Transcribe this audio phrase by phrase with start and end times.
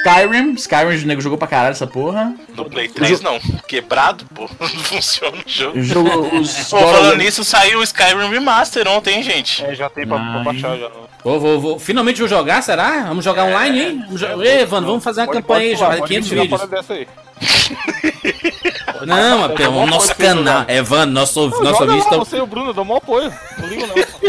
[0.00, 2.34] Skyrim, Skyrim, o nego jogou pra caralho essa porra.
[2.56, 3.38] No Play 3 não.
[3.66, 4.48] Quebrado, pô.
[4.60, 5.82] Não funciona o jogo.
[5.82, 9.64] Jogo, os Pô, falando nisso, saiu o Skyrim Remaster ontem, hein, gente?
[9.64, 10.44] É, já tem pra, pra Ai.
[10.44, 10.88] baixar já.
[11.24, 11.78] Vou, vou, vou.
[11.78, 13.02] Finalmente vou jogar, será?
[13.08, 14.02] Vamos jogar online, hein?
[14.06, 16.42] Vamos jo- Ei, Evandro, vamos fazer uma Pode- campanha aí, pode jogar pode 500 tirar
[16.42, 16.68] vídeos.
[16.70, 17.08] dessa aí.
[19.06, 20.60] Não, mas pelo Dá mó nosso canal.
[20.60, 20.70] jogar.
[20.70, 22.16] Evandro, nosso, Não, nosso joga vídeo lá, tá...
[22.18, 23.32] você e o Bruno, eu dou maior apoio.
[23.58, 23.98] Não ligo não.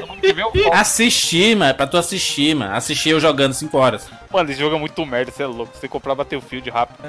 [0.74, 1.72] Assistir, mano.
[1.72, 2.74] É pra tu assistir, mano.
[2.76, 4.08] Assistir eu jogando 5 horas.
[4.32, 5.72] Mano, esse jogo é muito merda, você é louco.
[5.76, 7.00] Você comprar Battlefield rápido.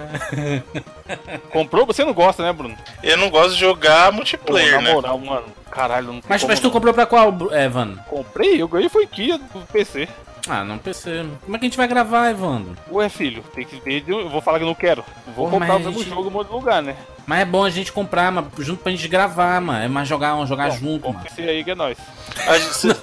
[1.53, 1.85] Comprou?
[1.87, 2.75] Você não gosta, né, Bruno?
[3.03, 4.93] Eu não gosto de jogar Pô, multiplayer, na né?
[4.95, 5.47] moral, mano.
[5.71, 6.71] Caralho, não Mas, como mas tu não.
[6.71, 8.01] comprou pra qual, Evandro?
[8.09, 10.09] Comprei, eu ganhei foi Kia do PC.
[10.49, 11.25] Ah, não PC.
[11.45, 12.77] Como é que a gente vai gravar, Evandro?
[12.91, 14.03] Ué, filho, tem que ter.
[14.07, 15.05] Eu vou falar que eu não quero.
[15.37, 16.97] Vou Pô, comprar o mesmo gente- jogo em outro lugar, né?
[17.27, 19.85] Mas é bom a gente comprar, mano, junto pra gente gravar, mano.
[19.85, 21.27] É mais jogar, jogar Bom, junto, compra mano.
[21.31, 21.99] esse aí que é nóis.
[22.49, 22.97] A gente-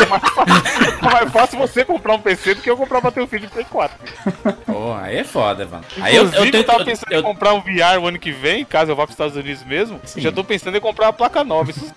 [0.00, 3.96] É mais fácil você comprar um PC do que eu comprar Battlefield Play 4.
[3.98, 4.56] filho.
[4.66, 5.86] Pô, aí é foda, Evandro.
[6.00, 6.64] Aí eu, eu tento.
[6.64, 9.04] tava eu- pensando eu- em comprar um VR o ano que vem, caso eu vá
[9.04, 10.00] pros Estados Unidos mesmo.
[10.04, 10.20] Sim.
[10.20, 11.70] Já tô pensando em comprar uma placa nova.
[11.70, 11.92] Isso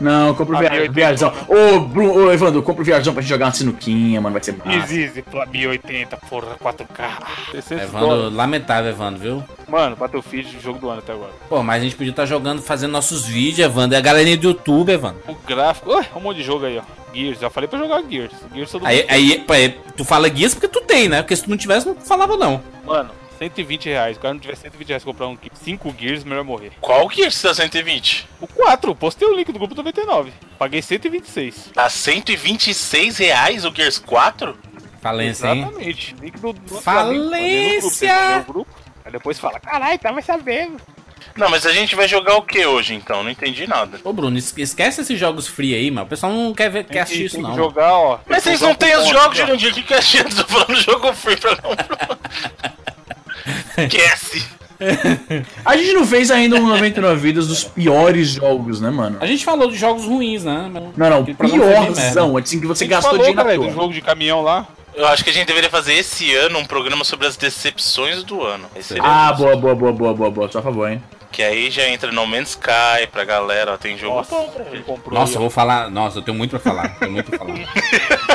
[0.00, 1.32] Não, compra o A VR, 1080, VRzão.
[1.48, 4.56] Ô, Bruno, ô, Evandro, compra o VRzão pra gente jogar uma sinuquinha, mano, vai ser
[4.56, 4.92] massa.
[4.94, 7.10] Easy, pela 1080, porra, 4K.
[7.52, 9.44] 600 Evandro, lamentável, Evandro, viu?
[9.68, 11.30] Mano, Battlefield, jogo do ano até agora.
[11.48, 13.94] Pô, mas a gente podia estar jogando, fazendo nossos vídeos, Evandro.
[13.94, 15.22] É a galerinha do YouTube, Evandro.
[15.28, 15.88] O gráfico.
[15.94, 16.82] Ué, um monte de jogo aí, ó.
[17.14, 18.32] Gears, já falei pra jogar Gears.
[18.52, 21.22] Gears todo Aí, aí, aí, tu fala guias porque tu tem, né?
[21.22, 22.60] Porque se tu não tivesse, não falava não.
[22.84, 24.16] Mano, 120 reais.
[24.16, 26.72] O cara não tiver 120 reais pra comprar um 5 Gears, melhor morrer.
[26.80, 28.28] Qual que está 120?
[28.40, 30.32] O 4, postei o link do grupo 99.
[30.58, 31.70] Paguei 126.
[31.72, 34.56] Tá 126 reais o Gears 4?
[35.00, 35.62] Falência, hein?
[35.62, 36.16] Exatamente.
[36.20, 38.38] Link do, do Falência!
[38.38, 38.70] No grupo.
[39.04, 40.80] Aí depois fala, caralho, tava sabendo.
[41.36, 43.22] Não, mas a gente vai jogar o que hoje então?
[43.24, 43.98] Não entendi nada.
[44.04, 46.06] Ô, Bruno, es- esquece esses jogos free aí, mano.
[46.06, 47.54] O pessoal não quer, ver, quer assistir Tem isso, que não.
[47.56, 48.18] jogar, ó.
[48.28, 49.36] Mas vocês não têm os jogos.
[49.36, 49.70] Jurandir.
[49.70, 51.74] O que que a gente tá falando jogo free pra não.
[53.84, 54.46] Esquece.
[55.64, 59.18] A gente não fez ainda um 99 vidas dos piores jogos, né, mano?
[59.20, 60.70] A gente falou de jogos ruins, né?
[60.72, 64.66] Não, não, piorzão, assim que você gastou falou, dinheiro cara, do jogo de caminhão lá.
[64.94, 68.42] Eu acho que a gente deveria fazer esse ano um programa sobre as decepções do
[68.44, 68.66] ano.
[68.76, 69.42] Esse seria Ah, justo.
[69.42, 71.02] boa, boa, boa, boa, boa, boa, só a favor, hein?
[71.34, 74.64] Que aí já entra No Man's Sky pra galera, ó, tem jogo Nossa, bom pra
[74.66, 74.84] gente.
[75.10, 75.90] Nossa, eu vou falar.
[75.90, 76.96] Nossa, eu tenho muito pra falar.
[76.96, 77.54] Tenho muito pra falar.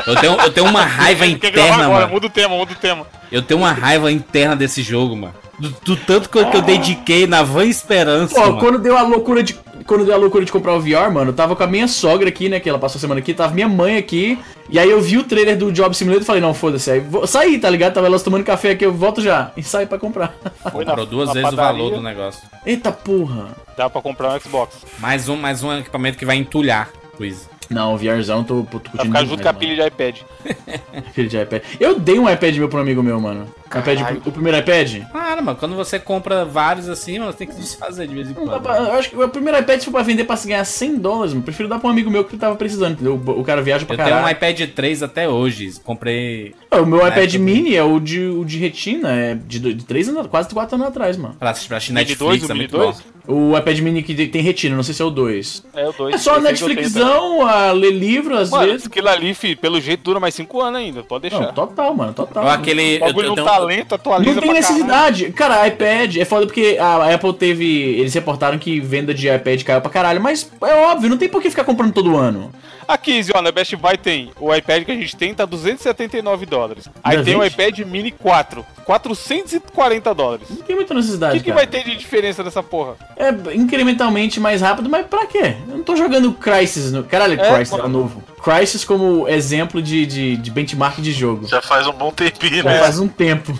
[0.05, 2.09] Eu tenho, eu tenho uma raiva interna, agora, mano.
[2.09, 3.07] muda o tema, muda o tema.
[3.31, 5.33] Eu tenho uma raiva interna desse jogo, mano.
[5.59, 8.33] Do, do tanto que eu, que eu dediquei na van esperança.
[8.35, 8.57] Pô, mano.
[8.59, 9.53] quando deu a loucura de.
[9.85, 12.29] Quando deu a loucura de comprar o VR, mano, eu tava com a minha sogra
[12.29, 12.59] aqui, né?
[12.59, 14.37] Que ela passou a semana aqui, tava minha mãe aqui.
[14.69, 16.91] E aí eu vi o trailer do Job Simulator e falei, não, foda-se.
[16.91, 17.93] Aí vou sair, tá ligado?
[17.95, 19.51] Tava elas tomando café aqui, eu volto já.
[19.57, 20.35] E saí pra comprar.
[20.71, 22.41] Foi na- Comprou duas na vezes o padaria, valor do negócio.
[22.65, 23.47] Eita porra.
[23.75, 24.75] Dá pra comprar um Xbox.
[24.99, 26.89] Mais um, mais um equipamento que vai entulhar.
[27.17, 27.49] Quiz.
[27.69, 30.15] Não, o VRzão, tô, tô curtindo Vai ficar junto com a pilha de iPad.
[31.13, 31.61] Pilha de iPad.
[31.79, 33.47] Eu dei um iPad meu pra um amigo meu, mano.
[33.67, 35.03] iPad, o primeiro iPad?
[35.11, 35.57] Claro, mano.
[35.57, 38.59] Quando você compra vários assim, mano, você tem que desfazer de vez em quando.
[38.61, 40.97] pra- eu acho que o primeiro iPad, se for pra vender pra se ganhar 100
[40.97, 43.13] dólares, mano, prefiro dar pra um amigo meu que tava precisando, entendeu?
[43.23, 44.25] O, o cara viaja pra Eu tenho caralho.
[44.27, 45.71] um iPad 3 até hoje.
[45.83, 49.73] Comprei Ah, O meu iPad mini é o de, o de retina, é de, do-
[49.75, 51.35] de 3 anos, quase 4 anos atrás, mano.
[51.37, 52.93] pra, pra assistir Netflix, 2, o é muito bom.
[53.29, 53.53] 2?
[53.53, 55.63] O iPad mini que tem retina, não sei se é o 2.
[55.75, 56.15] É o 2.
[56.15, 58.87] É só Netflixão, a ler livro às Mano, vezes.
[58.87, 61.03] aquilo ali, fi, pelo jeito dura mais 5 anos ainda.
[61.03, 61.39] Pode deixar.
[61.47, 62.43] Não, total, mano, total.
[62.45, 62.97] Ou aquele.
[62.97, 64.73] o bagulho eu, eu no tenho- talento, atualiza Não tem pra caralho.
[64.75, 65.31] necessidade.
[65.33, 67.65] Cara, iPad é foda porque a Apple teve.
[67.99, 71.41] Eles reportaram que venda de iPad caiu pra caralho, mas é óbvio, não tem por
[71.41, 72.51] que ficar comprando todo ano.
[72.87, 76.89] Aqui, Zio, na Best Buy tem o iPad que a gente tem, tá 279 dólares.
[77.03, 77.51] Aí Ainda tem o 20?
[77.53, 80.47] iPad Mini 4, 440 dólares.
[80.49, 81.33] Não tem muita O necessidade.
[81.37, 81.55] que, que cara.
[81.55, 82.95] vai ter de diferença dessa porra?
[83.19, 85.57] É incrementalmente mais rápido, mas pra quê?
[85.67, 87.03] Eu não tô jogando Crysis no.
[87.03, 88.23] Caralho, É, Crysis é novo.
[88.41, 91.45] Crysis como exemplo de, de, de benchmark de jogo.
[91.45, 92.79] Já faz um bom tempinho, Já né?
[92.79, 93.59] faz um tempo.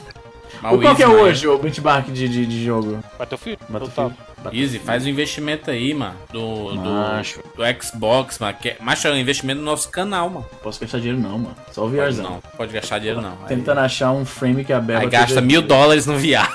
[0.61, 2.99] Mas O qual que é hoje o benchmark de, de, de jogo?
[3.17, 3.59] Battlefield?
[3.67, 4.15] Battlefield.
[4.53, 6.16] Easy, faz um investimento aí, mano.
[6.31, 7.41] Do, do, Macho.
[7.55, 8.57] do Xbox, mano.
[8.61, 10.45] Que, é- macho, é um investimento no nosso canal, mano.
[10.63, 11.55] Posso gastar dinheiro não, mano.
[11.72, 12.23] Só o Pode VRzão.
[12.23, 13.31] não, pode gastar dinheiro não.
[13.41, 15.01] Aí, Tentando achar um frame que a Bela...
[15.01, 16.50] aí gasta mil dólares no VR.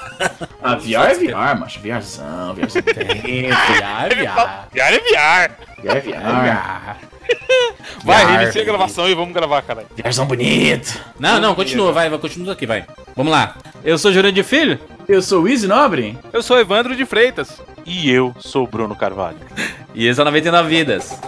[0.62, 1.80] Ah, VR é VR, macho.
[1.80, 3.50] VRzão, VRzão tem.
[3.50, 4.68] VR, VR.
[4.72, 5.50] VR é VR!
[5.82, 6.96] VR é VR.
[8.04, 9.86] Vai, VR, reinicia a gravação e vamos gravar, caralho.
[9.96, 11.00] VRzão bonito.
[11.18, 12.84] Não, não, continua, vai, vai, continua aqui, vai.
[13.16, 13.56] Vamos lá.
[13.82, 14.78] Eu sou Jurandir Filho.
[15.08, 16.18] Eu sou o Easy Nobre.
[16.32, 17.60] Eu sou Evandro de Freitas.
[17.84, 19.38] E eu sou o Bruno Carvalho.
[19.94, 21.18] E esse é o 99 Vidas.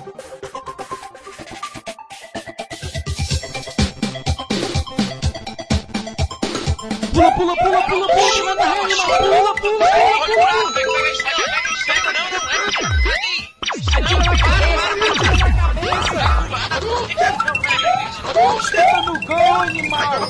[18.32, 20.28] Puxa no gol, animal!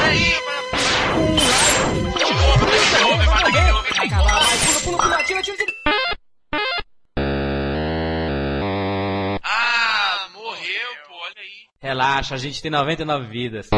[0.00, 0.34] Peraí!
[5.24, 5.56] Tira, tira!
[9.42, 11.66] Ah, morreu, pô, olha aí.
[11.80, 13.70] Relaxa, a gente tem 99 vidas.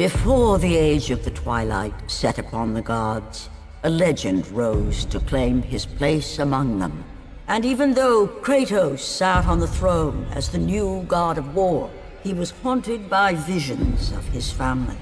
[0.00, 3.50] Before the age of the twilight set upon the gods,
[3.82, 7.04] a legend rose to claim his place among them.
[7.48, 11.90] And even though Kratos sat on the throne as the new god of war,
[12.22, 14.96] he was haunted by visions of his family.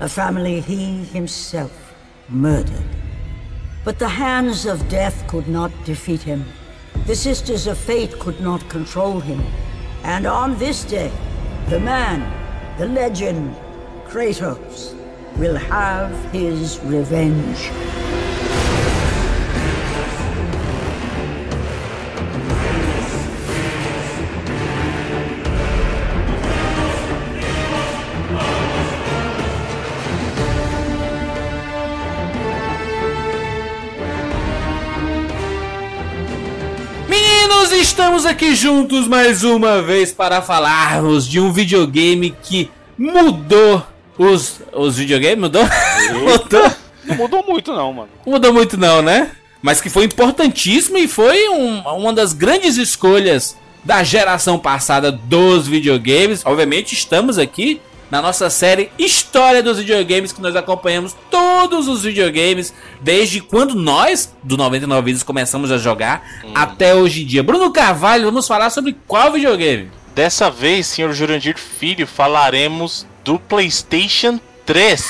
[0.00, 1.94] A family he himself
[2.28, 2.90] murdered.
[3.82, 6.44] But the hands of death could not defeat him.
[7.06, 9.42] The sisters of fate could not control him.
[10.02, 11.12] And on this day,
[11.70, 12.20] the man,
[12.76, 13.56] the legend,
[14.14, 14.94] Kratos,
[15.38, 17.72] will have his revenge.
[37.72, 43.82] Estamos aqui juntos mais uma vez para falarmos de um videogame que mudou
[44.18, 44.60] os.
[44.72, 45.38] Os videogames?
[45.38, 45.64] Mudou?
[46.12, 46.72] mudou?
[47.04, 48.08] Não mudou muito, não, mano.
[48.26, 49.30] Mudou muito, não, né?
[49.60, 55.66] Mas que foi importantíssimo e foi um- uma das grandes escolhas da geração passada dos
[55.66, 56.42] videogames.
[56.44, 57.80] Obviamente, estamos aqui
[58.10, 64.32] na nossa série História dos Videogames, que nós acompanhamos todos os videogames desde quando nós,
[64.42, 66.22] do 99 Vidas, começamos a jogar
[66.54, 67.42] até hoje em dia.
[67.42, 69.90] Bruno Carvalho, vamos falar sobre qual videogame?
[70.14, 75.08] Dessa vez, senhor Jurandir Filho, falaremos do PlayStation 3.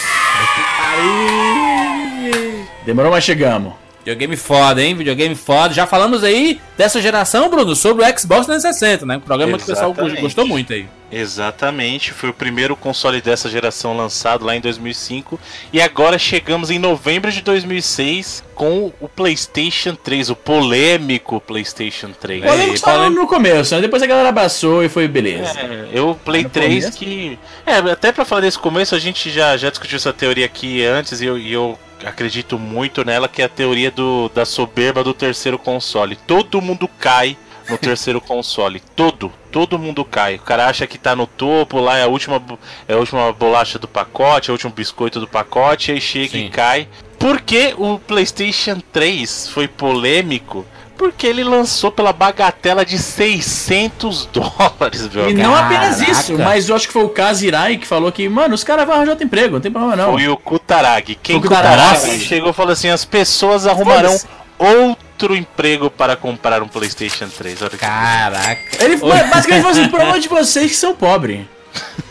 [2.87, 3.75] Demorou, mas chegamos.
[3.99, 4.95] Videogame foda, hein?
[4.95, 5.73] Videogame foda.
[5.75, 9.17] Já falamos aí dessa geração, Bruno, sobre o Xbox 360, né?
[9.17, 10.21] Um programa que o pessoal Exatamente.
[10.21, 10.87] gostou muito aí.
[11.13, 15.39] Exatamente, foi o primeiro console dessa geração lançado lá em 2005
[15.73, 22.45] e agora chegamos em novembro de 2006 com o PlayStation 3, o polêmico PlayStation 3.
[22.45, 23.81] Eu lembro que você tava no começo, né?
[23.81, 25.59] Depois a galera abraçou e foi beleza.
[25.59, 26.99] É, eu Play No 3 começo?
[26.99, 27.39] que.
[27.67, 31.21] É, até pra falar desse começo, a gente já, já discutiu essa teoria aqui antes
[31.21, 35.15] e eu, e eu acredito muito nela, que é a teoria do, da soberba do
[35.15, 36.17] terceiro console.
[36.27, 37.37] Todo mundo cai
[37.69, 38.81] no terceiro console.
[38.95, 39.33] Todo.
[39.51, 40.37] Todo mundo cai.
[40.37, 42.43] O cara acha que tá no topo, lá é a última,
[42.89, 46.47] é a última bolacha do pacote, é o último biscoito do pacote, aí chega Sim.
[46.47, 46.89] e cai.
[47.19, 50.67] Por que o PlayStation 3 foi polêmico?
[50.97, 55.49] Porque ele lançou pela bagatela de 600 dólares, meu E cara.
[55.49, 58.63] não apenas isso, mas eu acho que foi o Kazirai que falou que, mano, os
[58.63, 60.13] caras vão arranjar outro emprego, não tem problema não.
[60.13, 61.17] Foi o Kutaragi.
[61.21, 61.95] Quem O Kutaragi.
[62.01, 64.27] Kutaragi chegou e falou assim: as pessoas arrumarão Foda-se.
[65.25, 67.63] Outro emprego para comprar um PlayStation 3.
[67.63, 68.85] Olha que Caraca.
[68.85, 71.47] Ele basicamente falou assim, problema de vocês que são pobres.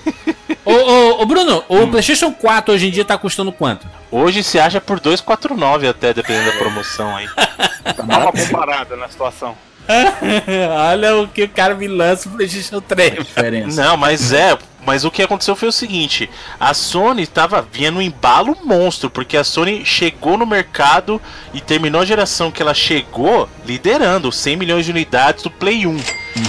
[0.66, 3.86] Ô, ô, ô, Bruno, o PlayStation 4 hoje em dia tá custando quanto?
[4.10, 7.28] Hoje se acha por 249 até, dependendo da promoção aí.
[7.98, 9.58] Dá uma comparada na situação.
[10.92, 13.26] Olha o que o cara me lança o PlayStation 3.
[13.26, 13.84] Diferença.
[13.84, 14.58] Não, mas é.
[14.86, 16.30] Mas o que aconteceu foi o seguinte:
[16.60, 21.22] a Sony tava vinha no embalo monstro, porque a Sony chegou no mercado
[21.54, 25.98] e terminou a geração que ela chegou liderando 100 milhões de unidades do Play 1.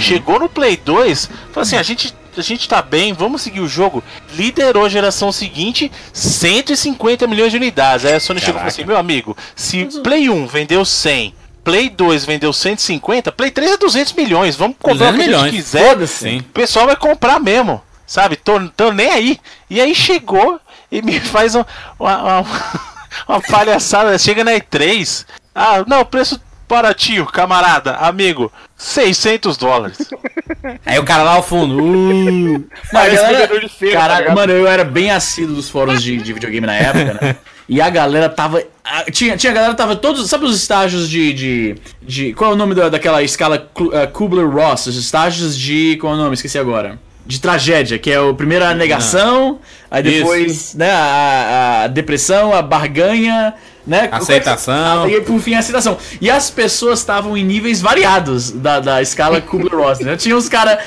[0.00, 2.14] Chegou no Play 2, falou assim: a gente.
[2.36, 4.02] A gente tá bem, vamos seguir o jogo.
[4.34, 8.04] Liderou a geração seguinte, 150 milhões de unidades.
[8.04, 11.32] Aí a Sony chegou e falou assim: meu amigo, se Play 1 vendeu 100,
[11.64, 14.54] Play 2 vendeu 150, Play 3 é 200 milhões.
[14.56, 15.52] Vamos comprar o 200 que a milhões.
[15.52, 16.38] gente quiser.
[16.40, 18.36] O pessoal vai comprar mesmo, sabe?
[18.36, 19.40] Tô, tô nem aí.
[19.70, 20.60] E aí chegou
[20.92, 21.64] e me faz um-
[21.98, 22.46] uma, uma,
[23.28, 24.16] uma palhaçada.
[24.18, 25.24] Chega na E3.
[25.54, 28.52] Ah, não, preço baratinho, camarada, amigo.
[28.76, 29.98] 600 dólares.
[30.84, 31.76] Aí o cara lá ao fundo.
[31.80, 34.34] Uh, a de feira, tá Caralho, ligado?
[34.34, 37.36] mano, eu era bem assíduo dos fóruns de, de videogame na época, né?
[37.68, 38.62] E a galera tava.
[38.84, 40.28] a- Tinha, tinha a galera tava todos.
[40.28, 41.32] Sabe os estágios de.
[41.32, 44.86] de, de qual é o nome da, daquela escala eh, Kubler-Ross?
[44.86, 45.96] Os estágios de.
[46.00, 46.34] Qual é o nome?
[46.34, 46.98] Esqueci agora.
[47.26, 49.58] De tragédia, que é o primeiro a negação,
[49.90, 53.54] aí depois né, a, a depressão, a barganha,
[53.86, 54.10] né?
[54.12, 55.08] Aceitação.
[55.08, 55.96] E por fim a aceitação.
[56.20, 60.18] E as pessoas estavam em níveis variados da, da escala Kubler-Ross, né?
[60.18, 60.84] Tinha uns caras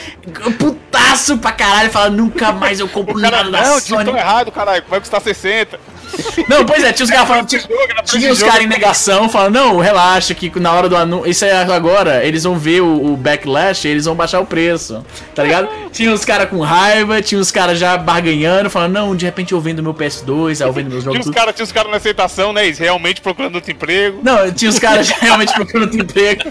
[0.59, 3.97] putaço pra caralho, falando nunca mais eu compro nada da não, Sony.
[4.03, 4.83] digitou errado, caralho.
[4.87, 5.79] Vai custar 60.
[6.47, 7.47] Não, pois é, tinha os caras falando.
[7.47, 11.29] Tinha, os caras em negação falando, não, relaxa, que na hora do anúncio.
[11.29, 15.05] Isso é agora, eles vão ver o, o backlash e eles vão baixar o preço.
[15.35, 15.67] Tá ligado?
[15.91, 19.59] Tinha os caras com raiva, tinha os caras já barganhando, falando, não, de repente eu
[19.59, 21.19] vendo meu PS2, aí eu vendo meus Tinha jogos.
[21.19, 21.33] os tudo.
[21.33, 22.65] caras tinha os caras na aceitação, né?
[22.65, 24.19] Eles realmente procurando outro emprego.
[24.21, 26.43] Não, tinha os caras já realmente procurando outro emprego.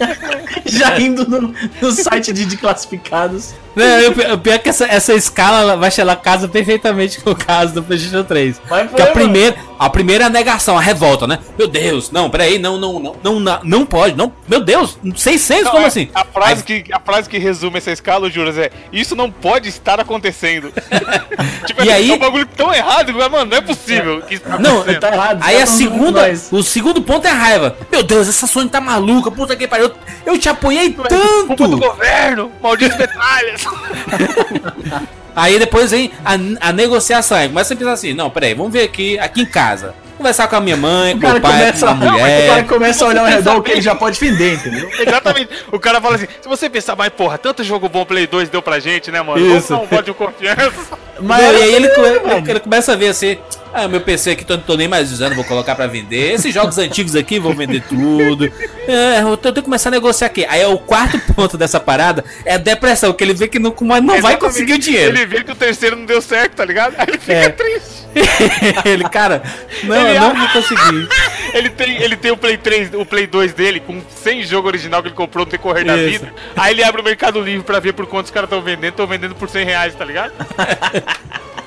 [0.65, 3.55] Já indo no, no site de, de classificados.
[3.77, 7.21] Não, o pi- o pior é que essa, essa escala ela vai chegar casa perfeitamente
[7.21, 8.61] com o caso do PlayStation 3.
[8.71, 11.39] Mas Que a primeira, a primeira é a negação, a revolta, né?
[11.59, 15.71] Meu Deus, não, peraí, não, não, não, não, não, pode, não, meu Deus, 600, Não,
[15.73, 16.09] como é- assim?
[16.15, 20.01] A frase, que, a frase que resume essa escala, Juras, é Isso não pode estar
[20.01, 20.73] acontecendo.
[21.67, 24.23] tipo, E é, aí- é um bagulho tão errado, mas, mano, não é possível.
[24.23, 24.83] que isso tá Não.
[24.85, 25.39] Tá errado.
[25.43, 27.77] Aí a tá falando segunda, o segundo ponto é a raiva.
[27.91, 29.87] Meu Deus, essa Sony tá maluca, puta que pariu.
[29.87, 31.79] Eu, eu te apoiei Culpa do tanto.
[31.79, 33.65] governo, maldito metralhas.
[35.37, 37.37] Aí depois vem a, a negociação.
[37.37, 39.95] Aí começa a pensar assim, não, peraí, vamos ver aqui, aqui em casa.
[40.17, 42.23] Conversar com a minha mãe, O com meu pai, começa, com a não, mas o
[42.23, 42.49] mulher.
[42.49, 44.89] cara começa a olhar ao redor o que ele já pode vender, entendeu?
[44.99, 45.51] Exatamente.
[45.71, 48.63] O cara fala assim: se você pensar, mas porra, tanto jogo bom Play 2 deu
[48.63, 49.39] pra gente, né, mano?
[49.39, 49.69] Isso.
[49.69, 50.99] Vamos dar um voto de confiança.
[51.21, 52.51] Mas Não, e aí ele, come- velho.
[52.51, 53.37] ele começa a ver assim,
[53.77, 56.33] ah, meu PC aqui tô, tô nem mais usando, vou colocar pra vender.
[56.33, 58.51] Esses jogos antigos aqui vou vender tudo.
[58.89, 60.47] É, eu tenho que começar a negociar aqui.
[60.49, 63.75] Aí é o quarto ponto dessa parada, é a depressão, que ele vê que não,
[64.03, 65.17] não vai conseguir o dinheiro.
[65.17, 66.95] Ele vê que o terceiro não deu certo, tá ligado?
[66.97, 67.49] Aí ele fica É.
[67.51, 68.07] triste.
[68.87, 69.43] ele, cara,
[69.85, 71.09] não, Ele eu não vou conseguir.
[71.55, 75.01] Ele tem, ele tem o Play 3, o Play 2 dele, com 100 jogos original
[75.01, 76.11] que ele comprou no decorrer da Isso.
[76.11, 76.35] vida.
[76.55, 78.91] Aí ele abre o Mercado Livre pra ver por quanto os caras estão vendendo.
[78.91, 80.33] Estão vendendo por 100 reais, tá ligado?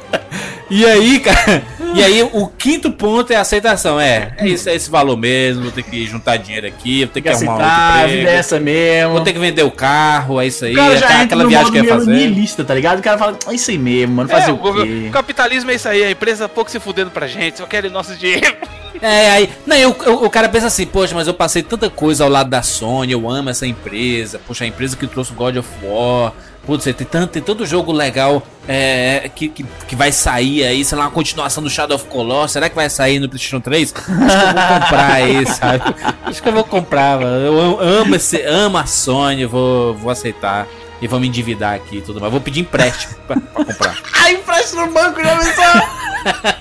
[0.70, 1.64] E aí, cara,
[1.96, 4.00] e aí o quinto ponto é a aceitação.
[4.00, 7.22] É, é isso, é esse valor mesmo, vou ter que juntar dinheiro aqui, vou ter
[7.22, 9.12] que que arrumar aceitar, outro é emprego, essa mesmo.
[9.14, 11.44] vou ter que vender o carro, é isso aí, O cara já aquela, entra aquela
[11.44, 12.12] no viagem modo que ia mesmo fazer.
[12.28, 13.00] niilista, tá ligado?
[13.00, 15.08] O cara fala, é isso aí mesmo, mano, fazer É, o quê?
[15.08, 18.16] o capitalismo é isso aí, a empresa pouco se fudendo pra gente, só querem nosso
[18.16, 18.56] dinheiro.
[19.02, 22.26] É, aí, não, eu- eu- o cara pensa assim, poxa, mas eu passei tanta coisa
[22.26, 25.56] ao lado da Sony, eu amo essa empresa, poxa, a empresa que trouxe o God
[25.56, 26.34] of War,
[26.66, 30.98] putz, tem tanto, tem tanto jogo legal é, que, que, que vai sair aí, sei
[30.98, 33.94] lá, uma continuação do Shadow of Colossus, será que vai sair no PlayStation 3?
[33.94, 35.84] Acho que eu vou comprar aí, sabe?
[36.24, 37.46] Acho que eu vou comprar, mano.
[37.46, 40.68] eu amo, esse, amo a Sony, vou, vou aceitar.
[41.02, 42.30] E vou me endividar aqui e tudo mais.
[42.30, 43.98] Vou pedir empréstimo pra, pra comprar.
[44.22, 46.54] Ai, empréstimo no banco, já pensou?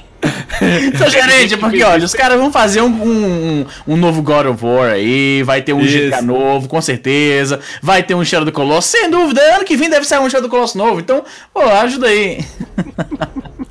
[0.97, 4.93] Seu gerente, porque olha, os caras vão fazer um, um, um novo God of War
[4.93, 5.99] aí, vai ter um Isso.
[5.99, 9.91] GTA novo, com certeza, vai ter um Shadow do Colosso, sem dúvida, ano que vem
[9.91, 12.45] deve sair um Shadow do Colosso novo, então, pô, ajuda aí.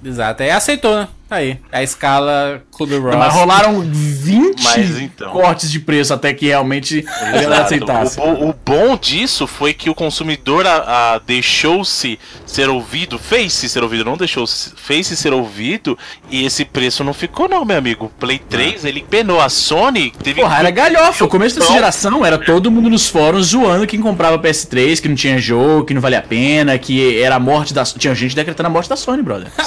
[0.03, 0.43] Exato.
[0.43, 1.07] Aí aceitou, né?
[1.29, 1.59] Aí.
[1.71, 3.15] A escala Clube Ross.
[3.15, 5.31] Mas rolaram 20 Mas então.
[5.31, 7.61] cortes de preço até que realmente a galera Exato.
[7.63, 8.19] aceitasse.
[8.19, 13.83] O, o- bom disso foi que o consumidor a- a deixou-se ser ouvido, fez-se ser
[13.83, 15.97] ouvido, não deixou-se, fez-se ser ouvido,
[16.29, 18.05] e esse preço não ficou não, meu amigo.
[18.05, 19.41] O Play 3, ele penou.
[19.41, 20.41] A Sony teve...
[20.41, 21.25] Porra, era galhofa.
[21.25, 25.15] O começo dessa geração era todo mundo nos fóruns zoando quem comprava PS3, que não
[25.15, 28.67] tinha jogo, que não valia a pena, que era a morte da Tinha gente decretando
[28.67, 29.47] a morte da Sony, brother.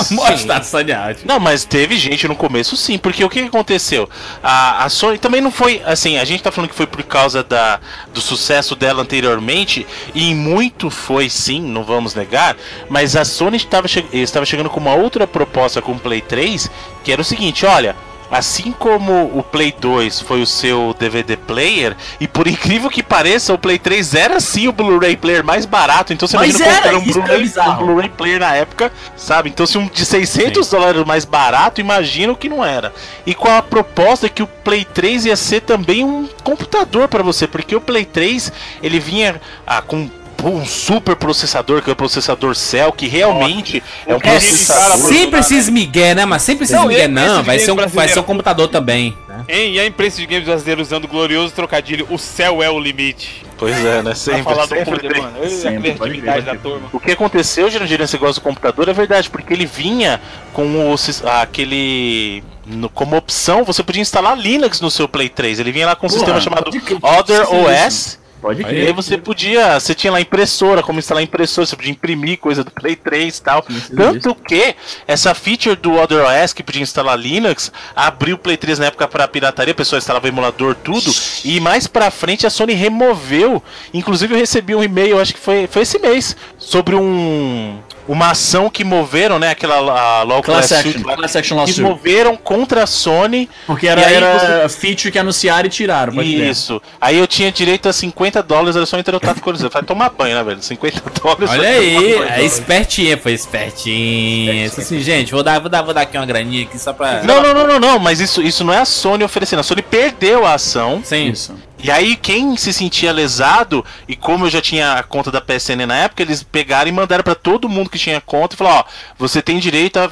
[0.50, 1.18] A Sony Art.
[1.24, 4.08] Não, mas teve gente no começo sim, porque o que que aconteceu?
[4.42, 7.42] A, a Sony também não foi, assim, a gente tá falando que foi por causa
[7.42, 7.80] da,
[8.12, 12.56] do sucesso dela anteriormente, e muito foi sim, não vamos negar,
[12.88, 16.70] mas a Sony estava, che estava chegando com uma outra proposta com o Play 3,
[17.04, 18.09] que era o seguinte, olha...
[18.30, 23.52] Assim como o Play 2 foi o seu DVD player, e por incrível que pareça,
[23.52, 26.12] o Play 3 era sim o Blu-ray player mais barato.
[26.12, 27.82] Então você Mas imagina era, comprar um é Blu-ray bizarro.
[27.82, 29.48] um Blu-ray player na época, sabe?
[29.48, 32.92] Então se um de 600 dólares mais barato, imagina o que não era.
[33.26, 37.46] E com a proposta que o Play 3 ia ser também um computador para você,
[37.46, 40.08] porque o Play 3 ele vinha ah, com
[40.44, 44.96] um super processador, que é o processador Cell, que realmente é um processador.
[45.08, 46.24] Sempre esses migué, né?
[46.24, 47.36] Mas sempre esses Não, migué, não.
[47.38, 49.16] esse Vai ser, um, vai ser um computador também.
[49.28, 49.44] Né?
[49.48, 49.74] Hein?
[49.74, 53.44] E a imprensa de games brasileira usando o glorioso trocadilho, o céu é o limite.
[53.58, 54.02] Pois é, né?
[54.02, 55.22] Pra Sempre, falar do sempre poder, tem.
[55.22, 55.50] mano.
[55.50, 56.88] Sempre, criatividade da turma.
[56.92, 60.20] O que aconteceu, Jurandir, nesse negócio do computador é verdade, porque ele vinha
[60.54, 60.94] com o,
[61.42, 62.42] aquele.
[62.66, 65.58] no- como opção, você podia instalar Linux no seu Play 3.
[65.60, 66.70] Ele vinha lá com um Porra, sistema chamado
[67.02, 67.54] Other isso.
[67.54, 68.19] OS.
[68.40, 68.86] Pode E crer.
[68.86, 72.70] aí você podia, você tinha lá impressora, como instalar impressora, você podia imprimir coisa do
[72.70, 73.64] Play 3 e tal.
[73.68, 74.74] Isso, Tanto que
[75.06, 79.06] essa feature do Other OS que podia instalar Linux, abriu o Play 3 na época
[79.06, 81.12] para pirataria, a pessoa instalava emulador, tudo.
[81.44, 83.62] E mais pra frente a Sony removeu.
[83.92, 87.78] Inclusive eu recebi um e-mail, acho que foi, foi esse mês, sobre um
[88.08, 91.80] uma ação que moveram, né, aquela a Law Class Class action, Suit class action que
[91.80, 93.48] moveram contra a Sony.
[93.66, 96.22] Porque era, aí era feature que anunciaram e tiraram.
[96.22, 96.80] Isso.
[97.00, 99.70] Aí eu tinha direito a 50 dólares, era só entrar no Tato Coliseu.
[99.70, 100.62] Vai tomar banho, né, velho?
[100.62, 101.50] 50 dólares.
[101.50, 104.66] Olha aí, é espertinha, foi espertinha.
[104.66, 107.22] Isso assim, gente, vou dar, vou dar, vou dar aqui uma graninha aqui só pra.
[107.22, 109.60] Não, não, não, não, não, mas isso, isso não é a Sony oferecendo.
[109.60, 111.00] A Sony perdeu a ação.
[111.04, 111.28] Sim.
[111.28, 111.54] Isso.
[111.82, 115.86] E aí, quem se sentia lesado, e como eu já tinha a conta da PSN
[115.86, 118.84] na época, eles pegaram e mandaram pra todo mundo que tinha conta e falaram: Ó,
[119.18, 120.04] você tem direito a,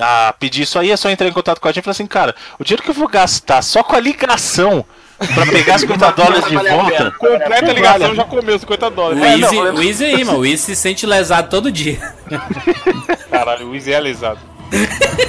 [0.00, 1.78] a- a pedir isso aí, é só entrar em contato com a gente.
[1.78, 4.84] Eu falei assim, cara, o dinheiro que eu vou gastar só com a ligação
[5.34, 7.10] pra pegar 50 dólares de volta.
[7.12, 9.22] Completa a ligação já comeu 50 dólares.
[9.22, 10.38] O É, Easy, o Easy aí, mano.
[10.40, 11.98] O Easy se sente lesado todo dia.
[13.30, 14.40] Caralho, o Easy é alisado.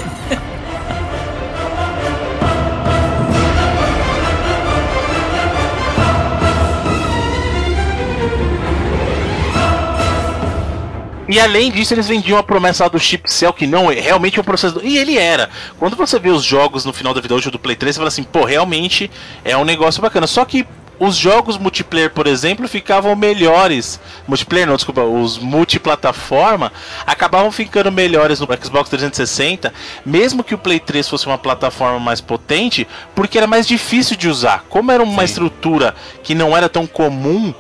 [11.28, 14.40] E além disso, eles vendiam a promessa lá do chip Cell, que não é realmente
[14.40, 14.86] um processador.
[14.86, 15.50] E ele era.
[15.78, 18.08] Quando você vê os jogos no final da vida útil do Play 3, você fala
[18.08, 19.12] assim, pô, realmente
[19.44, 20.26] é um negócio bacana.
[20.26, 20.66] Só que
[21.00, 24.00] os jogos multiplayer, por exemplo, ficavam melhores.
[24.28, 26.72] Multiplayer não, desculpa, os multiplataforma
[27.06, 29.72] acabavam ficando melhores no Xbox 360,
[30.06, 34.28] mesmo que o Play 3 fosse uma plataforma mais potente, porque era mais difícil de
[34.28, 34.66] usar.
[34.70, 35.94] Como era uma estrutura
[36.24, 37.54] que não era tão comum,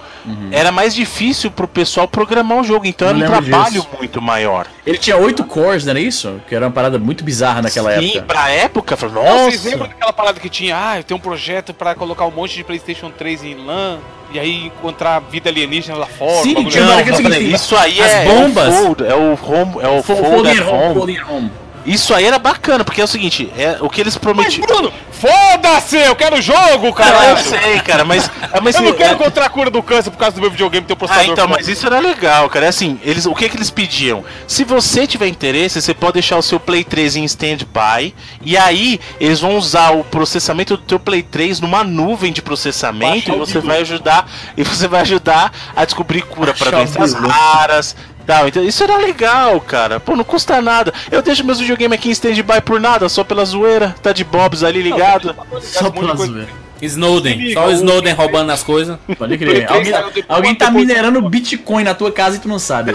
[0.51, 2.85] era mais difícil pro pessoal programar o jogo.
[2.85, 3.89] Então era um trabalho disso.
[3.97, 4.67] muito maior.
[4.85, 6.39] Ele tinha oito cores, não era isso?
[6.47, 8.33] Que era uma parada muito bizarra naquela Sim, época.
[8.33, 9.69] pra época, falei, Vocês nossa.
[9.69, 10.77] lembram daquela parada que tinha?
[10.77, 13.99] Ah, eu tenho um projeto pra colocar um monte de PlayStation 3 em LAN
[14.31, 16.43] e aí encontrar vida alienígena lá fora.
[16.43, 16.79] Sim, tinha assim.
[17.21, 18.73] uma Não, é isso aí as é, bombas.
[18.73, 21.51] é o fold, é o home, é o Fo- fold at home, home.
[21.87, 24.67] Isso aí era bacana, porque é o seguinte, é o que eles Mas, prometiam.
[24.67, 25.95] Bruno, foda-se!
[25.97, 27.37] Eu quero jogo, eu caralho!
[27.39, 30.17] sei, cara, mas, é, mas Eu não é- quero encontrar a cura do câncer por
[30.17, 31.31] causa do meu videogame ter um Ah, processador.
[31.31, 31.57] então, foda.
[31.59, 32.65] mas isso era legal, cara.
[32.65, 34.23] É assim, eles, o que que eles pediam?
[34.45, 38.13] Se você tiver interesse, você pode deixar o seu Play 3 em stand-by.
[38.43, 43.31] E aí, eles vão usar o processamento do teu Play 3 numa nuvem de processamento.
[43.31, 44.29] E o você vai ajudar.
[44.57, 47.95] E você vai ajudar a descobrir cura para o doenças raras.
[48.27, 48.47] Tal.
[48.47, 49.99] Então, isso era legal, cara.
[50.01, 50.93] Pô, não custa nada.
[51.09, 53.95] Eu deixo meus videogames aqui em stand-by por nada, só pela zoeira.
[54.03, 55.33] Tá de bobs ali ligado.
[55.61, 56.47] Só um monte de pela zoeira.
[56.81, 57.35] Snowden.
[57.37, 58.97] liga, Só o o- Snowden roubando as coisas.
[59.17, 59.65] Pode Play crer.
[59.67, 62.91] 3 Alguém, depois- alguém tá minerando Bitcoin na tua casa e tu não sabe.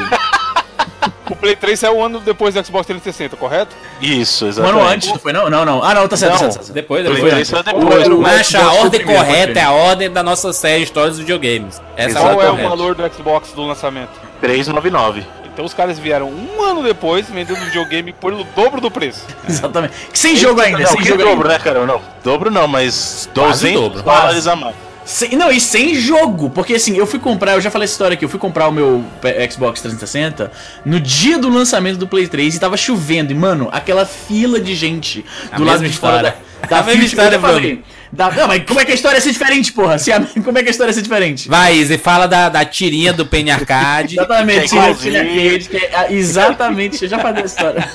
[1.29, 3.75] O Play 3 saiu um ano depois do Xbox 360, correto?
[4.03, 4.79] Isso, Um exatamente.
[4.81, 5.49] ano antes, não foi não?
[5.49, 5.83] Não, não.
[5.83, 6.39] Ah, não, tá certo, Não.
[6.39, 6.57] tá certo.
[6.59, 6.75] tá certo.
[6.75, 7.33] Depois, Play depois.
[7.33, 8.07] 3 saiu O- depois.
[8.09, 11.19] o- Mas a foi o ordem correta é a ordem da nossa série História dos
[11.19, 11.81] Videogames.
[11.97, 14.11] Essa é a Qual ordem é o valor do Xbox do lançamento?
[14.43, 15.25] 399.
[15.53, 19.25] Então os caras vieram um ano depois vendendo o videogame por o dobro do preço.
[19.49, 19.95] Exatamente.
[20.13, 21.49] Sem jogo ainda, Não, sem jogo dobro, ainda.
[21.49, 21.87] né, cara?
[21.87, 24.03] Não, dobro não, mas Quase 200 dobro.
[24.03, 24.75] dólares a mais.
[25.05, 28.15] Sem- não, e sem jogo, porque assim, eu fui comprar, eu já falei essa história
[28.15, 30.53] aqui, eu fui comprar o meu P- Xbox 360
[30.85, 34.75] no dia do lançamento do Play 3 e tava chovendo, e mano, aquela fila de
[34.77, 36.37] gente A do lado mesma de fora história.
[36.63, 39.33] da, da A história, falei, da- não, mas como é que a história ia ser
[39.33, 39.99] diferente, porra?
[39.99, 41.49] Se a- como é que a história ia ser diferente?
[41.49, 44.15] Vai, Izzy, fala da, da tirinha do Penny Arcade.
[44.21, 47.89] Exatamente, Que é que é- exatamente, eu já falei a história.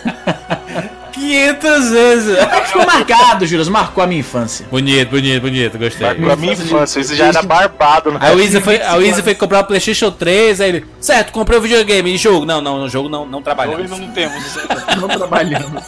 [1.11, 2.37] 500 vezes.
[2.37, 4.65] É que ficou marcado, Juras, marcou a minha infância.
[4.69, 6.07] Bonito, bonito, bonito, gostei.
[6.07, 8.11] Marcou a minha infância, isso já era barbado.
[8.11, 8.19] Né?
[8.33, 11.57] O Izzy foi, aí o Izzy foi comprar o PlayStation 3, aí ele, certo, comprei
[11.57, 12.45] o videogame e jogo.
[12.45, 13.89] Não, não, no jogo não, não Hoje trabalhamos.
[13.89, 14.57] não temos.
[14.99, 15.83] Não trabalhamos.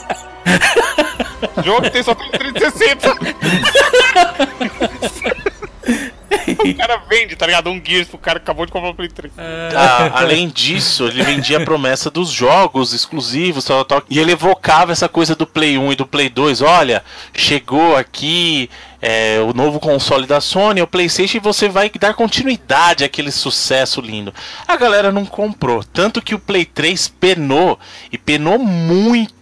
[1.63, 3.09] jogo tem só tem 360.
[6.53, 7.69] o cara vende, tá ligado?
[7.69, 9.33] Um Gears pro cara que acabou de comprar o Play 3.
[9.75, 14.91] Ah, além disso, ele vendia a promessa dos jogos exclusivos, tal, tal, e ele evocava
[14.91, 16.61] essa coisa do Play 1 e do Play 2.
[16.61, 18.69] Olha, chegou aqui
[19.01, 24.01] é, o novo console da Sony, o PlayStation, e você vai dar continuidade àquele sucesso
[24.01, 24.33] lindo.
[24.67, 27.79] A galera não comprou, tanto que o Play 3 penou,
[28.11, 29.38] e penou muito.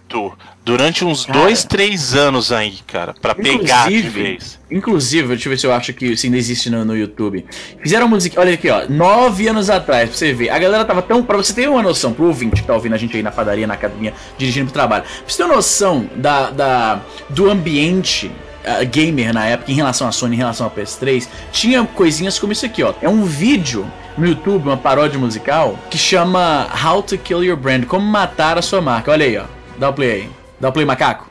[0.64, 1.38] Durante uns Cara.
[1.38, 4.60] dois, três anos aí, cara, pra pegar de Inclusive, vez.
[4.70, 7.44] inclusive, deixa eu ver se eu acho que isso ainda existe no, no YouTube.
[7.82, 10.50] Fizeram música, olha aqui, ó, nove anos atrás, pra você ver.
[10.50, 11.22] A galera tava tão.
[11.22, 13.66] Pra você ter uma noção, pro ouvinte que tá ouvindo a gente aí na padaria,
[13.66, 15.04] na academia, dirigindo pro trabalho.
[15.04, 18.30] Pra você ter uma noção da, da, do ambiente
[18.64, 22.52] ah, gamer na época em relação à Sony, em relação ao PS3, tinha coisinhas como
[22.52, 22.92] isso aqui, ó.
[23.00, 27.84] É um vídeo no YouTube, uma paródia musical, que chama How to Kill Your Brand,
[27.86, 29.10] como matar a sua marca.
[29.10, 29.57] Olha aí, ó.
[29.78, 30.30] Dá o play aí.
[30.60, 31.28] Dá o play, macaco.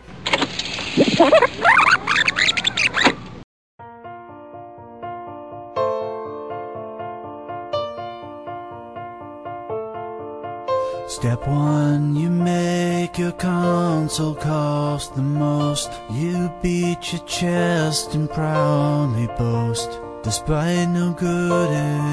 [11.09, 15.89] Step one, you make your console cost the most.
[16.11, 19.99] You beat your chest and proudly boast.
[20.27, 21.71] Despite no good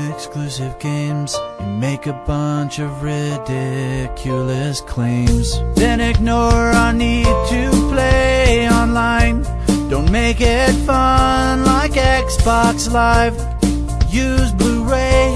[0.08, 5.58] exclusive games, you make a bunch of ridiculous claims.
[5.74, 9.42] Then ignore our need to play online.
[9.90, 13.34] Don't make it fun like Xbox Live.
[14.14, 15.32] Use Blu-ray,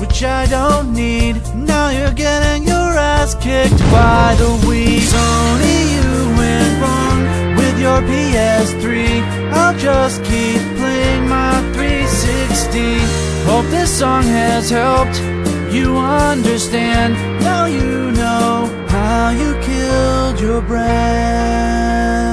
[0.00, 1.36] which I don't need.
[1.54, 4.98] Now you're getting your ass kicked by the Wii.
[5.12, 6.10] Sony, you
[6.40, 7.20] went wrong
[7.56, 8.95] with your PS3.
[9.66, 12.98] I'll just keep playing my 360.
[13.50, 15.18] Hope this song has helped
[15.74, 17.14] you understand.
[17.40, 22.25] Now you know how you killed your brand.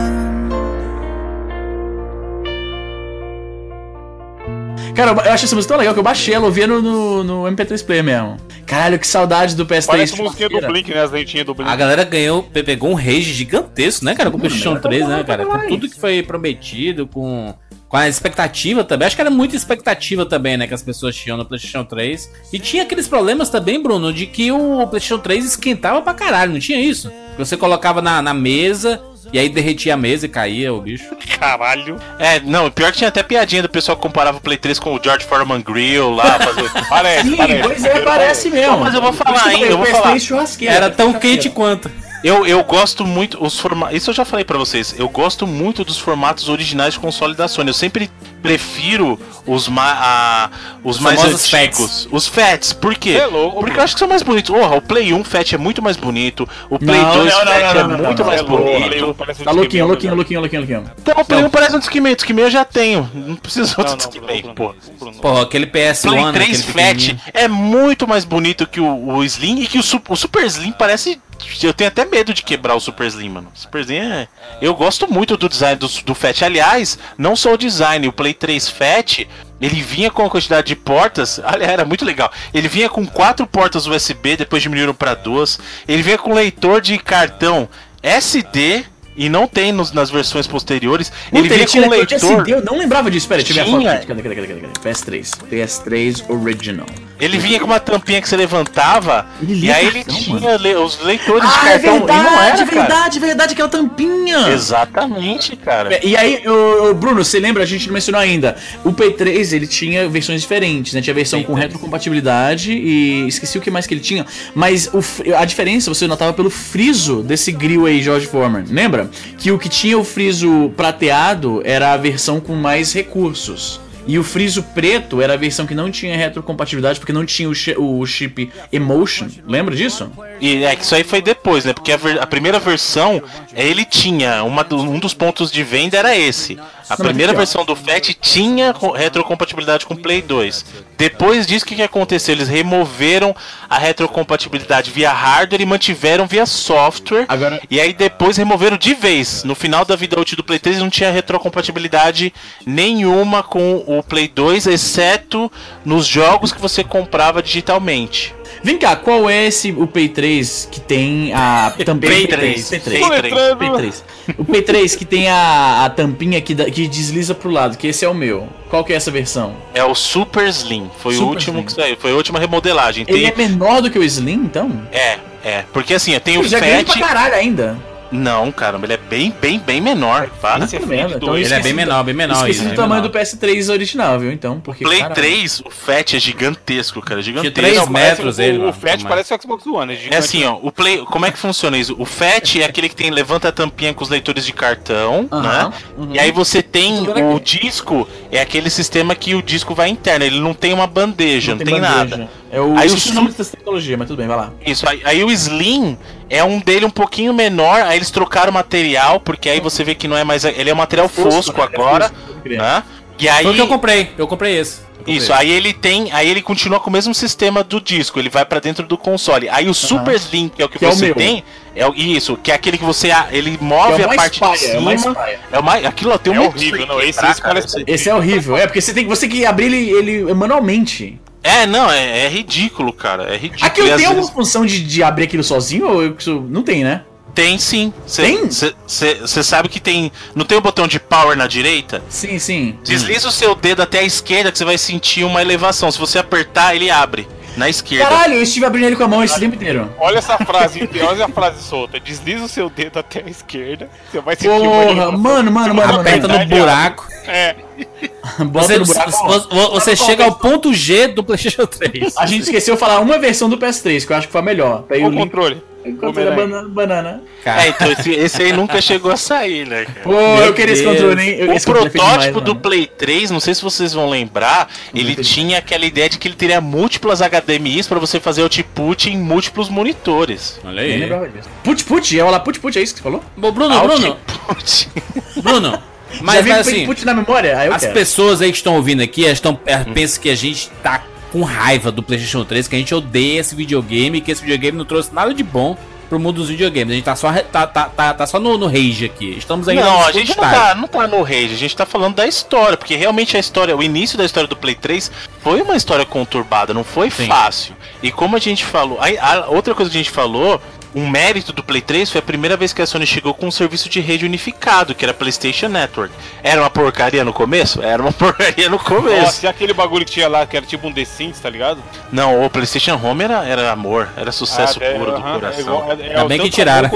[4.95, 7.43] Cara, eu acho essa música tão legal que eu baixei ela, ouvia no, no, no
[7.51, 8.38] MP3 Player mesmo.
[8.63, 9.86] Caralho, que saudade do PS3.
[9.88, 10.67] Parece a musiquinha do.
[10.67, 11.01] Blink, né?
[11.01, 11.69] As lentinhas do Blink.
[11.69, 14.29] A galera ganhou, pegou um rage gigantesco, né, cara?
[14.29, 15.45] Com o PlayStation 3, né, cara?
[15.45, 17.56] Com tudo que foi prometido, com,
[17.89, 19.08] com a expectativa também.
[19.08, 22.32] Acho que era muita expectativa também, né, que as pessoas tinham no PlayStation 3.
[22.53, 26.60] E tinha aqueles problemas também, Bruno, de que o PlayStation 3 esquentava pra caralho, não
[26.60, 27.10] tinha isso?
[27.10, 29.01] Que Você colocava na, na mesa
[29.34, 31.06] e aí derretia a mesa e caía o bicho.
[31.39, 32.00] Caralho.
[32.19, 34.96] É, não, pior que tinha até piadinha do pessoal que comparava o Play 3 com
[34.96, 36.69] o George Foreman Grill lá, fazer.
[36.88, 37.63] Parece, Sim, parece.
[37.67, 38.78] pois é, parece mesmo.
[38.78, 40.13] Mas eu vou falar ainda, eu vou falar.
[40.13, 40.76] PS3 churrasqueira.
[40.76, 41.91] Era tão quente quanto.
[42.24, 43.98] Eu, eu gosto muito os formatos.
[43.98, 44.96] Isso eu já falei pra vocês.
[44.98, 47.69] Eu gosto muito dos formatos originais de console da Sony.
[47.69, 48.10] Eu sempre
[48.43, 50.49] prefiro os, ma a-
[50.84, 52.08] os mais famosos antigos.
[52.12, 52.73] Os Fats.
[52.73, 53.12] Por quê?
[53.12, 54.53] É louco, Porque eu acho que são mais bonitos.
[54.53, 56.47] Porra, o Play 1 Fat é muito mais bonito.
[56.69, 59.15] O Play Não, 2 não, não, Fat não, é muito não, mais É bonito.
[59.43, 60.91] Tá louquinho, louquinho, louquinho, louquinho, louquinho.
[61.01, 62.12] Então o Play 1 parece um Discman.
[62.12, 63.10] O Discman eu já tenho.
[63.13, 64.75] Não preciso outro Discman, Bruno, pô.
[65.21, 69.23] Pô, aquele PS1, Play né, 3 aquele Fat é muito mais bonito que o, o
[69.23, 71.19] Slim e que o, o Super Slim parece.
[71.62, 73.51] Eu tenho até medo de quebrar o Super Slim, mano.
[73.53, 74.27] Super Slim é.
[74.62, 76.41] Eu gosto muito do design do, do Fat.
[76.41, 79.28] Aliás, não só o design, o Play 3 Fat.
[79.62, 82.32] Ele vinha com a quantidade de portas, era muito legal.
[82.54, 85.60] Ele vinha com quatro portas USB, depois diminuíram para duas.
[85.88, 87.69] Ele vinha com leitor de cartão
[88.02, 91.12] SD e não tem nos- nas versões posteriores.
[91.32, 92.39] ele Puta, vinha tinha com leitor de leitor.
[92.41, 93.28] SD, eu não lembrava disso.
[93.28, 93.80] Pera, deixa eu ver a foto.
[93.80, 93.91] Tinha.
[93.93, 94.08] aqui.
[94.08, 94.89] Cadê, cadê, cadê, cadê, cadê?
[94.89, 95.32] PS3.
[95.49, 96.86] PS3 Original.
[97.19, 100.99] Ele vinha com uma tampinha que você levantava Ele e aí ele cartão, tinha os
[101.04, 101.95] leitores de Ah, é cartão.
[101.95, 102.65] e não verdade, era, cara.
[102.82, 104.49] verdade, verdade, aquela tampinha.
[104.49, 106.06] Exatamente, cara.
[106.06, 107.63] E aí, ô, Bruno, você lembra?
[107.63, 108.58] A gente não mencionou ainda.
[108.84, 111.02] O Play 3 ele tinha versões diferentes, né?
[111.02, 114.26] Tinha versão com retrocompatibilidade e esqueci o que mais que ele tinha.
[114.54, 115.02] Mas o
[115.38, 118.65] a diferença você notava pelo friso desse grill aí, George Foreman.
[118.69, 119.03] Lembra?
[119.38, 123.80] Que o que tinha o friso prateado era a versão com mais recursos.
[124.06, 127.56] E o friso preto era a versão que não tinha retrocompatibilidade porque não tinha o,
[127.56, 129.28] chi- o chip Emotion.
[129.48, 130.12] Lembra disso?
[130.42, 131.72] E é que isso aí foi depois, né?
[131.72, 133.24] Porque a, a primeira versão,
[133.56, 134.44] ele tinha.
[134.44, 136.60] Uma do- um dos pontos de venda era esse.
[136.89, 140.65] A primeira versão do FAT tinha co- retrocompatibilidade com o Play 2.
[140.98, 142.34] Depois disso, o que, que aconteceu?
[142.36, 143.36] Eles removeram
[143.69, 147.26] a retrocompatibilidade via hardware e mantiveram via software.
[147.28, 149.43] Agora- E aí depois removeram de vez.
[149.43, 152.34] No final da vida útil do Play 3 não tinha retrocompatibilidade
[152.65, 155.52] nenhuma com o Play 2, exceto
[155.86, 158.34] nos jogos que você comprava digitalmente.
[158.63, 162.69] Vem cá, qual é esse o Play 3 que tem a também Play P3, 3,
[162.71, 163.34] P3, Play 3.
[163.34, 163.93] P3.
[164.38, 167.88] O Play 3 que tem a, a tampinha que, dá- que desliza pro lado, que
[167.88, 168.47] esse é o meu.
[168.69, 169.54] Qual que é essa versão?
[169.73, 170.89] É o Super Slim.
[170.97, 171.65] Foi Super o último Slim.
[171.65, 171.97] que saiu.
[171.99, 173.06] Foi a última remodelagem.
[173.08, 173.45] Ele Tem...
[173.45, 174.71] é menor do que o Slim, então?
[174.91, 175.65] É, é.
[175.73, 176.97] Porque assim, tenho o Ele já é Fat.
[176.97, 177.78] pra caralho ainda.
[178.13, 180.30] Não, caramba, ele é bem, bem, bem menor.
[180.41, 180.67] Para.
[180.86, 182.47] Merda, então Ele é bem menor, bem menor.
[182.47, 183.12] Esqueci do tamanho menor.
[183.12, 184.32] do PS3 original, viu?
[184.32, 184.84] Então, porque.
[184.84, 185.15] Play caralho.
[185.15, 187.21] 3, o Fat é gigantesco, cara.
[187.21, 187.56] Tinha Gigantesco.
[187.56, 189.93] três Não, parece metros o, ele, O, mano, Fat parece o Xbox One.
[189.93, 191.95] É, É assim, ó, o Play, como é que funciona isso?
[191.97, 195.71] O FAT é aquele que tem levanta a tampinha com os leitores de cartão, né?
[196.13, 200.39] E aí você tem o disco, é aquele sistema que o disco vai interno, ele
[200.39, 201.95] não tem uma bandeja, não, tem, bandeja.
[201.95, 202.30] nada.
[202.54, 202.78] É o.
[202.78, 204.52] Aí o nome dessa tecnologia, mas tudo bem, vai lá.
[204.63, 205.98] Isso, aí, aí o Slim
[206.30, 209.96] é um dele um pouquinho menor, aí eles trocaram o material, porque aí você vê
[209.96, 210.46] que não é mais.
[210.46, 212.84] Ele é um material fosco, é agora, fosco, né?
[213.18, 213.44] E aí.
[213.44, 214.12] Foi o que eu comprei.
[214.16, 214.82] Eu comprei esse.
[215.08, 216.12] Isso, aí ele tem.
[216.12, 219.50] Aí ele continua com o mesmo sistema do disco, ele vai pra dentro do console.
[219.50, 221.44] Aí o Super Slim, que é o que, Que é o você tem,
[221.76, 223.10] é o, isso, que é aquele que você.
[223.32, 225.16] Ele move é a parte paia, de é o mais cima.
[225.16, 225.39] paia.
[225.52, 225.84] É o mais.
[225.86, 226.46] Aquilo ó, tem É um.
[226.46, 227.02] horrível, não.
[227.02, 227.84] Esse, esse cara, parece.
[227.88, 228.56] Esse é horrível.
[228.56, 231.20] É, porque você tem, você tem que abrir ele, ele manualmente.
[231.43, 233.23] É, não, é, é ridículo, cara.
[233.23, 233.65] É ridículo.
[233.65, 236.63] Aquilo E às tem vezes- alguma função de, de abrir aquilo sozinho ou isso não
[236.63, 237.03] tem, né?
[237.36, 237.91] Tem sim.
[238.15, 238.47] Tem?
[238.47, 240.12] Você sabe que tem.
[240.36, 242.03] Não tem o botão de power na direita?
[242.08, 242.77] Sim, sim.
[242.84, 245.91] Desliza o seu dedo até a esquerda que você vai sentir uma elevação.
[245.91, 247.27] Se você apertar, ele abre.
[247.58, 248.06] Na esquerda.
[248.06, 249.94] Caralho, eu estive abrindo ele com a mão esse tempo inteiro.
[250.00, 252.00] Olha essa frase, olha a frase solta.
[252.00, 253.89] Desliza o seu dedo até a esquerda.
[254.12, 256.39] Você vai sentir Porra, mano, mano, mano, Aperta mano.
[256.39, 257.08] no buraco.
[257.28, 257.56] É.
[258.52, 259.12] Você, no buraco.
[259.12, 262.16] você- você chega ao ponto G do PlayStation 3.
[262.18, 264.44] A gente esqueceu de falar uma versão do PS3, que eu acho que foi a
[264.44, 264.84] melhor.
[264.84, 265.20] Tá aí O o link.
[265.20, 265.62] controle.
[265.86, 266.67] Enquanto era banana.
[266.69, 267.22] banana.
[267.46, 270.00] É, então esse, esse aí nunca chegou a sair, né, cara?
[270.04, 270.96] Pô, Meu eu queria esse Deus.
[270.98, 271.36] controle, hein?
[271.39, 272.56] Eu- O esse é protótipo demais, do mano.
[272.56, 276.36] Play 3, não sei se vocês vão lembrar, ele tinha aquela ideia de que ele
[276.36, 280.60] teria múltiplas HDMIs pra você fazer output em múltiplos monitores.
[280.63, 280.98] Olha aí.
[280.98, 281.50] lembrava disso.
[281.63, 283.24] Put put, é o lá put put, é isso que você falou?
[283.36, 284.17] Bom, Bruno, Bruno,
[284.48, 284.89] Output.
[285.41, 285.72] Bruno.
[285.72, 287.65] Já Mas, vem mas assim, input na memória?
[287.65, 287.93] Eu as quero.
[287.93, 291.02] pessoas aí que estão ouvindo aqui elas estão, elas pensam que a gente tá
[291.34, 294.86] com raiva do PlayStation 3, que a gente odeia esse videogame, que esse videogame não
[294.86, 295.76] trouxe nada de bom
[296.08, 296.91] pro mundo dos videogames.
[296.91, 299.36] A gente tá só, tá, tá, tá, tá só no, no rage aqui.
[299.36, 302.13] Estamos ainda Não, a gente não tá, não tá no rage, a gente tá falando
[302.13, 305.76] da história, porque realmente a história, o início da história do Play 3 foi uma
[305.76, 307.26] história conturbada, não foi Sim.
[307.26, 307.76] fácil.
[308.04, 310.62] E como a gente falou, aí, a outra coisa que a gente falou,
[310.95, 313.51] um mérito do Play 3 foi a primeira vez que a Sony chegou com um
[313.51, 316.13] serviço de rede unificado, que era PlayStation Network.
[316.41, 317.82] Era uma porcaria no começo?
[317.82, 319.21] Era uma porcaria no começo.
[319.23, 321.82] Nossa, e aquele bagulho que tinha lá, que era tipo um The Sims, tá ligado?
[322.12, 325.60] Não, o PlayStation Home era, era amor, era sucesso Ah, é, puro do aham, coração.
[325.60, 326.91] É igual, é, é Ainda bem que tiraram.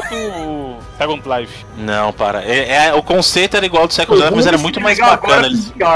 [0.97, 1.65] Second Life.
[1.77, 2.43] Não, para.
[2.43, 5.11] É, é- o conceito era igual ao do Second Life, mas era muito mais Legal
[5.11, 5.49] bacana.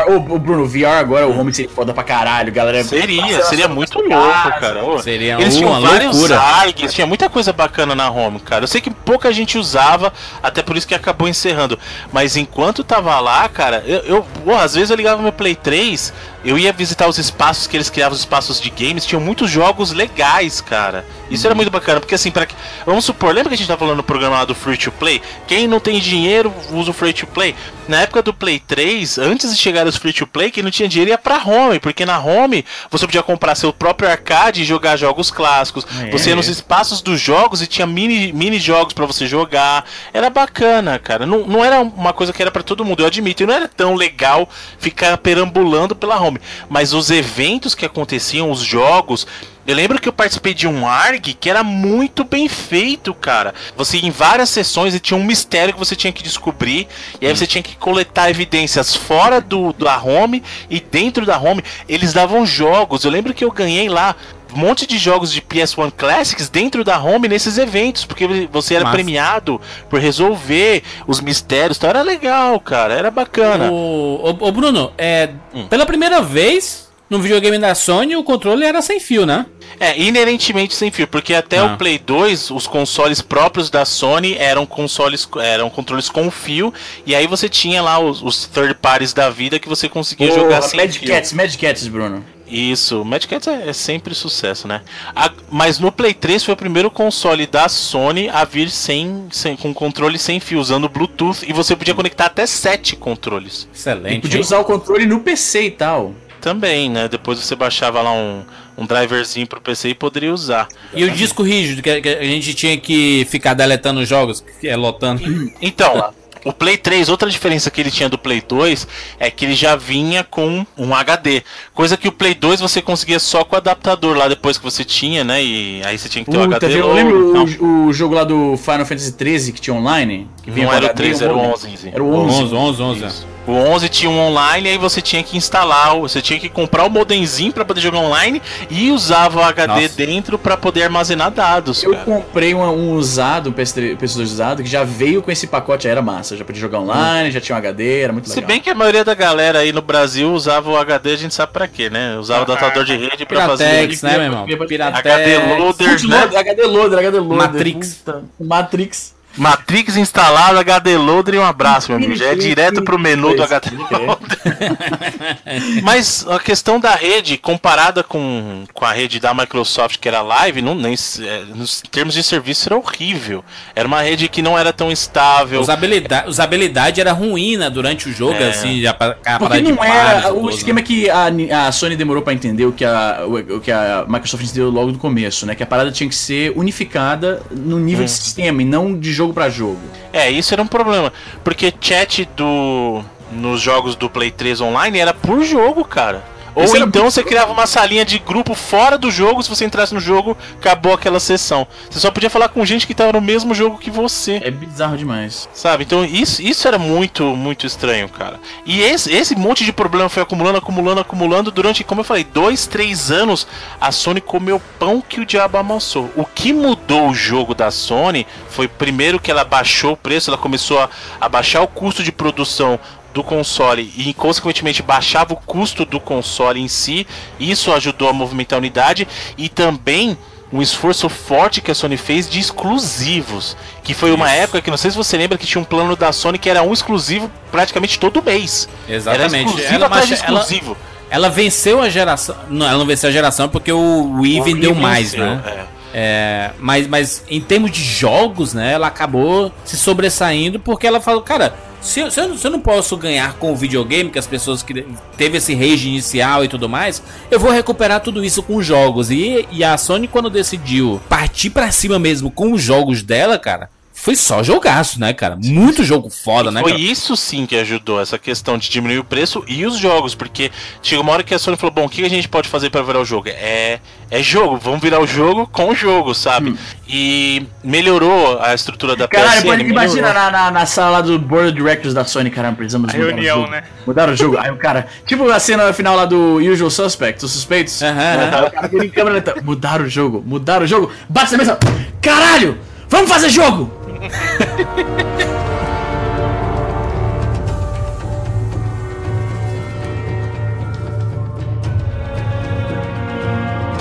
[0.07, 2.83] Ô, ô, Bruno, VR agora, o home seria foda pra caralho, galera.
[2.83, 4.83] Seria, seria muito louco, cara.
[4.83, 6.39] Ô, Seria Eles tinham uma vários loucura.
[6.39, 8.63] ARGs, tinha muita coisa bacana na home, cara.
[8.63, 11.79] Eu sei que pouca gente usava, até por isso que acabou encerrando.
[12.11, 16.57] Mas enquanto tava lá, cara, eu, eu às vezes eu ligava meu Play 3, eu
[16.57, 20.61] ia visitar os espaços que eles criavam, os espaços de games, tinham muitos jogos legais,
[20.61, 21.05] cara.
[21.29, 22.47] Isso era muito bacana, porque assim, para
[22.85, 25.21] vamos supor, lembra que a gente tá falando no programa lá do Free to Play?
[25.47, 27.55] Quem não tem dinheiro usa o Free to Play.
[27.87, 30.87] Na época do Play 3, antes de chegar os Free to Play, quem não tinha
[30.87, 34.95] dinheiro ia pra home, porque na home você podia comprar seu próprio arcade e jogar
[34.95, 35.85] jogos clássicos.
[36.01, 36.09] É.
[36.11, 39.85] Você ia nos espaços dos jogos e tinha mini, mini jogos pra você jogar.
[40.13, 41.25] Era bacana, cara.
[41.25, 43.43] Não, não era uma coisa que era pra todo mundo, eu admito.
[43.43, 44.47] E não era tão legal
[44.79, 46.39] ficar perambulando pela home.
[46.69, 49.27] Mas os eventos que aconteciam, os jogos.
[49.65, 53.53] Eu lembro que eu participei de um ARG que era muito bem feito, cara.
[53.77, 56.87] Você em várias sessões e tinha um mistério que você tinha que descobrir.
[57.19, 61.63] E aí você tinha que coletar evidências fora do, da home e dentro da home.
[61.87, 63.03] Eles davam jogos.
[63.03, 64.15] Eu lembro que eu ganhei lá
[64.53, 68.83] um monte de jogos de PS1 Classics dentro da home nesses eventos, porque você era
[68.83, 68.95] Massa.
[68.95, 71.77] premiado por resolver os mistérios.
[71.77, 72.93] Então era legal, cara.
[72.93, 73.71] Era bacana.
[73.71, 75.67] O, o, o Bruno, é, Hum.
[75.67, 76.80] pela primeira vez
[77.11, 79.45] no videogame da Sony o controle era sem fio, né?
[79.79, 81.65] É, inerentemente sem fio, porque até Ah.
[81.73, 86.73] o Play 2, os consoles próprios da Sony eram consoles, eram controles com fio,
[87.05, 90.57] e aí você tinha lá os, os third parties da vida que você conseguia jogar
[90.57, 91.07] Porra, sem Mad fio.
[91.09, 92.23] Cats, Mad Cats, Bruno.
[92.47, 94.81] Isso, Mad Cats é, é sempre sucesso, né?
[95.15, 99.55] A- mas no Play 3 foi o primeiro console da Sony a vir sem, sem
[99.55, 103.69] com controle sem fio, usando Bluetooth, e você podia conectar até sete controles.
[103.73, 104.21] E Excelente.
[104.21, 104.41] podia hein?
[104.41, 106.13] usar o controle no PC e tal.
[106.41, 107.07] Também, né?
[107.07, 108.43] Depois você baixava lá um,
[108.77, 110.67] um driverzinho pro PC e poderia usar.
[110.93, 114.75] E o disco rígido, que, a gente tinha que ficar deletando os jogos, que é
[114.75, 115.21] lotando.
[115.61, 116.11] Então,
[116.43, 118.87] o Play 3, outra diferença que ele tinha do Play 2
[119.19, 121.43] é que ele já vinha com um HD.
[121.73, 124.83] Coisa que o Play 2 você conseguia só com o adaptador lá depois que você
[124.83, 125.43] tinha, né?
[125.43, 126.79] E aí você tinha que ter o Puta, HD.
[126.79, 130.27] eu lembro o, o jogo lá do Final Fantasy 13 que tinha online.
[130.41, 131.73] Que Não com era o HD, 3, era o modem.
[131.73, 131.89] 11.
[131.89, 132.43] Era o 11.
[132.43, 133.25] 11, 11, 11.
[133.51, 136.89] O 11 tinha um online, aí você tinha que instalar, você tinha que comprar o
[136.89, 139.97] modemzinho pra poder jogar online e usava o HD Nossa.
[139.97, 141.83] dentro pra poder armazenar dados.
[141.83, 142.05] Eu cara.
[142.05, 145.91] comprei um, um usado, um PS3, PS2 usado, que já veio com esse pacote, aí
[145.91, 146.37] era massa.
[146.37, 148.47] Já podia jogar online, já tinha um HD, era muito Se legal.
[148.47, 151.51] bem que a maioria da galera aí no Brasil usava o HD, a gente sabe
[151.51, 152.17] pra quê, né?
[152.17, 153.65] Usava o adaptador de rede pra fazer.
[153.65, 154.43] Piratex, né, meu irmão?
[154.43, 154.99] HD Piratex.
[154.99, 156.37] HD loader, né?
[156.37, 157.37] HD Loader, HD Loader.
[157.37, 157.95] Matrix.
[157.95, 159.20] Puta, Matrix.
[159.37, 162.15] Matrix instalado, HD Loader e um abraço, meu amigo.
[162.15, 164.17] Já é direto pro menu do HD Loader.
[165.83, 170.61] Mas a questão da rede, comparada com, com a rede da Microsoft, que era live,
[170.61, 173.43] não, nem, é, nos termos de serviço era horrível.
[173.75, 175.61] Era uma rede que não era tão estável.
[175.61, 178.49] Usabilidade, usabilidade era ruim, né, durante o jogo, É.
[178.49, 180.21] assim, já para Porque não era.
[180.21, 180.31] né?
[180.31, 181.27] O esquema é que a,
[181.67, 184.91] a Sony demorou pra entender o que a, o, o que a Microsoft entendeu logo
[184.91, 185.55] do começo, né?
[185.55, 188.05] Que a parada tinha que ser unificada no nível Hum.
[188.05, 189.79] de sistema e não de jogo pra jogo.
[190.11, 191.11] É, isso era um problema.
[191.43, 193.03] Porque chat do.
[193.31, 196.21] Nos jogos do Play 3 online era por jogo, cara.
[196.53, 199.93] Ou Isso então você criava uma salinha de grupo fora do jogo, se você entrasse
[199.93, 201.65] no jogo, acabou aquela sessão.
[201.89, 204.41] Você só podia falar com gente que tava no mesmo jogo que você.
[204.43, 205.47] É bizarro demais.
[205.53, 205.83] Sabe?
[205.83, 208.39] Então isso, isso era muito, muito estranho, cara.
[208.65, 212.67] E esse, esse monte de problema foi acumulando, acumulando, acumulando durante, como eu falei, dois,
[212.67, 213.47] três anos.
[213.79, 216.09] A Sony comeu pão que o diabo amassou.
[216.15, 220.37] O que mudou o jogo da Sony foi primeiro que ela baixou o preço, ela
[220.37, 222.79] começou a, a baixar o custo de produção
[223.13, 227.05] do console e consequentemente baixava o custo do console em si.
[227.39, 230.17] Isso ajudou a movimentar a unidade e também
[230.53, 233.55] um esforço forte que a Sony fez de exclusivos.
[233.83, 236.11] Que foi uma época que não sei se você lembra que tinha um plano da
[236.11, 238.67] Sony que era um exclusivo praticamente todo mês.
[238.87, 239.33] Exatamente.
[239.35, 240.77] Era exclusivo Ela- atrás de mas ela- exclusivo.
[241.09, 242.35] Ela venceu a geração.
[242.49, 245.41] Não, ela não venceu a geração porque o Wii vendeu mais, venceu, né?
[245.67, 245.81] é.
[245.93, 248.71] É, mas, mas em termos de jogos, né?
[248.71, 252.59] Ela acabou se sobressaindo porque ela falou, cara, Se, eu- se eu, se eu não
[252.59, 254.85] posso ganhar com o videogame, que as pessoas que
[255.17, 259.09] teve esse rage inicial e tudo mais, eu vou recuperar tudo isso com jogos.
[259.09, 263.69] E, e a Sony, quando decidiu partir pra cima mesmo com os jogos dela, cara,
[264.01, 265.37] foi só jogaço, né, cara?
[265.43, 266.83] Muito jogo foda, né, Foi cara?
[266.83, 271.03] isso sim que ajudou, essa questão de diminuir o preço e os jogos, porque chegou
[271.03, 272.99] uma hora que a Sony falou, bom, o que a gente pode fazer pra virar
[272.99, 273.29] o jogo?
[273.29, 276.55] É, é jogo, vamos virar o jogo com o jogo, sabe?
[276.87, 279.83] E melhorou a estrutura da Caralho, PSN, pode melhorou.
[279.83, 282.97] imagina na, na, na sala lá do Board of Directors da Sony, caramba, precisamos A
[282.97, 283.51] mudar reunião, o jogo.
[283.51, 283.63] né?
[283.85, 284.37] Mudaram o jogo.
[284.37, 287.81] Aí o cara, tipo a cena final lá do Usual Suspects, os suspeitos.
[287.81, 291.31] Aham, Né, tá, o cara em câmera lenta, mudaram o jogo, mudaram o jogo, bate
[291.33, 291.59] na mesa,
[292.01, 292.57] caralho,
[292.89, 293.80] vamos fazer jogo!
[294.01, 295.40] 嗯哈哈哈哈哈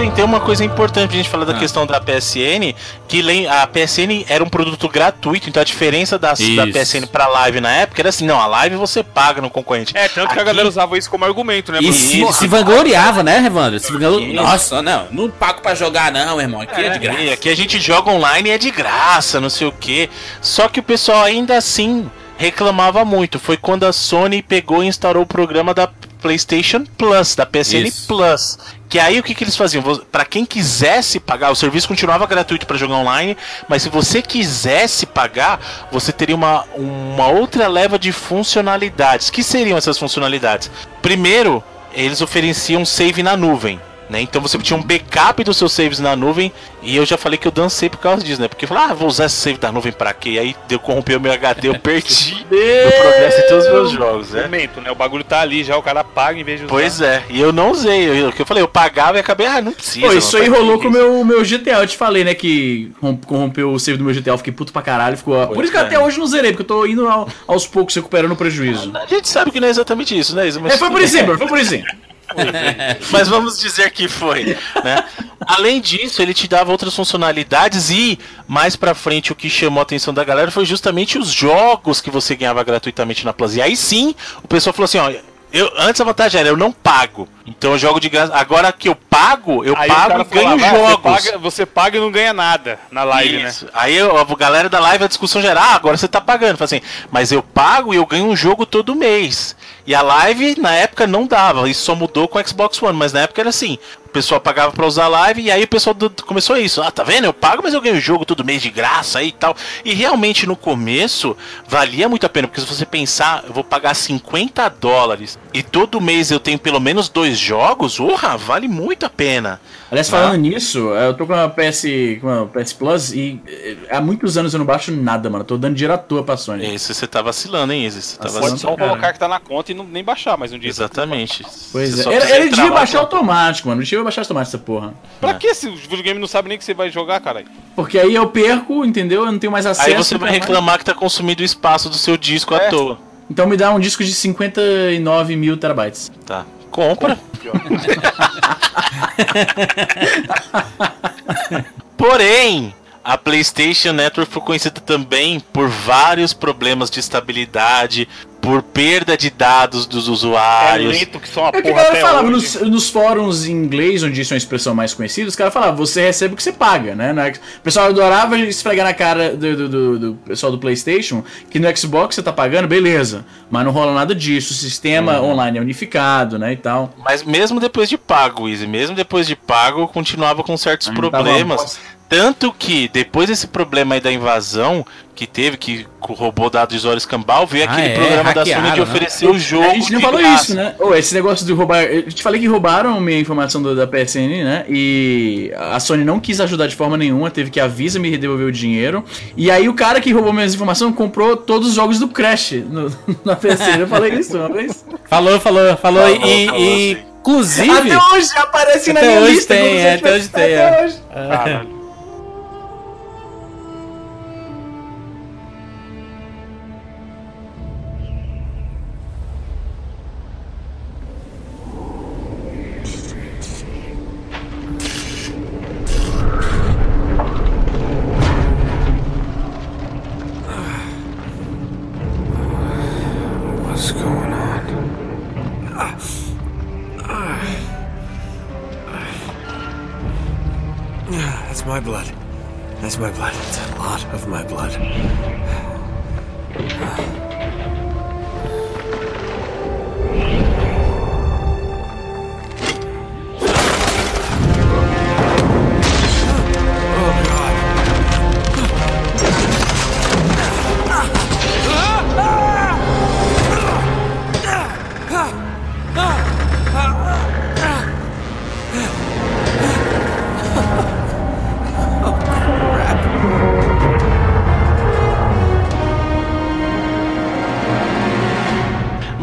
[0.00, 1.58] Tem, tem uma coisa importante pra gente falar da Ah.
[1.58, 2.74] questão da PSN,
[3.06, 6.66] que a PSN era um produto gratuito, então a diferença da, da.
[6.72, 9.92] PSN pra live na época era assim, não, a live você paga no concorrente.
[9.94, 11.80] É, tanto que a Aqui- galera usava isso como argumento, né?
[11.82, 13.78] E se, se vangloriava, né, Evandro?
[13.78, 16.62] Se vanglori- Nossa, não, não pago pra jogar, não, irmão.
[16.62, 17.20] Aqui é, de graça.
[17.20, 20.08] E aqui a gente joga online e é de graça, não sei o que.
[20.40, 23.38] Só que o pessoal ainda assim reclamava muito.
[23.38, 25.86] Foi quando a Sony pegou e instaurou o programa da
[26.20, 28.06] PlayStation Plus, da PSN Isso.
[28.06, 28.59] Plus.
[28.88, 29.83] Que aí o que, que eles faziam?
[30.11, 33.37] Pra quem quisesse pagar, o serviço continuava gratuito pra jogar online,
[33.68, 39.30] mas se você quisesse pagar, você teria uma, uma outra leva de funcionalidades.
[39.30, 40.70] Que seriam essas funcionalidades?
[41.00, 43.80] Primeiro, eles ofereciam save na nuvem.
[44.11, 44.20] Né?
[44.23, 47.46] Então você tinha um backup dos seus saves na nuvem e eu já falei que
[47.46, 48.49] eu dancei por causa disso, né?
[48.49, 50.31] Porque eu falei, ah, vou usar esse save da nuvem pra quê?
[50.31, 54.31] E aí deu corrompeu meu HD, eu perdi meu progresso em todos os meus jogos,
[54.31, 54.42] né?
[54.42, 54.90] Momento, né?
[54.90, 56.75] O bagulho tá ali já, o cara paga em vez de usar.
[56.75, 59.61] Pois é, e eu não usei, eu, eu, eu falei, eu pagava e acabei, ah,
[59.62, 60.05] não precisa.
[60.09, 63.16] Pô, isso aí rolou com o meu, meu GTA, eu te falei, né, que rom-
[63.16, 65.46] corrompeu o save do meu GTA, eu fiquei puto pra caralho, ficou...
[65.46, 65.83] Por isso que é.
[65.83, 68.90] até hoje eu não zerei, porque eu tô indo ao- aos poucos recuperando o prejuízo.
[68.96, 70.59] A gente sabe que não é exatamente isso, né, Isa?
[70.59, 71.87] Mas É, foi por exemplo, foi por exemplo.
[73.11, 75.05] Mas vamos dizer que foi, né?
[75.47, 79.83] Além disso, ele te dava outras funcionalidades e mais pra frente o que chamou a
[79.83, 83.57] atenção da galera foi justamente os jogos que você ganhava gratuitamente na Plus.
[83.57, 85.11] E aí sim, o pessoal falou assim, ó,
[85.53, 87.29] eu antes a vantagem era eu não pago.
[87.47, 88.33] Então eu jogo de graça.
[88.35, 91.12] Agora que eu pago, eu Aí pago e ganho falava, ah, jogos.
[91.12, 93.66] Você paga, você paga e não ganha nada na live, Isso.
[93.73, 96.57] Aí eu- a galera da live, a discussão geral, ah, agora você tá pagando.
[96.57, 99.57] Fala assim, mas eu pago e eu ganho um jogo todo mês.
[99.90, 101.68] E a live, na época, não dava.
[101.68, 103.76] Isso só mudou com o Xbox One, mas na época era assim.
[104.07, 106.83] O pessoal pagava pra usar a live e aí o pessoal do- começou isso.
[106.83, 107.24] Ah, tá vendo?
[107.26, 109.55] Eu pago, mas eu ganho o jogo todo mês de graça aí e tal.
[109.85, 111.37] E realmente no começo
[111.68, 116.00] valia muito a pena, porque se você pensar, eu vou pagar 50 dólares e todo
[116.00, 119.61] mês eu tenho pelo menos dois jogos, urra, vale muito a pena.
[119.92, 121.85] Aliás, falando nisso, eu tô com a PS,
[122.20, 125.42] com a PS Plus e eh, há muitos anos eu não baixo nada, mano.
[125.42, 126.64] Eu tô dando dinheiro à toa pra Sony.
[126.74, 128.03] Esse você tá vacilando, hein, Izzy?
[128.03, 128.79] Você tá Nossa, Pode vacilando.
[128.81, 130.69] só colocar que tá na conta e não, nem baixar, mas um dia.
[130.71, 131.45] Exatamente.
[131.73, 132.14] Pois é.
[132.14, 133.81] Ele, ele devia baixar automático, mano.
[133.81, 134.95] Não devia baixar automático essa porra.
[135.21, 137.47] Pra que se o videogame não sabe nem que você vai jogar, caralho?
[137.77, 139.25] Porque aí eu perco, entendeu?
[139.25, 139.88] Eu não tenho mais acesso.
[139.88, 140.49] Aí você vai nunca mais.
[140.49, 142.69] reclamar que tá consumindo o espaço do seu disco à É.
[142.71, 142.99] toa.
[143.31, 146.11] Então me dá um disco de 59 mil terabytes.
[146.27, 146.45] Tá.
[146.71, 147.19] Compra.
[151.97, 158.06] Porém, a PlayStation Network foi conhecida também por vários problemas de estabilidade,
[158.40, 160.98] por perda de dados dos É usuários.
[160.98, 163.52] lento que só uma É o que a porra até falava nos, nos fóruns em
[163.52, 166.42] inglês, onde isso é uma expressão mais conhecida, os caras falavam, você recebe o que
[166.42, 167.12] você paga, né?
[167.12, 171.22] No X- O pessoal adorava esfregar na cara do, do, do- do pessoal do Playstation
[171.50, 173.24] que no Xbox você tá pagando, beleza.
[173.50, 175.32] Mas não rola nada disso, o sistema Uhum.
[175.32, 176.94] online é unificado, né, e tal.
[176.98, 181.60] Mas mesmo depois de pago, Easy, mesmo depois de pago, continuava com certos tava problemas.
[181.60, 181.99] bosta.
[182.11, 186.99] Tanto que, depois desse problema aí da invasão que teve, que roubou dados de usuário
[186.99, 188.83] escambau, veio Ah, aquele é, programa da Sony de né?
[188.83, 189.70] oferecer o jogo.
[189.70, 190.42] a gente não falou graça.
[190.42, 190.75] isso, né?
[190.81, 191.85] Ô, esse negócio de roubar.
[191.85, 194.64] Eu te falei que roubaram minha informação do- da PSN, né?
[194.68, 198.46] E a Sony não quis ajudar de forma nenhuma, teve que a Visa me devolver
[198.49, 199.05] o dinheiro.
[199.37, 202.90] E aí o cara que roubou minhas informações comprou todos os jogos do Crash no-
[203.25, 203.79] na PSN.
[203.83, 204.85] Eu falei isso uma vez.
[205.09, 206.03] Falou, falou, falou.
[206.03, 207.70] Falou, e, falou, e- inclusive.
[207.70, 209.55] Até hoje aparece na Até minha hoje lista.
[209.55, 210.84] tem, é, até hoje tem, até é.
[210.84, 210.97] hoje.
[211.12, 211.80] Caralho.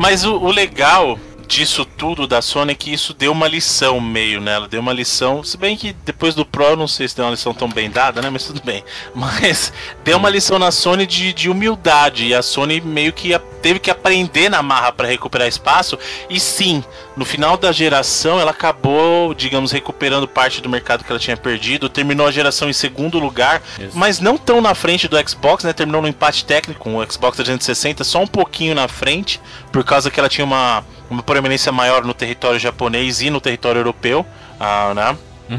[0.10, 4.40] Mas o, o legal disso tudo da Sony é que isso deu uma lição meio
[4.40, 7.32] nela, deu uma lição, se bem que depois do Pro não sei se deu uma
[7.32, 8.84] lição tão bem dada, né, mas tudo bem.
[9.14, 9.72] Mas
[10.04, 13.92] deu uma lição na Sony de, de humildade e a Sony meio que teve que
[13.92, 16.84] aprender na marra para recuperar espaço e sim,
[17.16, 21.90] no final da geração ela acabou, digamos, recuperando parte do mercado que ela tinha perdido,
[21.90, 23.62] terminou a geração em segundo lugar,
[23.94, 27.36] mas não tão na frente do Xbox, né, terminou no empate técnico com o Xbox
[27.38, 29.40] 360, só um pouquinho na frente,
[29.72, 33.80] por causa que ela tinha uma uma proeminência maior no território japonês e no território
[33.80, 34.26] europeu,
[34.60, 35.18] ah, né?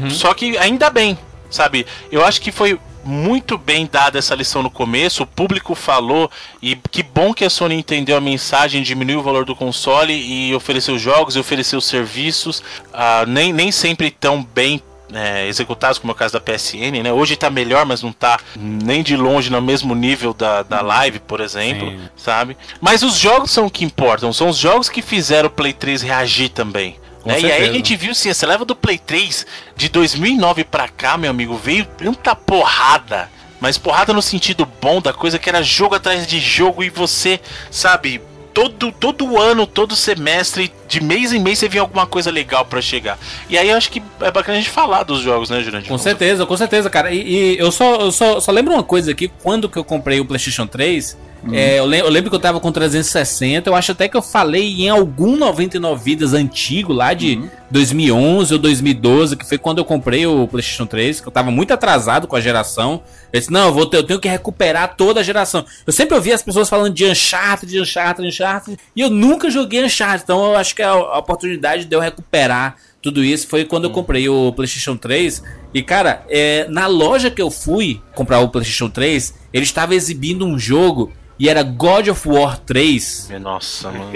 [0.09, 1.17] Só que ainda bem,
[1.49, 1.85] sabe?
[2.11, 6.29] Eu acho que foi muito bem dada essa lição no começo, o público falou
[6.61, 10.53] e que bom que a Sony entendeu a mensagem, diminuiu o valor do console e
[10.53, 12.61] ofereceu jogos e ofereceu serviços,
[12.93, 14.81] ah, nem, nem sempre tão bem
[15.13, 17.11] é, executados, como é o caso da PSN, né?
[17.11, 21.19] Hoje tá melhor, mas não tá nem de longe no mesmo nível da, da live,
[21.19, 21.99] por exemplo, Sim.
[22.15, 22.57] sabe?
[22.79, 26.01] Mas os jogos são o que importam, são os jogos que fizeram o Play 3
[26.01, 26.97] reagir também.
[27.25, 27.41] Né?
[27.41, 29.45] E aí a gente viu sim, essa leva do Play 3
[29.75, 33.29] de 2009 pra cá, meu amigo, veio tanta porrada.
[33.59, 37.41] Mas porrada no sentido bom da coisa, que era jogo atrás de jogo e você,
[37.69, 38.21] sabe,
[38.53, 42.81] todo, todo ano, todo semestre, de mês em mês você via alguma coisa legal pra
[42.81, 43.17] chegar.
[43.49, 45.89] E aí eu acho que é bacana a gente falar dos jogos, né, Jurandir?
[45.89, 47.11] Com certeza, com certeza, cara.
[47.11, 50.19] E, e eu, só, eu só, só lembro uma coisa aqui, quando que eu comprei
[50.19, 51.17] o PlayStation 3,
[51.51, 54.21] é, eu, lem- eu lembro que eu tava com 360, eu acho até que eu
[54.21, 59.85] falei em algum 99 vidas antigo, lá de 2011 ou 2012, que foi quando eu
[59.85, 63.01] comprei o PlayStation 3, que eu tava muito atrasado com a geração.
[63.31, 65.65] Eu disse, não, eu, vou ter- eu tenho que recuperar toda a geração.
[65.85, 69.83] Eu sempre ouvia as pessoas falando de Uncharted, de Uncharted, Uncharted, e eu nunca joguei
[69.83, 73.85] Uncharted, então eu acho que a, a oportunidade de eu recuperar tudo isso foi quando
[73.85, 75.41] eu comprei o PlayStation 3.
[75.73, 80.45] E, cara, é, na loja que eu fui comprar o PlayStation 3, ele estava exibindo
[80.45, 83.29] um jogo e era God of War 3.
[83.41, 84.11] Nossa, mano.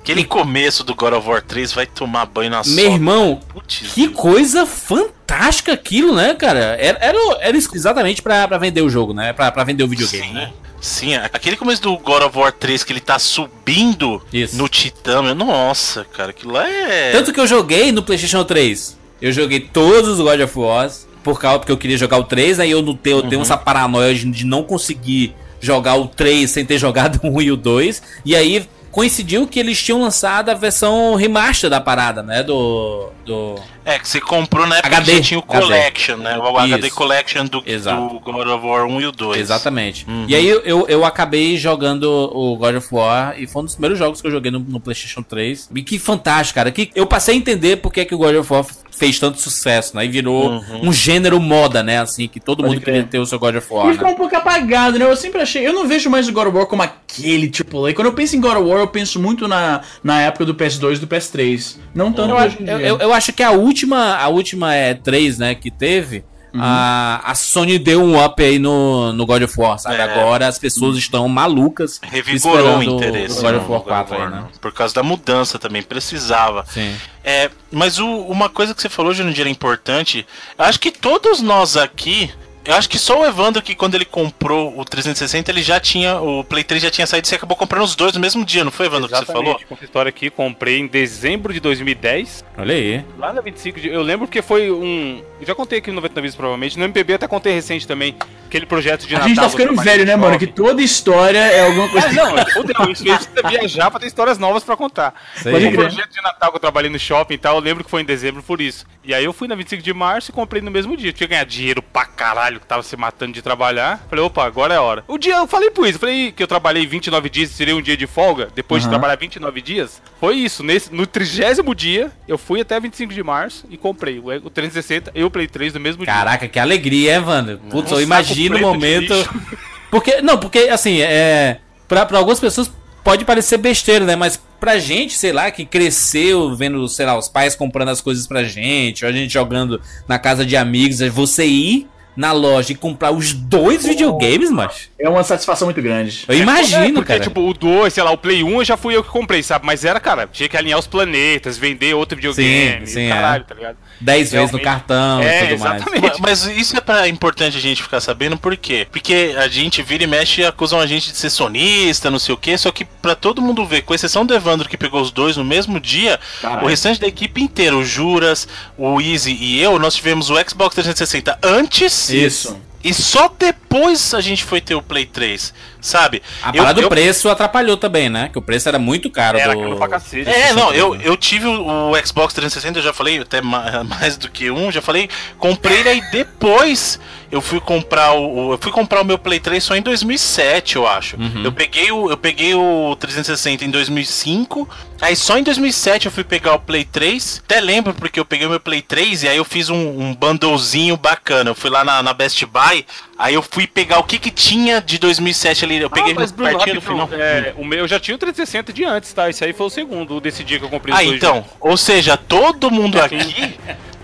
[0.00, 2.94] Aquele começo do God of War 3 vai tomar banho na Meu sopa.
[2.94, 6.76] irmão, Putz, que coisa fantástica aquilo, né, cara?
[6.80, 9.32] Era, era, era exatamente pra, pra vender o jogo, né?
[9.32, 10.32] Pra, pra vender o videogame, Sim.
[10.34, 10.52] né?
[10.80, 14.54] Sim, aquele começo do God of War 3 que ele tá subindo Isso.
[14.56, 17.10] no Titã, meu, nossa, cara, aquilo lá é.
[17.10, 18.98] Tanto que eu joguei no PlayStation 3.
[19.20, 22.60] Eu joguei todos os God of Wars por causa porque eu queria jogar o 3,
[22.60, 25.34] aí eu, não tenho, eu tenho essa paranoia de, de não conseguir
[25.64, 28.02] jogar o 3 sem ter jogado o 1 e o 2.
[28.24, 32.44] E aí coincidiu que eles tinham lançado a versão remaster da parada, né?
[32.44, 33.10] Do.
[33.26, 33.56] do...
[33.84, 35.62] É, que você comprou na época HD, que tinha o HD.
[35.66, 36.38] Collection, né?
[36.38, 36.96] O HD Isso.
[36.96, 38.14] Collection do, Exato.
[38.14, 39.40] do God of War 1 e o 2.
[39.40, 40.06] Exatamente.
[40.08, 40.26] Uhum.
[40.28, 43.98] E aí eu, eu, acabei jogando o God of War e foi um dos primeiros
[43.98, 45.70] jogos que eu joguei no, no PlayStation 3.
[45.74, 46.70] E que fantástico, cara.
[46.70, 48.64] Que eu passei a entender porque é que o God of War
[48.96, 50.04] fez tanto sucesso, né?
[50.04, 50.88] E virou Uhum.
[50.88, 52.00] um gênero moda, né?
[52.00, 52.94] Assim, que todo Pode mundo crer.
[52.94, 54.14] queria ter o seu God of E War, ficou né?
[54.14, 55.04] um pouco apagado, né?
[55.04, 55.66] Eu sempre achei.
[55.66, 57.92] Eu não vejo mais o God of War como aquele tipo.
[57.92, 60.96] Quando eu penso em God of War, eu penso muito na, na época do PS2
[60.96, 61.76] e do PS3.
[61.94, 62.86] Não tanto Eu, hoje acho- em eu, dia.
[62.88, 66.24] eu- eu acho que a última, a última é 3, né, que teve.
[66.54, 66.60] Uhum.
[66.62, 69.96] A, a Sony deu um up aí no, no God of War, sabe?
[69.96, 70.02] É.
[70.02, 73.42] Agora as pessoas estão malucas Revigorou o interesse.
[73.42, 74.44] God of War God 4 aí, né?
[74.60, 76.64] Por causa da mudança também, precisava.
[76.68, 76.94] Sim.
[77.24, 80.24] É, mas o- uma coisa que você falou, Jurandir, é importante.
[80.56, 82.30] Eu acho que todos nós aqui.
[82.64, 86.16] Eu acho que só o Evandro que quando ele comprou o 360, ele já tinha.
[86.20, 88.64] O Play 3 já tinha saído e você acabou comprando os dois no mesmo dia,
[88.64, 89.42] não foi, Evandro, que você falou?
[89.42, 92.44] Exatamente, com essa história aqui, comprei em dezembro de 2010.
[92.56, 93.04] Olha aí.
[93.18, 93.88] Lá na 25 de.
[93.88, 95.22] Eu lembro porque foi um.
[95.40, 96.78] eu Já contei aqui no 90 Vezes, provavelmente.
[96.78, 98.16] No MPB até contei recente também.
[98.46, 99.28] Aquele projeto de A Natal.
[99.28, 100.38] gente tá ficando velho, né, mano?
[100.38, 102.06] Que toda história é alguma coisa.
[102.06, 102.38] É, não,
[102.86, 105.12] eu isso fez você viajar pra ter histórias novas pra contar.
[105.34, 105.74] Foi um crer.
[105.74, 108.04] projeto de Natal que eu trabalhei no shopping e tal, eu lembro que foi em
[108.04, 108.86] dezembro por isso.
[109.02, 111.10] E aí eu fui na 25 de março e comprei no mesmo dia.
[111.10, 114.04] Eu tinha que ganhar dinheiro pra caralho, que tava se matando de trabalhar.
[114.08, 115.04] Falei, opa, agora é a hora.
[115.08, 117.82] O dia eu falei pro isso, falei que eu trabalhei 29 dias e tirei um
[117.82, 118.98] dia de folga, depois de Aham.
[118.98, 120.02] trabalhar 29 dias.
[120.20, 124.28] Foi isso, nesse, no trigésimo dia, eu fui até 25 de março e comprei o,
[124.28, 126.12] o 360 e o Play 3 no mesmo dia.
[126.12, 127.58] Caraca, que alegria, hein, Evandro?
[127.70, 129.14] Putz, eu imagino o de momento.
[129.90, 131.60] Porque, não, porque assim, é.
[131.86, 132.68] Pra, pra algumas pessoas
[133.04, 134.16] pode parecer besteira, né?
[134.16, 138.26] Mas pra gente, sei lá, que cresceu vendo, sei lá, os pais comprando as coisas
[138.26, 141.86] pra gente, ou a gente jogando na casa de amigos, é você ir
[142.16, 144.88] na loja e comprar os dois videogames, macho.
[144.98, 146.24] É uma satisfação muito grande.
[146.28, 147.20] Eu É, imagino, porque, cara.
[147.20, 149.66] tipo, o 2, sei lá, o Play 1 já fui eu que comprei, sabe?
[149.66, 153.44] Mas era, cara, tinha que alinhar os planetas, vender outro videogame, Sim, sim, caralho, é.
[153.46, 153.76] tá ligado?
[154.00, 155.74] 10 vezes no cartão É, e tudo mais.
[155.82, 156.20] exatamente.
[156.20, 158.86] Mas, mas isso é pra, importante a gente ficar sabendo, por quê?
[158.90, 162.34] Porque a gente vira e mexe e acusam a gente de ser sonista, não sei
[162.34, 165.10] o quê, só que pra todo mundo ver, com exceção do Evandro que pegou os
[165.10, 166.64] dois no mesmo dia, Caralho.
[166.64, 168.46] o restante da equipe inteira, o Juras,
[168.78, 172.58] o Easy e eu, nós tivemos o Xbox 360 antes Isso.
[172.82, 176.22] e só depois a gente foi ter o Play 3, sabe?
[176.42, 178.28] A Eu- parada eu- do preço atrapalhou também, né?
[178.30, 179.38] Que o preço era muito caro.
[179.38, 179.60] Era do...
[179.60, 180.28] aquilo pra cacete.
[180.28, 184.16] É, não, eu, eu tive o, o Xbox 360, eu já falei, até ma- mais
[184.16, 187.00] do que um, já falei, comprei ele aí depois
[187.34, 190.86] eu fui comprar o, eu fui comprar o meu Play 3 só em 2007, eu
[190.86, 191.16] acho.
[191.42, 194.68] Eu peguei o eu peguei o 360 em 2005,
[195.00, 197.42] aí só em 2007 eu fui pegar o Play 3.
[197.44, 200.14] Até lembro porque eu peguei o meu Play 3 e aí eu fiz um, um
[200.14, 201.50] bundlezinho bacana.
[201.50, 202.86] Eu fui lá na, na Best Buy,
[203.18, 206.30] aí eu fui pegar o que que tinha de 2007 ali, eu peguei ah, mas
[206.30, 207.20] no Bruno, pertinho do rapidão, final.
[207.20, 209.28] é, o meu eu já tinha o 360 de antes, tá?
[209.28, 211.44] Esse aí foi o segundo, desse dia que eu comprei Ah, então.
[211.58, 213.56] Ou seja, todo mundo aqui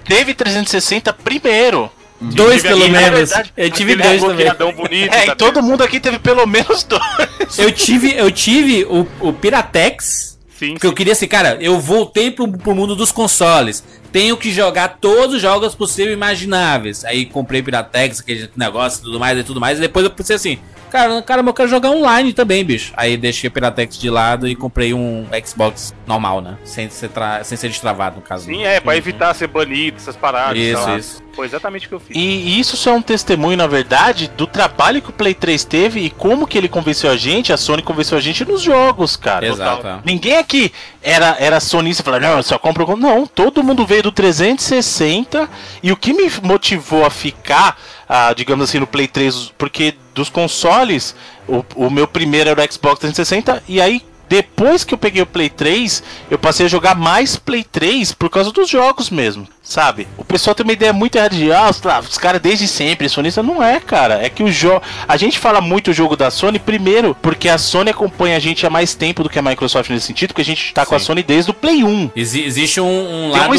[0.05, 1.89] teve 360 primeiro.
[2.21, 3.19] Dois, tive pelo aqui, menos.
[3.31, 4.37] verdade, Eu tive dois também.
[4.37, 5.13] bloqueadão bonito.
[5.15, 7.59] É, tá e todo mundo aqui teve pelo menos dois.
[7.59, 10.39] Eu tive, eu tive o, o Piratex.
[10.59, 13.83] Sim, Porque eu queria assim, cara, eu voltei pro, pro mundo dos consoles.
[14.13, 17.05] Tenho que jogar todos os jogos possíveis e imagináveis.
[17.05, 19.79] Aí comprei Piratex, aquele negócio e tudo mais e tudo mais.
[19.79, 20.59] E depois eu pensei assim,
[20.91, 22.93] cara, cara, eu quero jogar online também, bicho.
[22.97, 26.57] Aí deixei o Piratex de lado e comprei um Xbox normal, né?
[26.65, 28.47] Sem ser, tra- sem ser destravado, no caso.
[28.47, 30.59] Sim, é, pra evitar ser banido, essas paradas.
[30.59, 30.99] Isso, sei lá.
[30.99, 31.23] isso.
[31.33, 32.17] Foi exatamente o que eu fiz.
[32.17, 36.01] E, isso só é um testemunho, na verdade, do trabalho que o Play 3 teve
[36.01, 39.47] e como que ele convenceu a gente, a Sony convenceu a gente nos jogos, cara.
[39.47, 39.87] Exato.
[40.05, 42.85] Ninguém aqui era, era sonista e falava, não, eu só compro.
[42.85, 42.97] com-".
[42.97, 45.49] Não, todo mundo veio do 360
[45.83, 47.79] e o que me motivou a ficar,
[48.09, 51.15] ah, digamos assim, no Play 3, porque dos consoles,
[51.47, 54.03] o, o meu primeiro era o Xbox 360 e aí.
[54.31, 58.31] Depois que eu peguei o Play 3, eu passei a jogar mais Play 3 por
[58.31, 60.07] causa dos jogos mesmo, sabe?
[60.17, 63.61] O pessoal tem uma ideia muito errada de, ah, os, caras desde sempre, sonista não
[63.61, 64.25] é, cara.
[64.25, 64.83] É que o jogo.
[65.09, 68.65] A gente fala muito o jogo da Sony, primeiro, porque a Sony acompanha a gente
[68.65, 71.01] há mais tempo do que a Microsoft nesse sentido, porque a gente tá com a
[71.01, 71.07] Sim.
[71.07, 72.13] Sony desde o Play 1.
[72.15, 73.53] Exi- existe um, um lado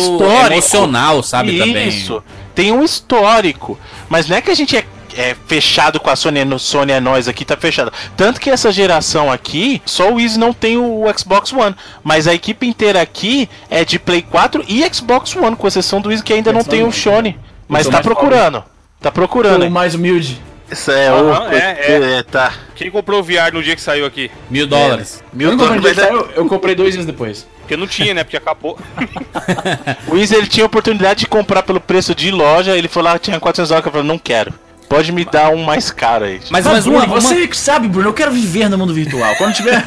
[0.53, 1.89] emocional, sabe, também.
[1.89, 2.24] Isso.
[2.55, 3.78] Tem um histórico.
[4.07, 4.86] Mas não é que a gente é,
[5.16, 7.91] é fechado com a Sony, é no- Sony é nós aqui, tá fechado.
[8.18, 11.76] Tanto que essa geração aqui, só o Easy não tem o Xbox One.
[12.03, 16.12] Mas a equipe inteira aqui é de Play 4 e Xbox One, com exceção do
[16.12, 17.38] Easy que ainda não tem o Sony.
[17.68, 18.64] Mas tá procurando.
[19.01, 19.66] Tá procurando.
[19.66, 20.41] O mais humilde.
[20.70, 21.53] Isso é, Aham, o.
[21.53, 22.53] é, é, tá.
[22.76, 24.32] Quem comprou o VR no dia que saiu aqui?
[24.49, 25.22] Mil dólares.
[25.34, 27.45] Eu, Mil dólares, mas é- eu, eu comprei dois dias depois.
[27.59, 28.24] Porque não tinha, né?
[28.24, 28.78] Porque acabou.
[30.07, 32.76] O Easy ele tinha a oportunidade de comprar pelo preço de loja.
[32.78, 33.86] Ele foi lá, tinha 400 dólares.
[33.86, 34.53] Eu falei, não quero.
[34.92, 36.42] Pode me dar um mais caro aí.
[36.50, 38.94] Mas, Mas, mas Bruno, uma, uma- você que sabe, Bruno, eu quero viver no mundo
[38.94, 39.34] virtual.
[39.38, 39.86] Quando tiver.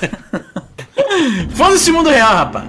[1.55, 2.65] Foda esse mundo real, rapaz.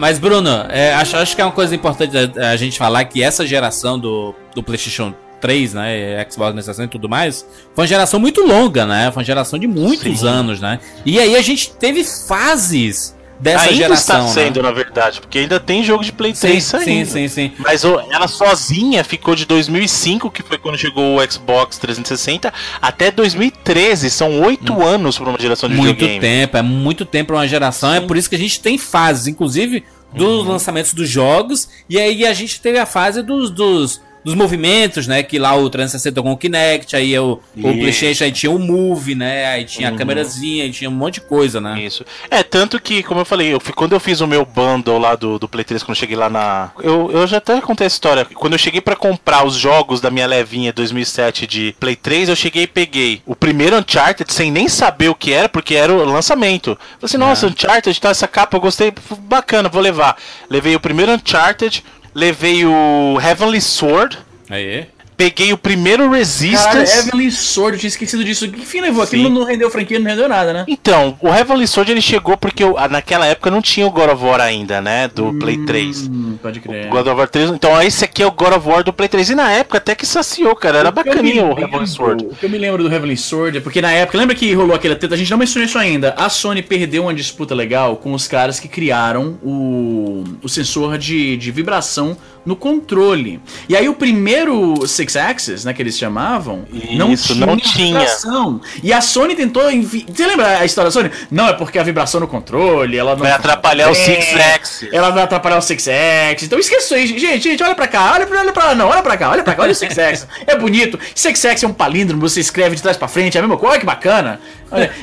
[0.00, 3.22] Mas, Bruno, é, acho, acho que é uma coisa importante a, a gente falar que
[3.22, 6.26] essa geração do, do PlayStation 3, né?
[6.30, 7.44] Xbox 360 e tudo mais,
[7.74, 9.10] foi uma geração muito longa, né?
[9.12, 10.26] Foi uma geração de muitos Sim.
[10.26, 10.80] anos, né?
[11.04, 14.26] E aí a gente teve fases dessa ainda geração.
[14.26, 14.68] está sendo, né?
[14.68, 17.06] na verdade, porque ainda tem jogo de Play Sim, 3 sim, saindo.
[17.10, 17.52] sim, sim.
[17.58, 23.10] Mas ô, ela sozinha ficou de 2005, que foi quando chegou o Xbox 360, até
[23.10, 24.10] 2013.
[24.10, 25.78] São oito anos para uma geração de Hum.
[25.78, 26.20] Muito videogame.
[26.20, 27.92] tempo, é muito tempo pra uma geração.
[27.94, 30.52] É por isso que a gente tem fases, inclusive dos Uhum.
[30.52, 31.68] lançamentos dos jogos.
[31.88, 35.22] E aí a gente teve a fase dos, dos, dos movimentos, né?
[35.22, 37.66] Que lá o 360 com o Kinect, aí o, o Isso.
[37.66, 37.78] Uhum.
[37.78, 39.46] PlayStation aí tinha o Move, né?
[39.46, 41.80] Aí tinha a câmerazinha, aí tinha um monte de coisa, né?
[41.80, 42.04] Isso.
[42.30, 45.16] É, tanto que, como eu falei, eu, fui- quando eu fiz o meu bundle lá
[45.16, 46.70] do, do Play 3, quando eu cheguei lá na.
[46.82, 48.24] Eu, eu já até contei a história.
[48.24, 52.36] Quando eu cheguei pra comprar os jogos da minha levinha 2007 de Play 3, eu
[52.36, 56.04] cheguei e peguei o primeiro Uncharted sem nem saber o que era, porque era o
[56.04, 56.76] lançamento.
[56.76, 60.16] Falei assim, nossa, Uncharted, tá, essa capa eu gostei, bacana, vou levar.
[60.48, 61.82] Levei o primeiro Uncharted,
[62.14, 64.86] levei o Heavenly Sword, Aí.
[65.20, 66.98] Peguei o primeiro Caralho, Resistance.
[66.98, 68.48] Heavenly Sword, eu tinha esquecido disso.
[68.48, 69.02] Que fim levou?
[69.02, 70.64] Aquilo não rendeu franquia, não rendeu nada, né?
[70.66, 74.24] Então, o Heavenly Sword ele chegou porque eu- naquela época não tinha o God of
[74.24, 75.08] War ainda, né?
[75.14, 76.08] Do Play 3.
[76.08, 76.86] Hum, pode crer.
[76.88, 77.50] God of War 3.
[77.50, 79.28] Então esse aqui é o God of War do Play 3.
[79.30, 80.78] E na época até que saciou, cara.
[80.78, 82.24] Era O bacaninho me o Heavenly lembro- Sword.
[82.26, 84.74] O que eu me lembro do Heavenly Sword é porque na época, lembra que rolou
[84.74, 85.14] aquela treta?
[85.14, 86.14] A gente não mencionou isso ainda.
[86.16, 91.36] A Sony perdeu uma disputa legal com os caras que criaram o, o sensor de,
[91.36, 92.16] de vibração
[92.46, 93.38] no controle.
[93.68, 97.56] E aí o primeiro 60 Six Axis, né, que eles chamavam, não Isso, tinha, não
[97.56, 97.98] tinha.
[98.00, 98.60] vibração.
[98.82, 99.70] E a Sony tentou...
[99.70, 101.10] envi- Você lembra a história da Sony?
[101.30, 103.18] Não, é porque a vibração no controle, ela não...
[103.22, 104.88] Vai atrapalhar o Six Axis.
[104.92, 106.46] Ela vai atrapalhar o Six Axis.
[106.46, 107.06] Então esqueça isso aí.
[107.18, 108.12] Gente, gente, olha pra cá.
[108.14, 108.74] Olha pra, olha pra lá.
[108.74, 109.30] Não, olha pra cá.
[109.30, 109.62] Olha pra cá.
[109.62, 110.28] Olha o Six Axis.
[110.46, 110.98] É bonito.
[111.14, 112.20] Six Axis é um palíndromo.
[112.28, 113.36] Você escreve de trás pra frente.
[113.36, 113.72] É a mesma coisa.
[113.72, 114.40] Olha que bacana.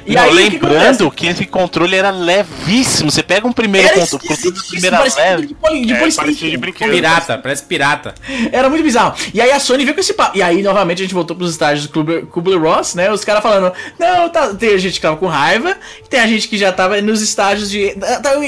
[0.05, 1.11] E Não, aí, que lembrando acontece?
[1.11, 3.11] que, esse controle era levíssimo.
[3.11, 5.45] Você pega um primeiro Era controle, controle de primeira leve.
[5.47, 6.89] de poli- de É, parecia de brinquedo.
[6.91, 8.15] Pirata, parece pirata.
[8.51, 9.15] Era muito bizarro.
[9.33, 10.37] E aí a Sony veio com esse papo.
[10.37, 13.11] E aí, novamente, a gente voltou pros estágios do Kubler- Kubler-Ross, né?
[13.11, 14.53] Os caras falando, não, tá...
[14.53, 15.75] tem gente que tava com raiva,
[16.09, 17.95] tem a gente que já tava nos estágios de...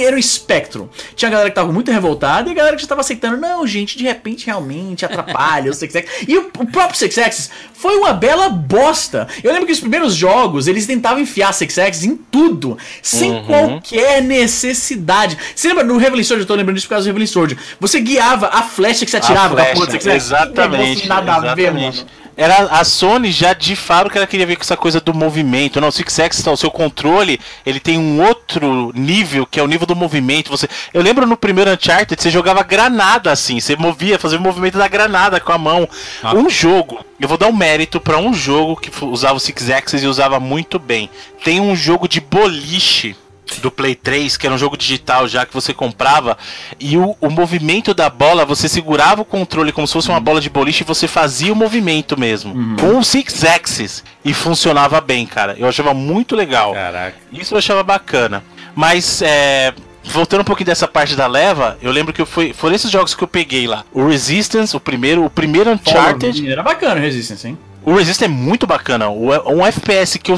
[0.04, 0.90] Era um espectro.
[1.16, 3.66] Tinha a galera que tava muito revoltada e a galera que já tava aceitando, não,
[3.68, 5.94] gente, de repente, realmente, atrapalha o Six.
[6.28, 9.28] E o, o próprio Six foi uma bela bosta.
[9.44, 14.22] Eu lembro que os primeiros jogos, eles tentavam enfiar Six Axis em tudo, sem qualquer
[14.22, 15.38] necessidade.
[15.56, 16.44] Você lembra no Heavenly Sword?
[16.44, 17.58] Eu tô lembrando disso por causa do Heavenly Sword.
[17.80, 20.26] Você guiava a flecha que você atirava com a porra do Six Axis.
[20.26, 21.08] exatamente.
[21.08, 21.98] Nada a ver, exatamente.
[21.98, 22.10] mano.
[22.40, 25.82] Era a Sony já de faro que ela queria ver com essa coisa do movimento.
[25.82, 29.64] Não, o Six Axis, tá, o seu controle, ele tem um outro nível, que é
[29.64, 30.50] o nível do movimento.
[30.50, 34.78] Você, eu lembro no primeiro Uncharted, você jogava granada assim, você movia, fazia o movimento
[34.78, 35.86] da granada com a mão.
[36.34, 40.02] Um jogo, eu vou dar um mérito pra um jogo que usava o Six Axis
[40.02, 41.10] e usava muito bem.
[41.44, 43.18] Tem um jogo de boliche
[43.62, 46.38] do Play 3, que era um jogo digital já que você comprava,
[46.80, 50.40] e o, o movimento da bola, você segurava o controle como se fosse uma bola
[50.40, 52.78] de boliche e você fazia o movimento mesmo.
[52.78, 54.04] Com o Six Axis.
[54.24, 55.56] E funcionava bem, cara.
[55.58, 56.74] Eu achava muito legal.
[56.74, 57.16] Caraca.
[57.32, 58.44] Isso eu achava bacana.
[58.76, 59.74] Mas, é.
[60.04, 63.14] Voltando um pouquinho dessa parte da leva, eu lembro que eu fui, foram esses jogos
[63.14, 63.84] que eu peguei lá.
[63.94, 66.50] O Resistance, o primeiro, o primeiro Uncharted.
[66.50, 67.58] Era bacana o Resistance, hein?
[67.90, 69.10] O Resistance é muito bacana.
[69.10, 70.32] Um FPS que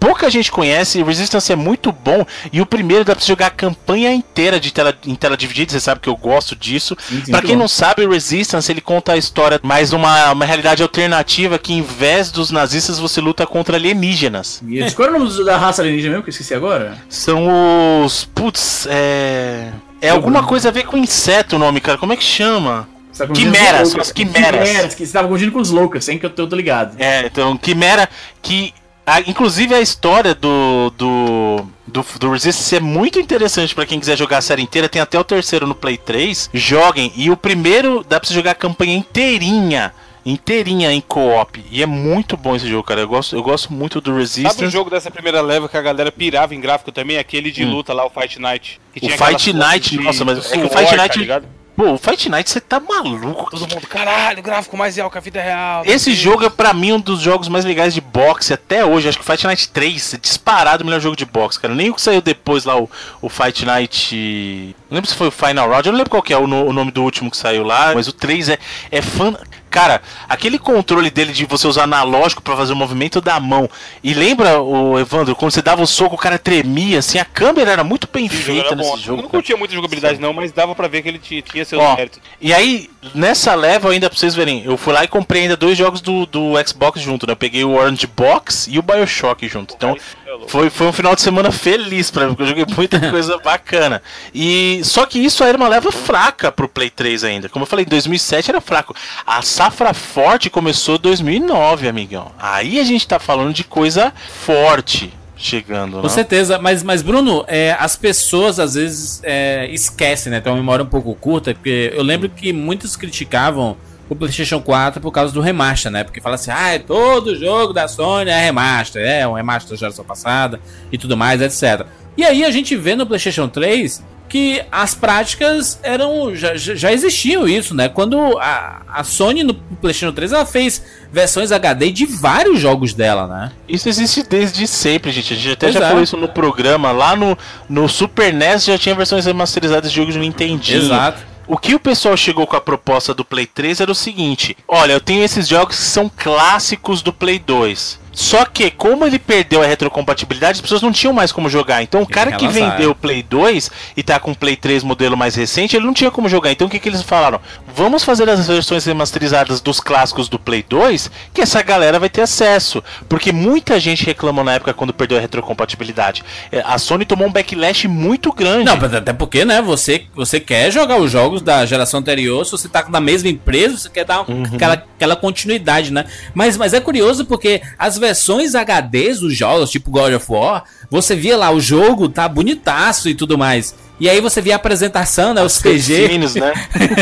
[0.00, 1.02] pouca gente conhece.
[1.02, 2.24] O Resistance é muito bom.
[2.52, 5.72] E o primeiro dá pra você jogar a campanha inteira de tela, em tela dividida.
[5.72, 6.96] Você sabe que eu gosto disso.
[7.10, 7.62] Muito quem bom.
[7.62, 11.82] não sabe, o Resistance ele conta a história mais uma, uma realidade alternativa que em
[11.82, 14.62] vez dos nazistas você luta contra alienígenas.
[14.66, 16.96] Eles- Qual era o nome da raça alienígena mesmo que eu esqueci agora?
[17.08, 18.24] São os.
[18.24, 19.70] Putz, é.
[20.00, 21.98] É alguma coisa a ver com inseto o nome, cara.
[21.98, 22.88] Como é que chama?
[23.16, 24.12] Você tá Quimeras, as Loucas.
[24.12, 24.94] quimeras.
[24.94, 26.18] que você tava confundindo com os loucas, hein?
[26.18, 26.96] Que eu tô, eu tô ligado.
[27.00, 28.08] É, então, Quimera,
[28.42, 28.74] que.
[29.06, 30.92] a- inclusive a história do.
[30.96, 31.66] do.
[31.86, 34.88] do, do Resistance é muito interessante pra quem quiser jogar a série inteira.
[34.88, 36.50] Tem até o terceiro no Play 3.
[36.52, 37.10] Joguem.
[37.16, 39.92] E o primeiro dá pra você jogar a campanha inteirinha.
[40.24, 41.64] Inteirinha em co-op.
[41.70, 43.00] E é muito bom esse jogo, cara.
[43.00, 44.70] Eu gosto, eu gosto muito do Sabe o Resistance.
[44.70, 47.16] jogo dessa primeira leva que a galera pirava em gráfico também?
[47.16, 48.80] Aquele de luta lá, o Fight Night.
[48.92, 49.08] Que Hum.
[49.14, 51.46] O Fight Night, de- nossa, mas é que o Fight tá Night- ligado?
[51.76, 53.50] Pô, o Fight Night você tá maluco.
[53.50, 55.82] Todo mundo, caralho, gráfico mais real que a vida real.
[55.84, 56.16] Esse Deus.
[56.18, 59.08] jogo é pra mim um dos jogos mais legais de boxe até hoje.
[59.08, 61.74] Acho que o Fight Night 3 é disparado o melhor jogo de boxe, cara.
[61.74, 62.88] Nem o que saiu depois lá, o,
[63.20, 64.74] o Fight Night.
[64.88, 66.64] Não lembro se foi o Final Round, eu não lembro qual que é o, no-
[66.66, 68.58] o nome do último que saiu lá, mas o 3 é,
[68.90, 69.34] é fã.
[69.70, 73.68] Cara, aquele controle dele de você usar analógico pra fazer o movimento da mão.
[74.02, 77.72] E lembra, o Evandro, quando você dava o soco, o cara tremia, assim, a câmera
[77.72, 78.96] era muito bem feita nesse bom.
[78.96, 79.18] jogo.
[79.18, 81.82] Eu não curtia muita jogabilidade não, mas dava pra ver que ele tinha, tinha seus
[81.82, 82.20] Ó, méritos.
[82.40, 85.76] e aí, nessa leva ainda pra vocês verem, eu fui lá e comprei ainda dois
[85.76, 87.32] jogos do, do Xbox junto, né?
[87.32, 89.74] Eu peguei o Orange Box e o Bioshock junto.
[89.74, 93.00] Então, é foi, foi um final de semana feliz pra mim, porque eu joguei muita
[93.10, 94.02] coisa bacana.
[94.34, 97.48] E só que isso era uma leva fraca pro Play 3 ainda.
[97.48, 98.94] Como eu falei, em 2007 era fraco.
[99.26, 102.30] A safra forte começou em 2009, amigão.
[102.38, 104.12] Aí a gente tá falando de coisa
[104.44, 106.08] forte chegando, Com né?
[106.08, 110.40] certeza, mas, mas Bruno, é, as pessoas às vezes é, esquecem, né?
[110.40, 113.76] Tem uma memória um pouco curta, porque eu lembro que muitos criticavam
[114.08, 116.04] o PlayStation 4 por causa do remaster, né?
[116.04, 120.04] Porque fala assim, ah, todo jogo da Sony é remaster, é um remaster da geração
[120.04, 120.60] passada
[120.92, 121.86] e tudo mais, etc.
[122.16, 127.46] E aí a gente vê no PlayStation 3 que as práticas eram já, já existiam
[127.46, 127.88] isso, né?
[127.88, 133.26] Quando a, a Sony no PlayStation 3 ela fez versões HD de vários jogos dela,
[133.26, 133.52] né?
[133.68, 135.32] Isso existe desde sempre, gente.
[135.32, 135.88] A gente até já é.
[135.88, 136.92] falou isso no programa.
[136.92, 137.36] Lá no,
[137.68, 140.82] no Super NES já tinha versões remasterizadas de jogos do Nintendinho.
[140.82, 141.22] Exato.
[141.48, 144.92] O que o pessoal chegou com a proposta do Play 3 era o seguinte: olha,
[144.92, 148.05] eu tenho esses jogos que são clássicos do Play 2.
[148.18, 151.82] Só que, como ele perdeu a retrocompatibilidade, as pessoas não tinham mais como jogar.
[151.82, 155.14] Então, o cara que vendeu o Play 2 e tá com o Play 3 modelo
[155.18, 156.50] mais recente, ele não tinha como jogar.
[156.50, 157.38] Então, o que, que eles falaram?
[157.74, 162.22] Vamos fazer as versões remasterizadas dos clássicos do Play 2, que essa galera vai ter
[162.22, 162.82] acesso.
[163.06, 166.24] Porque muita gente reclamou na época quando perdeu a retrocompatibilidade.
[166.50, 168.64] É, A Sony tomou um backlash muito grande.
[168.64, 172.52] Não, mas até porque, né, você, você quer jogar os jogos da geração anterior, se
[172.52, 176.06] você tá na mesma empresa, você quer dar um- aquela, aquela continuidade, né?
[176.34, 181.16] Mas, mas é curioso porque as versões HDs dos jogos, tipo God of War, você
[181.16, 183.74] via lá o jogo, tá bonitaço e tudo mais.
[183.98, 186.52] E aí você via a apresentação, né, os CG, né?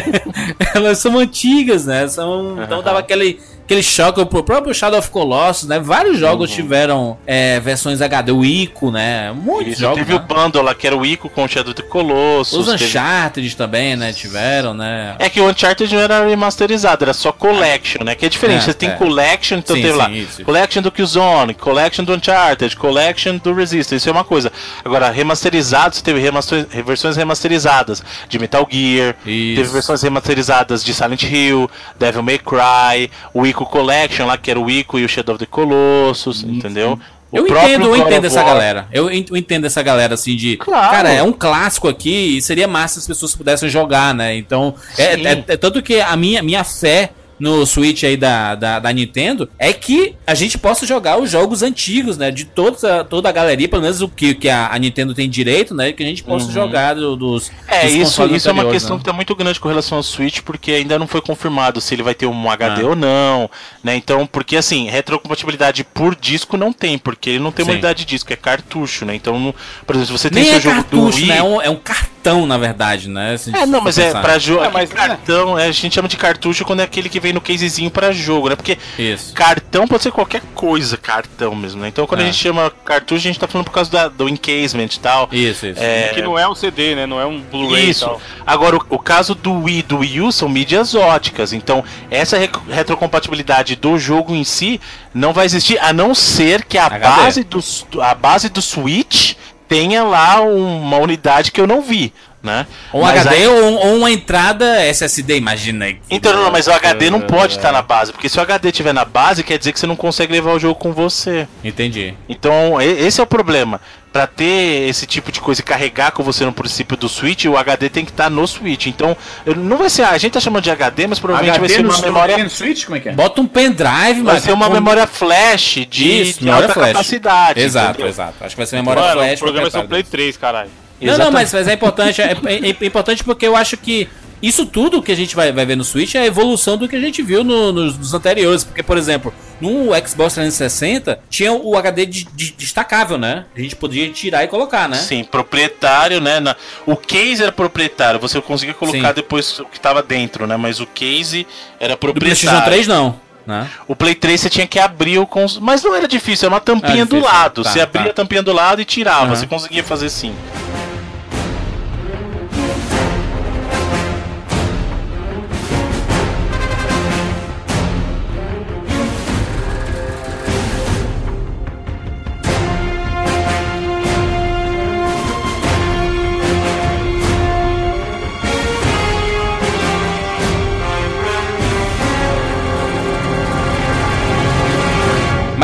[0.75, 2.07] elas são antigas, né?
[2.09, 5.79] São, Então dava aquele, aquele choque, o próprio Shadow of Colossus, né?
[5.81, 6.57] Vários jogos Uhum.
[6.57, 9.33] tiveram é, versões HD, o Ico, né?
[9.33, 9.99] Muitos Isso, jogos.
[9.99, 10.17] teve né?
[10.17, 12.59] o bundle lá, que era o Ico com o Shadow of Colossus.
[12.59, 14.12] Os teve- Uncharted também, né?
[14.12, 15.17] Tiveram, né?
[15.19, 18.15] É que o Uncharted não era remasterizado, era só Collection, né?
[18.15, 18.59] Que é diferente.
[18.62, 18.93] É, Você tem é.
[18.93, 20.11] Collection, então Sim, teve sim, lá.
[20.11, 20.45] isso.
[20.45, 24.53] Collection do Killzone, Collection do Uncharted, Collection do Resistance, isso é uma coisa.
[24.85, 29.57] Agora, remasterizado, você teve remaster- versões remasterizadas de Metal Gear, Isso.
[29.57, 34.59] teve versões remasterizadas de Silent Hill, Devil May Cry, o Ico Collection lá, que era
[34.61, 36.99] o Ico e o Shadow of the Colossus, entendeu?
[37.31, 38.87] O Eu entendo, eu entendo essa galera.
[38.93, 40.57] Eu, en- eu entendo essa galera assim de.
[40.57, 40.91] Claro.
[40.93, 44.37] Cara, é um clássico aqui e seria massa se as pessoas pudessem jogar, né?
[44.37, 44.75] Então.
[44.97, 47.11] É, é- é tanto que a minha, minha fé
[47.45, 51.62] no Switch aí da, da, da Nintendo é que a gente possa jogar os jogos
[51.62, 52.30] antigos, né?
[52.30, 55.74] De toda, toda a galeria, pelo menos o que, que a, a Nintendo tem direito,
[55.74, 55.92] né?
[55.92, 57.53] Que a gente possa jogar do- dos.
[57.68, 59.01] É, dos isso, isso é uma questão né?
[59.01, 62.03] que tá muito grande com relação ao Switch, porque ainda não foi confirmado se ele
[62.03, 62.86] vai ter um HD Ah.
[62.86, 63.51] ou não,
[63.82, 63.95] né?
[63.95, 67.76] Então, porque assim, retrocompatibilidade por disco não tem, porque ele não tem uma Sim.
[67.78, 69.14] unidade de disco, é cartucho, né?
[69.14, 69.55] Então,
[69.86, 71.26] por exemplo, se você tem Nem seu é jogo cartucho, do Wii...
[71.26, 71.36] né?
[71.38, 71.76] É um, é um
[72.25, 73.37] cartão, na verdade, né?
[73.53, 74.22] É, não, mas é pensar.
[74.22, 74.64] pra jogo.
[74.64, 77.41] É, mas, cartão, é, a gente chama de cartucho quando é aquele que vem no
[77.41, 78.57] casezinho pra jogo, né?
[78.57, 79.35] Porque Isso.
[79.35, 81.89] cartão pode ser qualquer coisa, cartão mesmo, né?
[81.89, 82.22] Então quando É.
[82.25, 85.29] a gente chama cartucho, a gente tá falando por causa da- do encasement e tal.
[85.31, 85.83] Isso, isso.
[85.83, 87.07] É, Que não é um CD, né?
[87.07, 88.07] Não é um Blu-ray e Isso.
[88.07, 88.20] tal.
[88.47, 91.53] Agora, o, o caso do Wii e do Wii U são mídias óticas.
[91.53, 94.81] Então, essa re- retrocompatibilidade do jogo em si
[95.12, 97.01] não vai existir, a não ser que a, HD.
[97.05, 97.61] base do,
[98.03, 99.35] a base do Switch
[99.69, 102.12] tenha lá uma unidade que eu não vi,
[102.45, 102.66] né?
[102.92, 105.99] Ou um HD aí- ou, ou uma entrada SSD, imagina aí.
[106.11, 108.92] Então, não, mas o HD não pode estar na base, porque se o HD estiver
[108.95, 111.49] na base, quer dizer que você não consegue levar o jogo com você.
[111.64, 112.14] Entendi.
[112.28, 113.80] Então, esse é o problema.
[114.12, 117.57] Pra ter esse tipo de coisa e carregar com você no princípio do Switch, o
[117.57, 118.86] HD tem que estar no Switch.
[118.86, 120.03] Então, eu- não vai ser.
[120.05, 122.38] A gente tá chamando de HD, mas provavelmente vai ser no uma memória.
[122.38, 122.84] no Switch?
[122.84, 123.12] Como é que é?
[123.12, 126.74] Bota um pendrive, Vai mas ser uma com- memória flash de, Isso, de memória alta
[126.74, 126.92] flash.
[126.92, 127.59] capacidade.
[127.61, 128.07] Exato, entendeu?
[128.09, 128.34] exato.
[128.40, 129.40] Acho que vai ser memória Mano, flash.
[129.40, 129.82] o programa é só.
[129.82, 130.70] Play 3, caralho.
[131.01, 132.20] Não, não, mas, mas é importante.
[132.22, 134.09] É, é- é importante porque eu acho que
[134.42, 136.97] isso tudo que a gente vai, vai ver no Switch é a evolução do que
[136.97, 138.62] a gente viu no- nos, nos anteriores.
[138.64, 143.45] Porque, por exemplo, no Xbox 360 tinha o HD de- de- destacável, né?
[143.57, 144.97] A gente podia tirar e colocar, né?
[144.97, 146.40] Sim, proprietário, né?
[146.40, 149.14] na- O case era proprietário, você conseguia colocar Sim.
[149.14, 150.57] depois o que tava dentro, né?
[150.57, 151.47] Mas o case
[151.80, 152.38] era Do proprietário.
[152.40, 153.24] PlayStation 3 não.
[153.47, 153.68] Né?
[153.86, 155.59] O Play 3 você tinha que abrir o cons...
[155.59, 157.62] Mas não era difícil, era uma tampinha Ah, do lado.
[157.62, 158.11] Tá, você abria tá.
[158.11, 159.26] a tampinha do lado e tirava.
[159.26, 159.36] Aham.
[159.36, 160.34] Você conseguia fazer sim.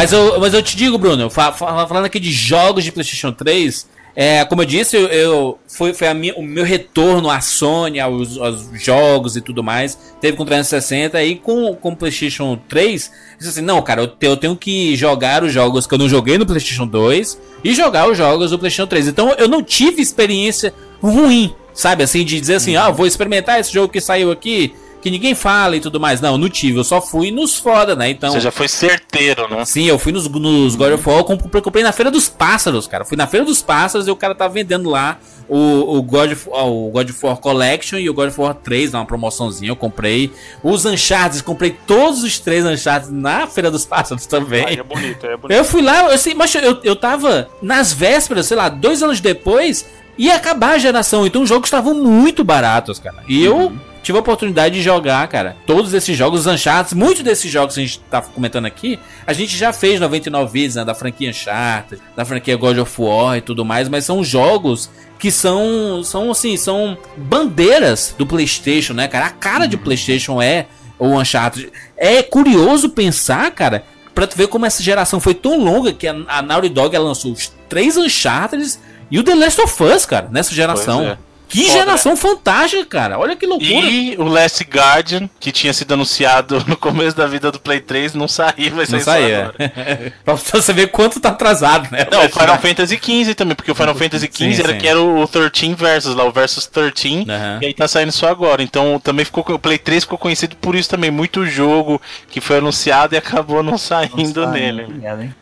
[0.01, 3.32] Mas eu, mas eu te digo, Bruno, fa- fa- falando aqui de jogos de PlayStation
[3.32, 3.86] 3,
[4.16, 8.01] é, como eu disse, eu, eu- foi, foi a minha- o meu retorno à Sony,
[8.01, 9.98] aos, aos jogos e tudo mais.
[10.18, 13.07] Teve com o 360 e com, com o PlayStation 3.
[13.32, 16.09] Eu disse assim: não, cara, eu, eu tenho que jogar os jogos que eu não
[16.09, 19.07] joguei no PlayStation 2 e jogar os jogos do PlayStation 3.
[19.07, 20.72] Então eu não tive experiência
[21.03, 22.03] ruim, sabe?
[22.05, 24.72] Assim, de dizer assim: ah, vou experimentar esse jogo que saiu aqui.
[25.01, 26.20] Que ninguém fala e tudo mais.
[26.20, 26.78] Não, não tive.
[26.78, 28.11] Eu só fui nos foda, né?
[28.11, 28.32] Então.
[28.32, 29.64] Você já foi certeiro, né?
[29.64, 32.86] Sim, eu fui nos, nos God of War, eu comprei, comprei na Feira dos Pássaros,
[32.86, 33.05] cara.
[33.05, 35.18] Fui na Feira dos Pássaros e o cara tá vendendo lá
[35.51, 38.94] o, o, God, of, o God of War Collection e o God of War 3,
[38.94, 40.30] uma promoçãozinha, eu comprei.
[40.62, 44.78] Os Uncharted, comprei todos os três Uncharted na Feira dos Pássaros também.
[44.78, 45.59] É bonito, é bonito.
[45.59, 49.20] Eu fui lá, eu, assim, mas eu, eu tava nas vésperas, sei lá, dois anos
[49.20, 49.84] depois,
[50.16, 51.26] ia acabar a geração.
[51.26, 53.24] Então os jogos estavam muito baratos, cara.
[53.26, 53.72] E eu
[54.03, 56.94] tive a oportunidade de jogar, cara, todos esses jogos Uncharted.
[56.94, 60.76] Muitos desses jogos que a gente tá comentando aqui, a gente já fez 99 vezes,
[60.76, 60.84] né?
[60.84, 65.30] Da franquia Uncharted, da franquia God of War e tudo mais, mas são jogos que
[65.30, 69.26] são, são assim, são bandeiras do PlayStation, né, cara?
[69.26, 70.66] A cara de PlayStation é
[70.98, 71.70] o Uncharted.
[71.96, 73.84] É curioso pensar, cara,
[74.14, 77.32] pra tu ver como essa geração foi tão longa que a, a Naughty Dog lançou
[77.32, 78.78] os três Uncharted
[79.11, 80.98] e o The Last of Us, cara, nessa geração.
[80.98, 81.29] Pois é.
[81.51, 83.18] Que Foda, geração fantástica, cara.
[83.18, 83.68] Olha que loucura.
[83.68, 88.14] E o Last Guardian, que tinha sido anunciado no começo da vida do Play 3,
[88.14, 89.53] não saiu, vai sair Não só saía.
[89.59, 90.12] agora.
[90.24, 92.07] pra você ver quanto tá atrasado, né?
[92.11, 94.78] Não, o Final Fantasy XV também, porque o Final Fantasy XV Sim, era sim.
[94.78, 97.59] que era o 13 Versus lá, o Versus 13, Aham.
[97.62, 98.62] e aí tá saindo só agora.
[98.62, 102.59] Então também ficou o Play 3 ficou conhecido por isso também, muito jogo que foi
[102.59, 104.86] anunciado e acabou não saindo nele.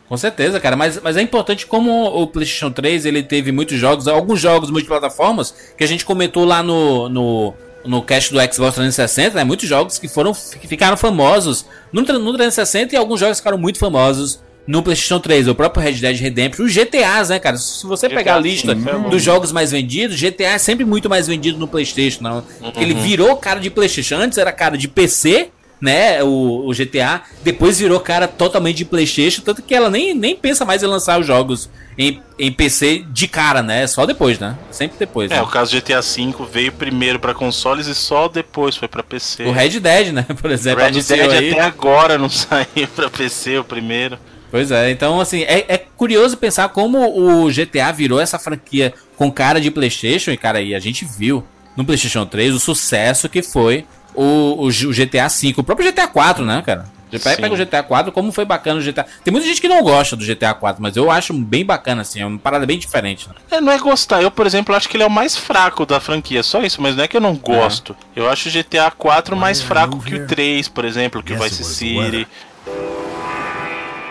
[0.07, 4.07] Com certeza, cara, mas, mas é importante como o PlayStation 3 ele teve muitos jogos,
[4.07, 7.53] alguns jogos multiplataformas que a gente comentou lá no, no,
[7.85, 9.43] no cast do Xbox 360, né?
[9.43, 13.79] Muitos jogos que foram que ficaram famosos no, no 360 e alguns jogos ficaram muito
[13.79, 15.47] famosos no PlayStation 3.
[15.47, 17.57] O próprio Red Dead Redemption, os GTAs, né, cara?
[17.57, 20.85] Se você GTA, pegar a lista sim, é dos jogos mais vendidos, GTA é sempre
[20.85, 22.43] muito mais vendido no PlayStation, não?
[22.75, 24.17] Ele virou cara de PlayStation.
[24.17, 25.49] Antes era cara de PC,
[25.81, 26.23] né?
[26.23, 27.21] O, o GTA.
[27.43, 29.41] Depois virou cara totalmente de PlayStation.
[29.41, 33.27] Tanto que ela nem, nem pensa mais em lançar os jogos em, em PC de
[33.27, 33.85] cara, né?
[33.87, 34.57] Só depois, né?
[34.71, 35.31] Sempre depois.
[35.31, 35.41] É, né?
[35.41, 39.43] o caso do GTA V veio primeiro pra consoles e só depois foi pra PC.
[39.43, 40.25] O Red Dead, né?
[40.41, 41.51] Por O exemplo, Red anunciou Dead aí.
[41.51, 44.17] até agora não saiu pra PC, o primeiro.
[44.51, 46.97] Pois é, então assim, é, é curioso pensar como
[47.45, 51.43] o GTA virou essa franquia com cara de Playstation, e cara, e a gente viu
[51.77, 56.07] no Playstation 3 o sucesso que foi o, o, o GTA V, o próprio GTA
[56.07, 56.85] 4, né, cara?
[57.09, 57.41] Você pega, Sim.
[57.41, 59.05] pega o GTA 4, como foi bacana o GTA.
[59.23, 62.21] Tem muita gente que não gosta do GTA 4, mas eu acho bem bacana, assim,
[62.21, 63.27] é uma parada bem diferente.
[63.27, 63.35] Né?
[63.49, 64.21] É, não é gostar.
[64.21, 66.43] Eu, por exemplo, acho que ele é o mais fraco da franquia.
[66.43, 67.97] Só isso, mas não é que eu não gosto.
[68.15, 71.63] Eu acho o GTA 4 mais fraco que o 3, por exemplo, que o Vice
[71.63, 72.27] City.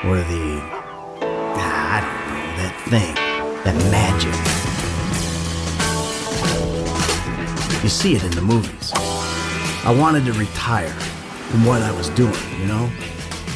[0.05, 0.63] Or the.
[1.57, 3.15] ah, I don't know, that thing.
[3.65, 4.33] That magic.
[7.83, 8.93] You see it in the movies.
[9.89, 10.93] I wanted to retire
[11.49, 12.89] from what I was doing, you know?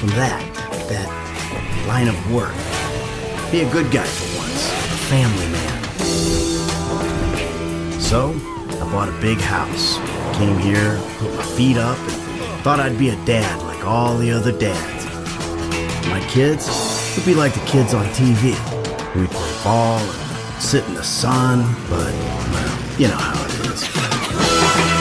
[0.00, 0.40] From that,
[0.88, 1.06] that
[1.86, 2.54] line of work.
[3.52, 5.82] Be a good guy for once, a family man.
[8.00, 8.32] So,
[8.80, 9.98] I bought a big house.
[10.38, 14.30] Came here, put my feet up, and thought I'd be a dad like all the
[14.30, 15.04] other dads.
[16.08, 16.66] My kids
[17.14, 18.56] would be like the kids on TV.
[19.14, 21.58] We'd play ball and sit in the sun,
[21.90, 24.91] but, well, you know how it is.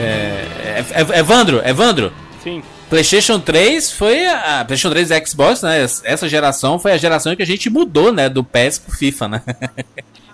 [0.00, 2.62] É, é- Evandro, Evandro, Sim.
[2.88, 5.82] PlayStation 3 foi a, a PlayStation 3 e Xbox, né?
[5.82, 8.28] Essa geração foi a geração que a gente mudou, né?
[8.28, 9.42] Do PES pro FIFA, né?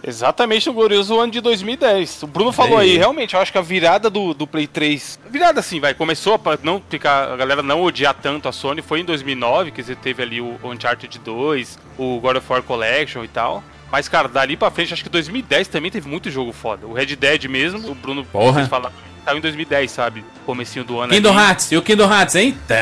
[0.08, 2.22] Exatamente no glorioso ano de 2010.
[2.22, 2.96] O Bruno falou Aí.
[2.96, 5.18] realmente, eu acho que a virada do, do Play 3.
[5.28, 5.94] Virada assim, vai.
[5.94, 7.32] Começou pra não ficar.
[7.32, 8.82] A galera não odiar tanto a Sony.
[8.82, 13.24] Foi em 2009, que você teve ali o Uncharted 2, o God of War Collection
[13.24, 13.64] e tal.
[13.90, 16.86] Mas, cara, dali pra frente, acho que 2010 também teve muito jogo foda.
[16.86, 18.64] O Red Dead mesmo, o Bruno Porra.
[18.66, 18.94] falaram,
[19.26, 20.24] saiu em 2010, sabe?
[20.44, 21.38] Comecinho do ano Kingdom ali.
[21.38, 22.56] Hearts, e o Kingdom Hearts, hein?
[22.68, 22.76] Tá,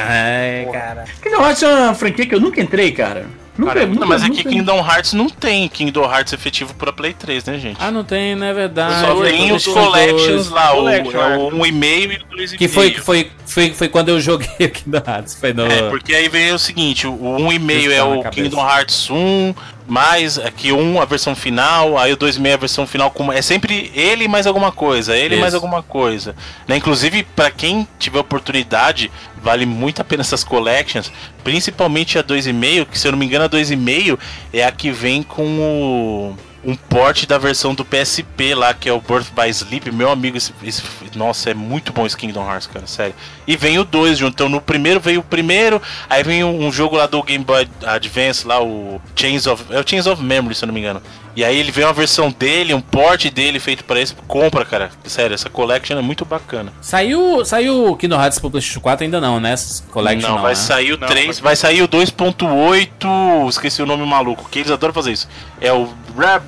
[0.71, 1.05] cara.
[1.23, 3.27] Kingdom Hearts é uma franquia que eu nunca entrei, cara.
[3.57, 4.35] Nunca, Cara, nunca, mas nunca...
[4.35, 7.77] aqui Kingdom Hearts não tem Kingdom Hearts efetivo pra Play 3, né, gente?
[7.81, 9.01] Ah, não tem, não é verdade.
[9.07, 10.51] Só tem os collections 2.
[10.51, 11.37] lá, o, Collection, é é.
[11.37, 12.59] o 1,5 e o 2,5.
[12.59, 15.35] Que foi, que foi, foi, foi quando eu joguei o Kingdom Hearts.
[15.39, 15.67] Foi no.
[15.67, 18.29] É, porque aí vem o seguinte, o 1,5 é o.
[18.29, 19.55] Kingdom Hearts 1,
[19.87, 23.91] mais aqui 1 a versão final, aí o 2,5 a versão final com é sempre
[23.95, 25.41] ele mais alguma coisa, ele Isso.
[25.41, 26.35] mais alguma coisa.
[26.67, 26.77] Né?
[26.77, 29.11] Inclusive, pra quem tiver oportunidade,
[29.43, 31.13] vale muito a pena essas collections,
[31.43, 34.19] principalmente a 2,5, que se eu não me engano a 2,5
[34.53, 38.93] é a que vem com o um porte da versão do PSP lá, que é
[38.93, 39.91] o Birth by Sleep.
[39.93, 40.83] Meu amigo, esse, esse-
[41.15, 43.15] nossa, é muito bom esse Kingdom Hearts, cara, sério.
[43.47, 44.33] E vem o 2 junto.
[44.35, 47.69] Então no primeiro veio o primeiro, aí vem um, um jogo lá do Game Boy
[47.85, 49.65] Advance, lá o Chains of.
[49.71, 51.03] É o Chains of Memory, se eu não me engano.
[51.37, 54.15] E aí ele vem uma versão dele, um porte dele feito para esse.
[54.29, 54.91] Compra, cara.
[55.05, 56.73] Sério, essa collection é muito bacana.
[56.81, 59.55] Saiu, saiu o Kingdom Hearts pro PlayStation 4 ainda não, né?
[59.91, 60.57] Collection não, não, vai né?
[60.61, 64.71] sair o Não, 3, mas- vai sair o 2.8, esqueci o nome maluco, que eles
[64.71, 65.29] adoram fazer isso.
[65.61, 66.39] É o Bra,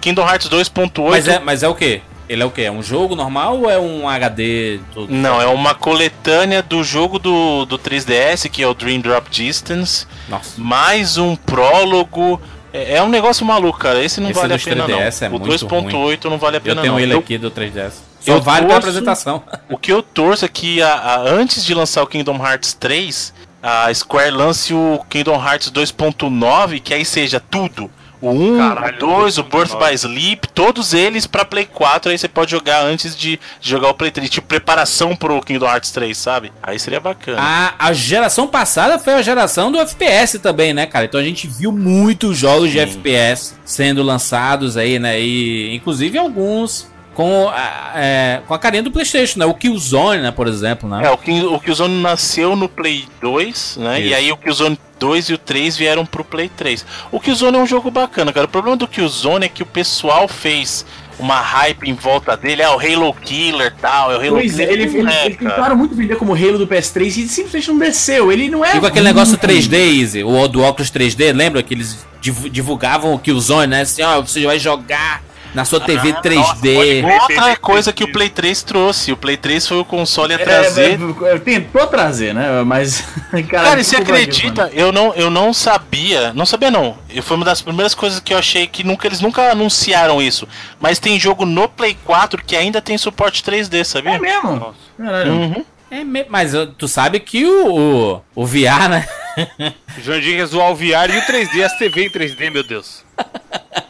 [0.00, 1.10] Kingdom Hearts 2.8.
[1.10, 2.00] Mas é, mas é o quê?
[2.28, 2.62] Ele é o quê?
[2.62, 4.80] É um jogo normal ou é um HD?
[5.08, 10.06] Não, é uma coletânea do jogo do, do 3DS, que é o Dream Drop Distance,
[10.28, 10.60] Nossa.
[10.60, 12.40] mais um prólogo.
[12.70, 14.04] É, é um negócio maluco, cara.
[14.04, 15.36] Esse não Esse vale a pena, 3DS é não.
[15.36, 17.00] o muito 2.8 não vale a Eu pena, tenho não.
[17.00, 17.92] ele Eu- aqui do 3DS.
[18.20, 19.42] Só eu vale torço- apresentação.
[19.70, 23.32] O que eu torço é que a- a- antes de lançar o Kingdom Hearts 3,
[23.62, 27.90] a Square lance o Kingdom Hearts 2.9, que aí seja tudo.
[28.20, 29.50] O 1, Caralho, o 2, o 2.9.
[29.50, 33.68] Birth by Sleep, todos eles pra Play 4, aí você pode jogar antes de de
[33.68, 36.52] jogar o Play 3, tipo preparação pro Kingdom Hearts 3, sabe?
[36.62, 37.38] Aí seria bacana.
[37.40, 41.04] A, a geração passada foi a geração do FPS também, né, cara?
[41.04, 42.84] Então a gente viu muitos jogos de Sim.
[42.84, 45.20] FPS sendo lançados aí, né?
[45.20, 46.88] E inclusive alguns
[47.18, 49.44] com a, é, com a carinha do PlayStation, né?
[49.44, 51.04] O Killzone, né, por exemplo, né?
[51.04, 53.98] É, o, King, o Killzone nasceu no Play 2, né?
[53.98, 54.08] Isso.
[54.10, 56.86] E aí o Killzone 2 e o 3 vieram pro Play 3.
[57.10, 58.46] O Killzone é um jogo bacana, cara.
[58.46, 60.86] O problema do Killzone é que o pessoal fez
[61.18, 64.66] uma hype em volta dele, é o Halo Killer tal, é o Halo Pois é,
[64.68, 64.86] Killer.
[64.88, 65.50] ele, ele, é, ele cara.
[65.56, 68.30] tentaram muito vender como Halo do PS3 e simplesmente não desceu.
[68.30, 68.76] Ele não é.
[68.76, 69.58] E com aquele negócio ruim.
[69.58, 73.80] 3D, Easy, o do óculos 3D, lembra que eles div- divulgavam o Killzone, né?
[73.80, 77.04] Assim, ó, você vai jogar na sua TV 3D.
[77.04, 80.44] Outra coisa que o Play 3 trouxe, o Play 3 foi o console a É,
[80.44, 80.98] trazer.
[81.22, 82.62] é, é, tentou trazer, né?
[82.64, 83.00] Mas.
[83.30, 84.70] Cara, Cara, e você aqui, acredita?
[84.72, 86.96] Eu não, eu não sabia, não sabia não.
[87.10, 90.46] E Foi uma das primeiras coisas que eu achei que nunca eles nunca anunciaram isso.
[90.80, 94.12] Mas tem jogo no Play 4 que ainda tem suporte 3D, sabia?
[94.12, 94.56] É mesmo?
[94.56, 95.28] Nossa.
[95.28, 95.64] Uhum.
[95.90, 99.08] É me- mas tu sabe que o, o, o VR, né?
[99.96, 103.04] O Jandir quer zoar o VR e o 3D, as TV em 3D, meu Deus.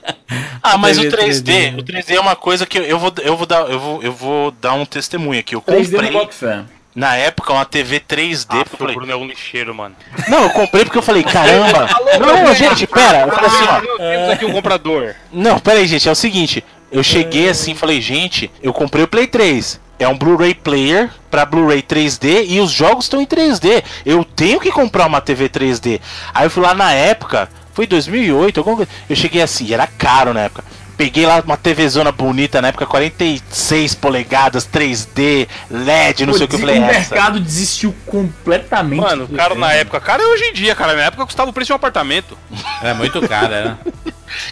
[0.72, 3.36] Ah, mas o TV 3D, 3D, o 3D é uma coisa que eu, vou eu
[3.36, 5.54] vou dar eu vou, eu vou dar um testemunho aqui.
[5.54, 6.62] Eu 3D no comprei fé.
[6.94, 9.94] na época uma TV 3D, Ah, porque eu falei, Bruno é um lixeiro, mano.
[10.28, 11.88] não, eu comprei porque eu falei, caramba.
[12.20, 15.14] não, gente, pera, eu falei assim, ó, Temos aqui um comprador.
[15.32, 16.64] Não, pera aí, gente, é o seguinte.
[16.90, 19.80] Eu cheguei assim e falei, gente, eu comprei o Play 3.
[20.00, 23.82] É um Blu-ray player pra Blu-ray 3D e os jogos estão em 3D.
[24.06, 26.00] Eu tenho que comprar uma TV 3D.
[26.32, 27.48] Aí eu fui lá na época,
[27.78, 28.90] foi 2008, alguma coisa.
[29.08, 30.64] Eu cheguei assim, era caro na época.
[30.96, 36.56] Peguei lá uma TVzona bonita na época, 46 polegadas, 3D, LED, não sei o que
[36.56, 36.80] eu falei.
[36.80, 37.14] O Essa.
[37.14, 39.00] mercado desistiu completamente.
[39.00, 40.94] Mano, o cara na época, cara é hoje em dia, cara.
[40.94, 42.36] Na época custava o preço de um apartamento.
[42.82, 43.76] É muito caro, né?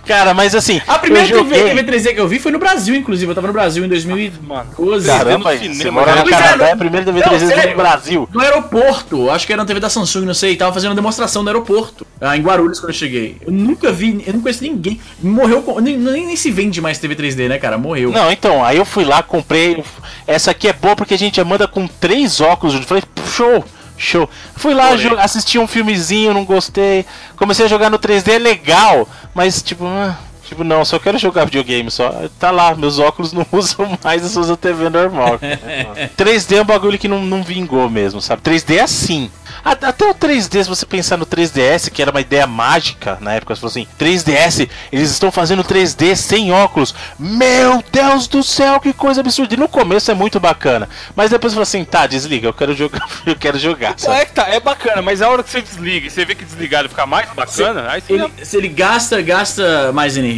[0.06, 0.80] Cara, mas assim.
[0.86, 1.74] A primeira eu TV, joguei...
[1.74, 3.30] TV 3D que eu vi foi no Brasil, inclusive.
[3.30, 5.06] Eu tava no Brasil em 2012.
[5.06, 7.70] Caramba, no você mora no Pois é, Canadá, é a primeira TV Não, 3D sério.
[7.70, 8.28] no Brasil.
[8.32, 11.42] No aeroporto, acho que era na TV da Samsung, não sei, tava fazendo uma demonstração
[11.42, 13.36] no aeroporto, ah, em Guarulhos, quando eu cheguei.
[13.44, 15.00] Eu nunca vi, eu não conheço ninguém.
[15.22, 17.76] Morreu, com- nem, nem, nem se vende mais TV 3D, né, cara?
[17.78, 18.10] Morreu.
[18.10, 19.82] Não, então, aí eu fui lá, comprei.
[20.26, 22.74] Essa aqui é boa porque a gente manda com três óculos.
[22.74, 23.02] Eu falei,
[23.32, 23.64] show,
[23.96, 24.28] show.
[24.56, 24.90] Fui lá,
[25.20, 27.06] assisti um filmezinho, não gostei.
[27.36, 31.44] Comecei a jogar no 3D, é legal, mas tipo, ah, tipo, não, só quero jogar
[31.44, 32.12] videogame só.
[32.38, 35.38] Tá lá, meus óculos não usam mais, eu só uso TV normal.
[36.16, 38.42] 3D é um bagulho que não, não vingou mesmo, sabe?
[38.42, 39.30] 3D é assim.
[39.64, 43.54] Até o 3D, se você pensar no 3DS, que era uma ideia mágica na época,
[43.54, 46.94] você falou assim: 3DS, eles estão fazendo 3D sem óculos.
[47.18, 49.54] Meu Deus do céu, que coisa absurda.
[49.54, 50.88] E no começo é muito bacana.
[51.16, 53.96] Mas depois você fala assim: tá, desliga, eu quero jogar, eu quero jogar.
[54.08, 56.44] É que tá, é bacana, mas a hora que você desliga e você vê que
[56.44, 60.35] desligado fica mais bacana, aí você Ele, se ele gasta, gasta mais energia,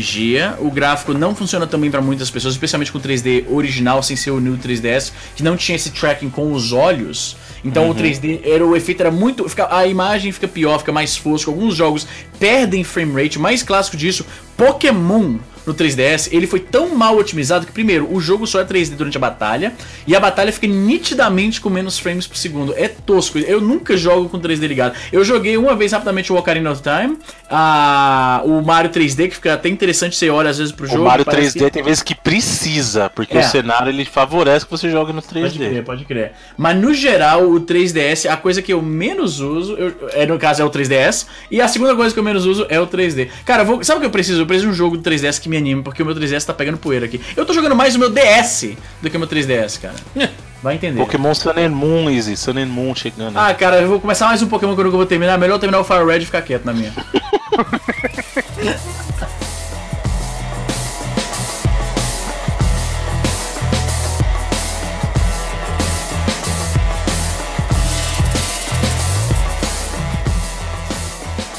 [0.61, 4.40] o gráfico não funciona também pra muitas pessoas, especialmente com 3D original, sem ser o
[4.40, 7.36] New 3DS, que não tinha esse tracking com os olhos.
[7.64, 9.49] Então o 3D, era, o efeito era muito.
[9.49, 11.51] Fica, a imagem fica pior, fica mais fosco.
[11.51, 12.07] Alguns jogos
[12.38, 13.38] perdem frame rate.
[13.38, 14.24] O mais clássico disso,
[14.57, 15.38] Pokémon
[15.69, 19.16] no 3DS, ele foi tão mal otimizado que, primeiro, o jogo só é 3D durante
[19.16, 19.73] a batalha,
[20.07, 22.75] e a batalha fica nitidamente com menos frames por segundo.
[22.77, 23.39] É tosco.
[23.39, 24.95] Eu nunca jogo com 3D ligado.
[25.12, 27.19] Eu joguei uma vez rapidamente o Ocarina of Time,
[27.51, 31.05] a, o Mario 3D, que fica até interessante, você olha às vezes pro O jogo.
[31.05, 33.41] Mario parece 3D que- tem vezes que precisa, porque É.
[33.41, 35.41] o cenário ele favorece que você jogue no 3D.
[35.43, 36.33] Pode crer, pode crer.
[36.57, 40.62] Mas no geral, o 3DS, a coisa que eu menos uso, eu- é, no caso
[40.62, 43.29] é o 3DS, e a segunda coisa que eu menos uso é o 3D.
[43.45, 44.43] Cara, vou- sabe o que eu preciso?
[44.43, 46.53] Eu preciso de um jogo do 3DS que me anime, porque o meu 3DS tá
[46.53, 47.21] pegando poeira aqui.
[47.37, 49.95] Eu tô jogando mais o meu DS do que o meu 3DS, cara.
[50.61, 50.99] Vai entender.
[50.99, 52.37] Pokémon Sun and Moon, Easy.
[52.37, 53.39] Sun and Moon chegando.
[53.39, 55.39] Ah, cara, eu vou começar mais um Pokémon que eu nunca vou terminar.
[55.39, 56.93] Melhor eu terminar o Fire Red e ficar quieto na minha.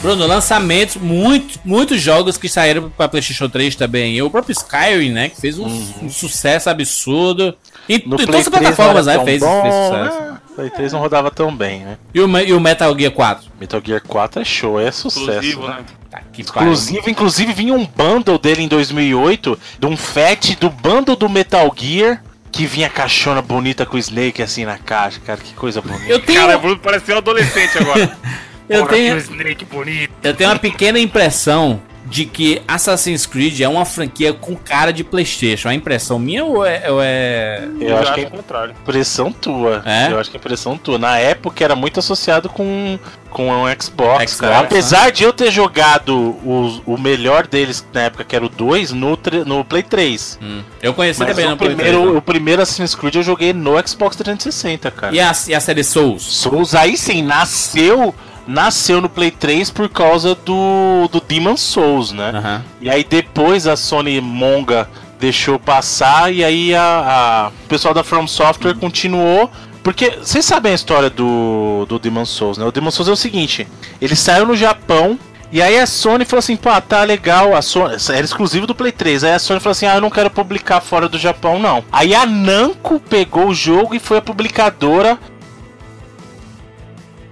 [0.01, 4.15] Bruno, lançamentos, muito, muitos jogos que saíram pra PlayStation 3 também.
[4.15, 5.29] E o próprio Skyrim, né?
[5.29, 5.67] Que fez um,
[6.01, 7.55] um sucesso absurdo.
[7.87, 9.23] E, no todas Play as 3 plataformas, né?
[9.25, 10.21] Fez, bom, fez sucesso.
[10.21, 10.37] né?
[10.55, 11.97] Play 3 não rodava tão bem, né?
[12.13, 13.47] E o, e o Metal Gear 4?
[13.59, 15.29] Metal Gear 4 é show, é sucesso.
[15.29, 15.75] exclusivo, né?
[15.79, 15.85] né?
[16.09, 16.21] Tá.
[16.37, 21.71] Inclusive, inclusive vinha um bundle dele em 2008, de um FAT do bundle do Metal
[21.75, 26.05] Gear, que vinha caixona bonita com o Snake assim na caixa, cara, que coisa bonita.
[26.07, 28.17] Eu tenho, Cara, o Bruno pareceu um adolescente agora.
[28.69, 30.13] eu, tenho, que Snake bonito.
[30.23, 35.03] eu tenho uma pequena impressão de que Assassin's Creed é uma franquia com cara de
[35.03, 35.69] PlayStation.
[35.69, 36.89] A impressão minha ou é.
[36.91, 37.67] Ou é...
[37.79, 38.75] Eu acho que é o contrário.
[38.81, 39.83] impressão tua.
[39.85, 40.11] É?
[40.11, 40.97] Eu acho que é impressão tua.
[40.97, 42.97] Na época era muito associado com,
[43.29, 44.53] com o Xbox, Xbox, cara.
[44.53, 44.59] né?
[44.59, 48.91] Apesar de eu ter jogado o, o melhor deles na época, que era o 2,
[48.91, 50.39] no, no Play 3.
[50.41, 52.17] Hum, Eu conheci Mas também o no Play primeiro, 3, né?
[52.17, 55.15] o primeiro Assassin's Creed eu joguei no Xbox 360, cara.
[55.15, 56.23] E a, e a série Souls?
[56.23, 58.15] Souls aí sim, nasceu,
[58.49, 62.31] nasceu no Play 3 por causa do, do Demon Souls, né?
[62.33, 62.63] Aham.
[62.81, 64.89] E aí depois a Sony Monga
[65.19, 69.49] deixou passar e aí a, a- o pessoal da From Software continuou.
[69.83, 72.65] Porque vocês sabem a história do, do Demon Souls, né?
[72.65, 73.65] O Demon Souls é o seguinte:
[74.01, 75.17] ele saiu no Japão
[75.51, 78.91] E aí a Sony falou assim, pô, tá legal, a Sony, era exclusivo do Play
[78.91, 79.23] 3.
[79.23, 81.83] Aí a Sony falou assim, ah, eu não quero publicar fora do Japão, não.
[81.91, 85.17] Aí a Namco pegou o jogo e foi a publicadora.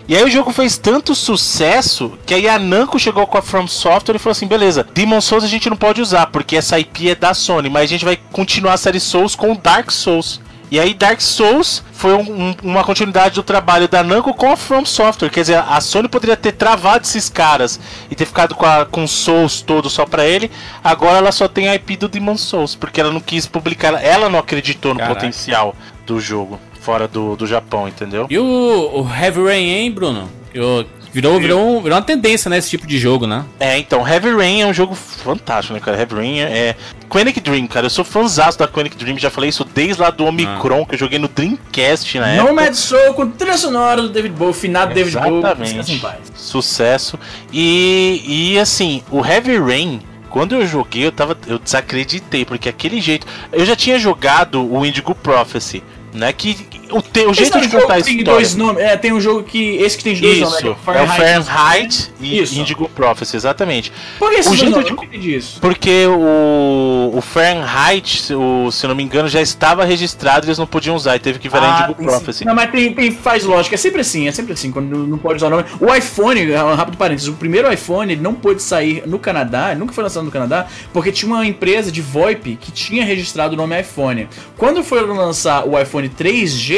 [0.08, 3.68] E aí o jogo fez tanto sucesso que aí a Namco chegou com a From
[3.68, 7.10] Software e falou assim, beleza, Demon Souls a gente não pode usar, porque essa IP
[7.10, 10.40] é da Sony, mas a gente vai continuar a série Souls com Dark Souls.
[10.72, 14.56] E aí Dark Souls foi um- um- uma continuidade do trabalho da Namco com a
[14.58, 15.30] From Software.
[15.30, 17.78] Quer dizer, a Sony poderia ter travado esses caras
[18.12, 20.50] e ter ficado com, a, com o Souls todo só pra ele.
[20.84, 24.30] Agora ela só tem a IP do Demon Souls, porque ela não quis publicar, ela
[24.30, 25.16] não acreditou no Caraca.
[25.16, 25.74] potencial
[26.06, 28.28] do jogo fora do, do Japão, entendeu?
[28.30, 28.44] E o,
[29.02, 30.30] o Heavy Rain, hein, Bruno?
[30.54, 32.58] Eu- virou, virou, um- virou uma tendência, né?
[32.60, 33.44] Esse tipo de jogo, né?
[33.60, 35.98] É, então, Heavy Rain é um jogo fantástico, né, cara?
[36.00, 36.76] Heavy Rain é.
[37.10, 37.88] Quanic Dream, cara.
[37.88, 41.00] Eu sou fãzaço da Quanic Dream, já falei isso desde lá do Omicron, que eu
[41.00, 42.48] joguei no Dreamcast na época.
[42.50, 45.38] Nomad Soul com trilha sonora do David Bowie, finado David Bowie.
[45.40, 45.68] Exatamente.
[45.74, 46.20] descansa em paz.
[46.36, 47.20] Sucesso.
[47.52, 51.36] E, e assim, o Heavy Rain, quando eu joguei, eu tava.
[51.48, 53.26] Eu desacreditei, porque aquele jeito.
[53.52, 55.82] Eu já tinha jogado o Indigo Prophecy,
[56.14, 56.32] né?
[56.34, 56.56] Que
[56.92, 58.82] o, te, o jeito de é um contar que tem dois nomes.
[58.84, 59.76] É, tem um jogo que.
[59.78, 60.56] Esse que tem dois nomes.
[60.58, 62.60] Isso, né, é o Fahrenheit e Isso.
[62.60, 63.92] Indigo Prophecy, exatamente.
[64.20, 65.60] Por que esse o jeito de- Eu nunca entendi isso.
[65.60, 70.48] Porque o, o Fahrenheit, se o, se eu não me engano, já estava registrado e
[70.48, 72.46] eles não podiam usar, e teve que virar Indigo tem Prophecy.
[72.46, 75.18] Não, mas tem, tem- faz lógica, é sempre assim, é sempre assim, quando não não
[75.18, 75.66] pode usar o nome.
[75.80, 79.80] O iPhone, um rápido parênteses, o primeiro iPhone ele não pôde sair no Canadá, ele
[79.80, 83.58] nunca foi lançado no Canadá, porque tinha uma empresa de VoIP que tinha registrado o
[83.58, 84.28] nome iPhone.
[84.58, 86.77] Quando foi lançar o iPhone 3G,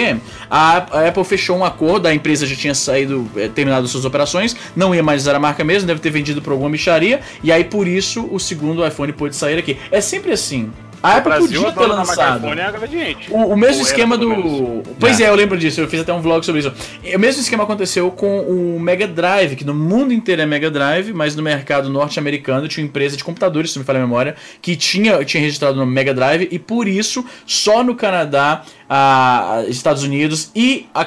[0.49, 4.55] a, a Apple fechou um acordo, a empresa já tinha saído, eh, terminado suas operações,
[4.75, 7.63] não ia mais usar a marca mesmo, deve ter vendido por alguma micharia, e aí
[7.63, 9.77] por isso o segundo iPhone pôde sair aqui.
[9.91, 10.71] É sempre assim.
[11.01, 12.45] A O Apple Brasil, podia ter lançado.
[12.49, 13.15] é.
[13.29, 14.41] O, o mesmo Ou era, esquema pelo do.
[14.41, 14.87] menos.
[14.99, 15.29] Pois é.
[15.29, 16.73] eu lembro disso, eu fiz até um vlog sobre isso.
[17.03, 20.69] E O mesmo esquema aconteceu com o Mega Drive, que no mundo inteiro é Mega
[20.69, 24.01] Drive, mas no mercado norte-americano tinha uma empresa de computadores, se não me falha a
[24.01, 28.63] memória, que tinha, tinha registrado o nome Mega Drive, e por isso, só no Canadá,
[28.89, 31.05] a, Estados Unidos e a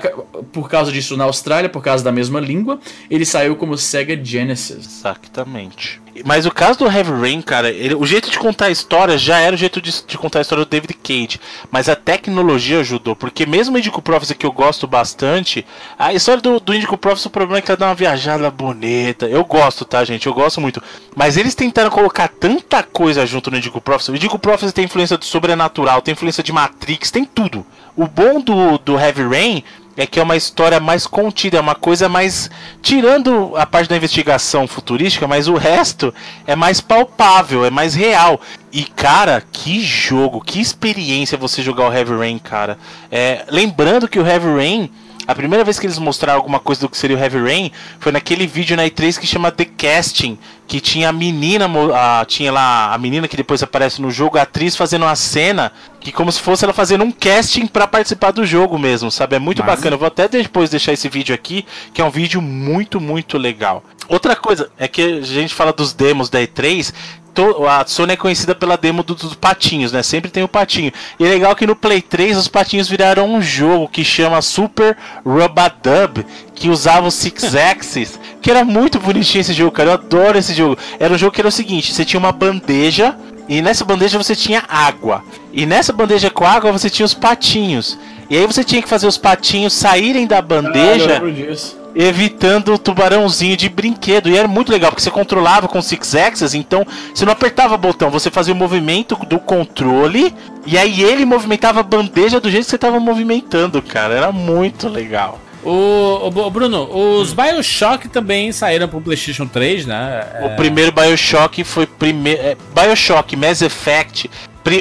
[0.52, 2.78] por causa disso na Austrália, por causa da mesma língua,
[3.10, 4.86] ele saiu como Sega Genesis.
[5.00, 6.00] Exatamente.
[6.26, 9.38] Mas o caso do Heavy Rain, cara, ele- o jeito de contar a história já
[9.38, 11.40] era o jeito de, de contar a história do David Cage.
[11.70, 15.64] Mas a tecnologia ajudou, porque mesmo o Indigo Prophecy, que eu gosto bastante,
[15.98, 19.26] a história do, do Indigo Prophecy, o problema é que ela dá uma viajada bonita.
[19.26, 20.26] Eu gosto, tá, gente?
[20.26, 20.82] Eu gosto muito.
[21.16, 24.10] Mas eles tentaram colocar tanta coisa junto no Indigo Prophecy.
[24.12, 27.64] O Indigo Prophecy tem influência do sobrenatural, tem influência de Matrix, tem tudo.
[27.96, 29.64] O bom do, do Heavy Rain
[29.96, 32.50] é que é uma história mais contida, é uma coisa mais.
[32.80, 36.14] Tirando a parte da investigação futurística, mas o resto
[36.46, 38.40] é mais palpável, é mais real.
[38.72, 42.78] E cara, que jogo, que experiência você jogar o Heavy Rain, cara.
[43.10, 44.90] É, lembrando que o Heavy Rain.
[45.26, 48.10] A primeira vez que eles mostraram alguma coisa do que seria o Heavy Rain foi
[48.10, 52.92] naquele vídeo na E3 que chama The Casting, que tinha a menina, a, tinha lá
[52.92, 56.40] a menina que depois aparece no jogo, a atriz fazendo uma cena que como se
[56.40, 59.36] fosse ela fazendo um casting pra participar do jogo mesmo, sabe?
[59.36, 59.76] É muito Massa.
[59.76, 59.94] bacana.
[59.94, 61.64] Eu vou até depois deixar esse vídeo aqui,
[61.94, 63.84] que é um vídeo muito, muito legal.
[64.08, 66.92] Outra coisa é que a gente fala dos demos da E3,
[67.34, 70.02] to- a Sony é conhecida pela demo do- dos patinhos, né?
[70.02, 70.92] Sempre tem o patinho.
[71.18, 74.96] E é legal que no Play 3 os patinhos viraram um jogo que chama Super
[75.24, 79.90] Rubadub, que usava o Six Axis, que era muito bonitinho esse jogo, cara.
[79.90, 80.76] Eu adoro esse jogo.
[80.98, 83.16] Era um jogo que era o seguinte: você tinha uma bandeja.
[83.48, 85.22] E nessa bandeja você tinha água.
[85.52, 87.98] E nessa bandeja com água você tinha os patinhos.
[88.30, 91.81] E aí você tinha que fazer os patinhos saírem da bandeja Ah.
[91.94, 94.28] Evitando o tubarãozinho de brinquedo.
[94.28, 97.78] E era muito legal, porque você controlava com Six Axis, então você não apertava o
[97.78, 100.34] botão, você fazia o movimento do controle,
[100.66, 104.14] e aí ele movimentava a bandeja do jeito que você estava movimentando, cara.
[104.14, 105.38] Era muito legal.
[105.64, 110.26] O, o- Bruno, os Bioshock também saíram pro PlayStation 3, né?
[110.44, 112.40] O primeiro Bioshock foi primeiro.
[112.42, 114.28] É, Bioshock, Mass Effect.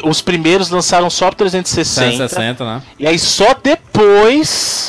[0.04, 2.02] Os primeiros lançaram só pro 360.
[2.28, 2.82] 360, né?
[3.00, 4.48] E aí só depois,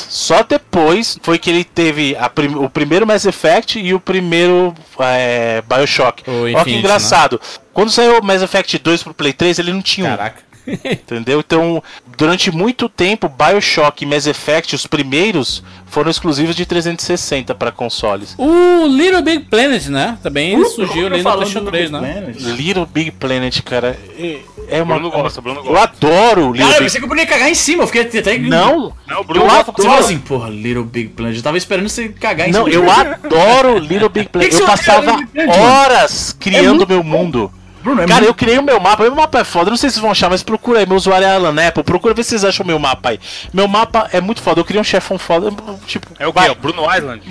[0.09, 5.61] só depois foi que ele teve prim- o primeiro Mass Effect e o primeiro é,
[5.67, 6.23] Bioshock.
[6.27, 7.39] Olha que Infinite, engraçado.
[7.73, 10.17] Quando saiu o Mass Effect 2 pro Play 3, ele não tinha um.
[10.17, 10.43] Caraca.
[10.65, 11.39] Entendeu?
[11.41, 11.83] Então,
[12.17, 18.35] durante muito tempo, Bioshock e Mass Effect, os primeiros, foram exclusivos de 360 para consoles.
[18.37, 20.17] O Little Big Planet, né?
[20.23, 22.13] Também ele surgiu ali no PlayStation do 3, Big né?
[22.13, 22.39] Planet.
[22.57, 24.95] Little Big Planet, cara, é- é uma.
[24.95, 25.83] Bruno gosta, Bruno Eu gosta.
[26.07, 28.01] adoro o Little Cara, eu Big pensei que eu podia cagar em cima, eu fiquei
[28.01, 28.37] até.
[28.37, 29.71] Não, Não, o eu Bruno gosta.
[29.71, 30.05] Você falou adoro.
[30.05, 31.37] assim, porra, Little Big Planet.
[31.37, 32.75] Eu tava esperando você cagar em Não, cima.
[32.75, 34.53] eu adoro Little Big Planet.
[34.53, 35.17] Eu passava
[35.47, 37.51] horas criando muito meu mundo.
[37.83, 39.03] Bruno, é Cara, muito- eu criei o meu mapa.
[39.03, 39.69] Meu mapa é foda.
[39.69, 40.85] Não sei se vocês vão achar, mas procura aí.
[40.85, 41.83] Meu usuário é Alan Apple.
[41.83, 43.19] Procura ver se vocês acham o meu mapa aí.
[43.53, 44.59] Meu mapa é muito foda.
[44.61, 45.51] Eu criei um chefão foda.
[45.85, 46.45] Tipo, É o vai.
[46.45, 46.51] quê?
[46.51, 47.21] O Bruno Island?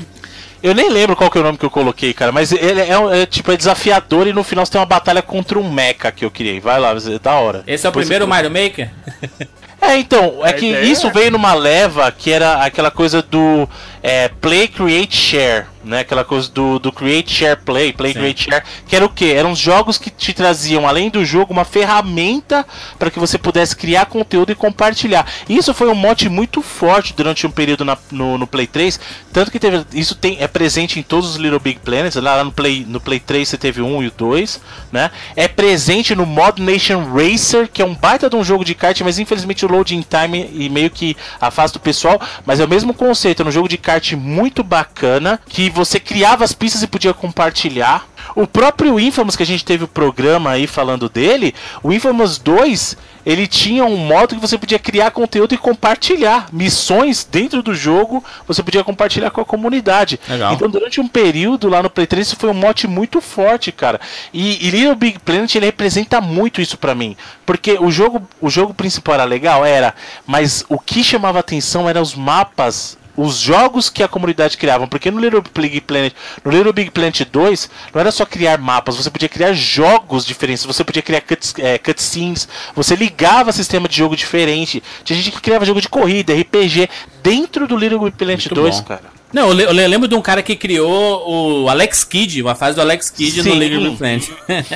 [0.63, 2.97] Eu nem lembro qual que é o nome que eu coloquei, cara, mas ele é,
[2.97, 6.13] um- é, tipo é desafiador e no final você tem uma batalha contra um mecha
[6.13, 6.61] que eu criei.
[6.61, 7.65] Vai lá, é da hora.
[7.67, 8.91] Esse é o Depois primeiro você- Mario Maker?
[9.85, 13.21] É, então, é A que ideia isso é- veio numa leva que era aquela coisa
[13.21, 13.69] do
[14.01, 16.01] é, Play, Create, Share, né?
[16.01, 18.19] Aquela coisa do, do Create, Share, Play, Play, Sim.
[18.21, 19.35] Create, Share, que era o quê?
[19.37, 22.67] Eram jogos que te traziam, além do jogo, uma ferramenta
[22.99, 25.27] para que você pudesse criar conteúdo e compartilhar.
[25.49, 28.99] E isso foi um mote muito forte durante um período na- no, no Play 3,
[29.33, 32.45] tanto que teve, isso tem, é presente em todos os Little Big Planets, lá, lá
[32.45, 34.61] no, Play, no Play 3 você teve o 1 e o 2,
[34.91, 35.11] né?
[35.37, 39.01] É presente no Mod Nation Racer, que é um baita de um jogo de kart,
[39.03, 42.93] mas infelizmente o loading time e meio que afasta o pessoal, mas é o mesmo
[42.95, 47.15] conceito, é um jogo de kart muito bacana, que você criava as pistas e podia
[47.15, 48.07] compartilhar.
[48.35, 52.97] O próprio Infamous, que a gente teve o programa aí falando dele, o Infamous 2,
[53.25, 58.25] ele tinha um modo que você podia criar conteúdo e compartilhar missões dentro do jogo,
[58.47, 60.19] você podia compartilhar com a comunidade.
[60.29, 60.55] Legal.
[60.55, 64.01] Então, durante um período lá no Play 3, isso foi um mote muito forte, cara.
[64.33, 68.51] E, e Little Big Planet ele representa muito isso pra mim, porque o jogo, o
[68.51, 69.95] jogo principal era legal, era,
[70.27, 75.11] mas o que chamava atenção eram os mapas os jogos que a comunidade criava, porque
[75.11, 76.15] no Little Big Planet,
[76.45, 80.65] no Little Big Planet 2, não era só criar mapas, você podia criar jogos diferentes,
[80.65, 84.83] você podia criar cuts- é, cutscenes, você ligava sistema de jogo diferente.
[85.05, 86.89] Tinha gente que criava jogo de corrida, RPG
[87.23, 88.83] dentro do Little Big Planet Muito 2, bom.
[88.85, 89.22] cara.
[89.33, 92.75] Não, eu, le- eu lembro de um cara que criou o Alex Kidd, uma fase
[92.77, 93.59] do Alex Kidd no Sim.
[93.59, 94.25] Little Big Planet.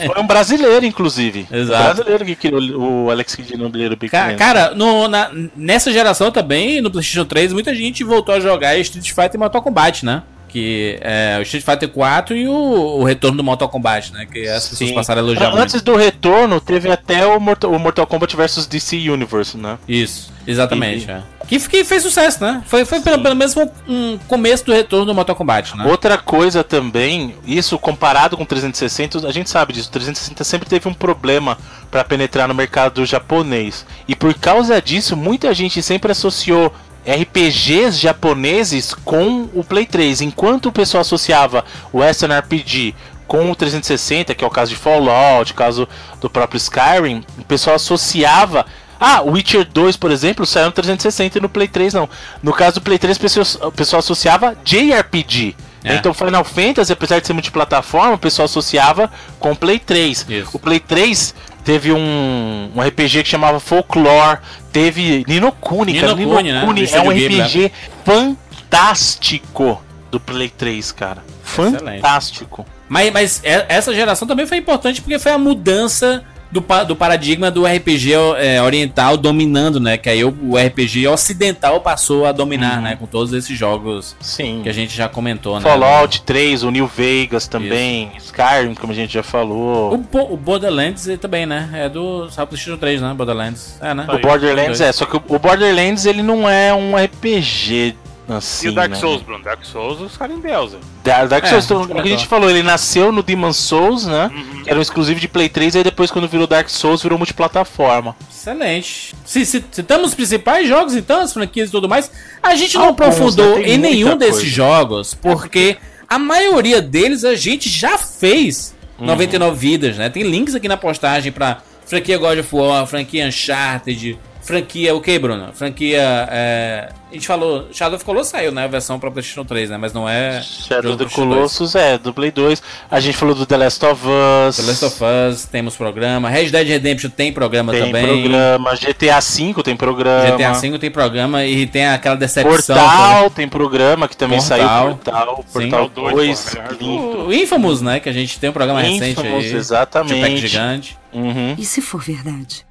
[0.06, 1.46] Foi um brasileiro, inclusive.
[1.52, 1.82] Exato.
[1.82, 2.60] Um brasileiro que criou
[3.04, 4.34] o Alex Kidd no Little Big Ca-.
[4.34, 9.08] Cara, no- na- nessa geração também, no PlayStation 3, muita gente voltou a jogar Street
[9.10, 10.22] Fighter e Mortal Kombat, né?
[10.48, 14.24] Que é o Street Fighter 4 e o, o retorno do Mortal Kombat, né?
[14.24, 14.94] Que as pessoas Sim.
[14.94, 15.84] passaram a elogiar Antes muito.
[15.84, 19.76] do retorno, teve até o Mortal, o Mortal Kombat vs DC Universe, né?
[19.86, 21.06] Isso, exatamente.
[21.06, 21.20] E- é.
[21.47, 22.62] Que, que fez sucesso, né?
[22.66, 25.86] Foi, foi pelo, pelo menos um, um começo do retorno do Mortal Kombat, né?
[25.86, 30.68] Outra coisa também, isso comparado com o 360, a gente sabe disso, o 360 sempre
[30.68, 31.56] teve um problema
[31.90, 33.86] para penetrar no mercado japonês.
[34.09, 36.73] E por causa disso, muita gente sempre associou
[37.06, 42.94] RPGs japoneses com o Play 3, enquanto o pessoal associava o Western RPG
[43.28, 45.89] com o 360, que é o caso de Fallout, caso
[46.20, 48.66] do próprio Skyrim, o pessoal associava
[48.98, 52.09] ah, Witcher 2, por exemplo, saiu no 360 e no Play 3 não.
[52.43, 55.55] No caso do Play 3, o pessoal, o pessoal associava JRPG.
[55.85, 55.94] É.
[55.94, 60.27] Então Final Fantasy, apesar de ser multiplataforma, o pessoal associava com o Play 3.
[60.28, 60.51] Isso.
[60.52, 64.39] O Play 3 teve um, um RPG que chamava Folklore,
[64.73, 66.12] teve Nino Kuni, Ni cara.
[66.12, 66.64] no Nino Kuni, né?
[66.64, 67.73] Kuni Do é um RPG
[68.05, 71.23] fantástico do Play 3, cara.
[71.44, 72.01] Excelente.
[72.01, 72.66] Fantástico.
[72.89, 77.51] Mas, mas é- essa geração também foi importante porque foi a mudança do, do paradigma
[77.51, 79.97] do RPG é, oriental dominando, né?
[79.97, 82.97] Que aí o, o RPG ocidental passou a dominar, né?
[82.97, 84.60] Com todos esses jogos Sim.
[84.62, 85.62] que a gente já comentou, né?
[85.62, 89.94] Fallout 3, o New Vegas também, Skyrim, como a gente já falou.
[90.12, 91.68] O, o Borderlands também, né?
[91.73, 93.14] É do PlayStation 3, né?
[93.14, 93.78] Borderlands.
[93.81, 94.06] É, né?
[94.09, 97.94] O Borderlands é, só que o- o Borderlands ele não é um RPG
[98.28, 98.96] assim, e o Dark né?
[98.96, 99.42] Souls, Bruno?
[99.44, 100.80] Dark Souls, os caras endeusam.
[101.04, 103.52] Da- Dark É, Souls, a gente o que a gente falou, ele nasceu no Demon
[103.52, 104.30] Souls, né?
[104.34, 104.62] Uhum.
[104.62, 108.16] Que era um exclusivo de Play 3, aí depois quando virou Dark Souls virou multiplataforma.
[108.30, 109.14] Excelente.
[109.24, 112.10] Se, se, citamos os principais jogos, então, as franquias e tudo mais.
[112.42, 113.68] A gente não Alguns, aprofundou né?
[113.68, 114.50] Em nenhum desses coisa.
[114.50, 115.76] jogos, porque
[116.08, 119.06] a maioria deles a gente já fez Uhum.
[119.06, 120.08] 99 vidas, né?
[120.08, 125.18] Tem links aqui na postagem pra franquia God of War, franquia Uncharted, franquia o que,
[125.18, 125.52] Bruno?
[125.52, 126.28] Franquia.
[126.31, 127.68] é, a gente falou.
[127.73, 128.64] Shadow of Colossus saiu, né?
[128.64, 129.77] A versão pra PlayStation 3, né?
[129.77, 130.40] Mas não é.
[130.43, 131.35] Shadow pro PlayStation 2.
[131.36, 132.62] Colossus é, do Play 2.
[132.90, 134.02] A gente falou do The Last of
[134.48, 134.56] Us.
[134.56, 135.01] The Last of
[135.31, 136.28] Us, temos programa.
[136.28, 138.06] Red Dead Redemption tem programa tem também.
[138.06, 138.74] programa.
[138.74, 140.36] GTA V tem programa.
[140.36, 142.77] GTA V tem programa e tem aquela decepção.
[142.77, 144.59] Portal tem programa que também Portal.
[144.59, 144.97] saiu.
[144.97, 145.44] Portal.
[145.52, 147.27] Portal Portal 2, dois, pô, lindo.
[147.28, 148.01] O Infamous, né?
[148.01, 149.55] Que a gente tem um programa recente Infamous, aí.
[149.55, 150.14] exatamente.
[150.14, 150.98] Tupac gigante.
[151.12, 151.55] Uhum.
[151.56, 152.66] E se for verdade?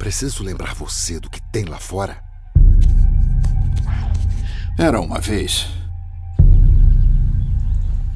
[0.00, 2.16] Preciso lembrar você do que tem lá fora.
[4.78, 5.68] Era uma vez.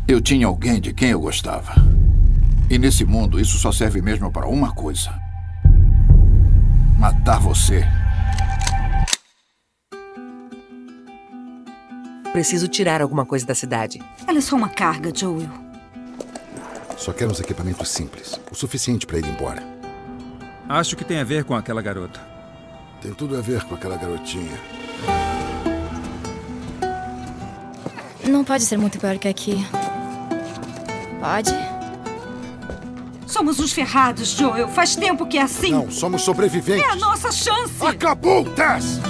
[0.09, 1.75] Eu tinha alguém de quem eu gostava.
[2.71, 5.13] E nesse mundo, isso só serve mesmo para uma coisa:
[6.99, 7.85] matar você.
[12.33, 14.03] Preciso tirar alguma coisa da cidade.
[14.27, 15.51] Ela é só uma carga, Joel.
[16.97, 19.74] Só quero uns equipamentos simples, o suficiente para ir embora.
[20.69, 22.21] Acho que tem a ver com aquela garota.
[23.01, 24.59] Tem tudo a ver com aquela garotinha.
[28.27, 29.65] Não pode ser muito pior que aqui.
[31.21, 31.55] Pode?
[33.27, 34.69] Somos uns ferrados, Joel.
[34.69, 35.73] Faz tempo que é assim.
[35.73, 36.83] Não, somos sobreviventes.
[36.83, 37.75] É a nossa chance.
[37.85, 39.01] Acabou, Tess!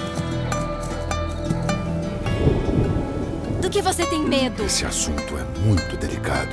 [3.60, 4.64] Do que você tem medo?
[4.64, 6.52] Esse assunto é muito delicado.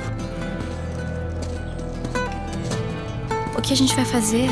[3.56, 4.48] O que a gente vai fazer?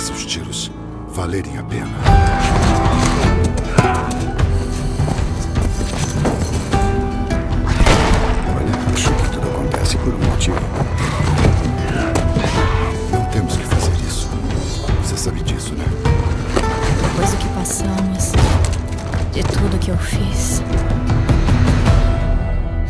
[0.00, 0.70] Faça os tiros
[1.08, 1.86] valerem a pena.
[8.48, 10.56] Olha, acho que tudo acontece por um motivo.
[13.12, 14.26] Não temos que fazer isso.
[15.02, 15.84] Você sabe disso, né?
[17.02, 18.32] Depois do que passamos,
[19.34, 20.62] de tudo que eu fiz.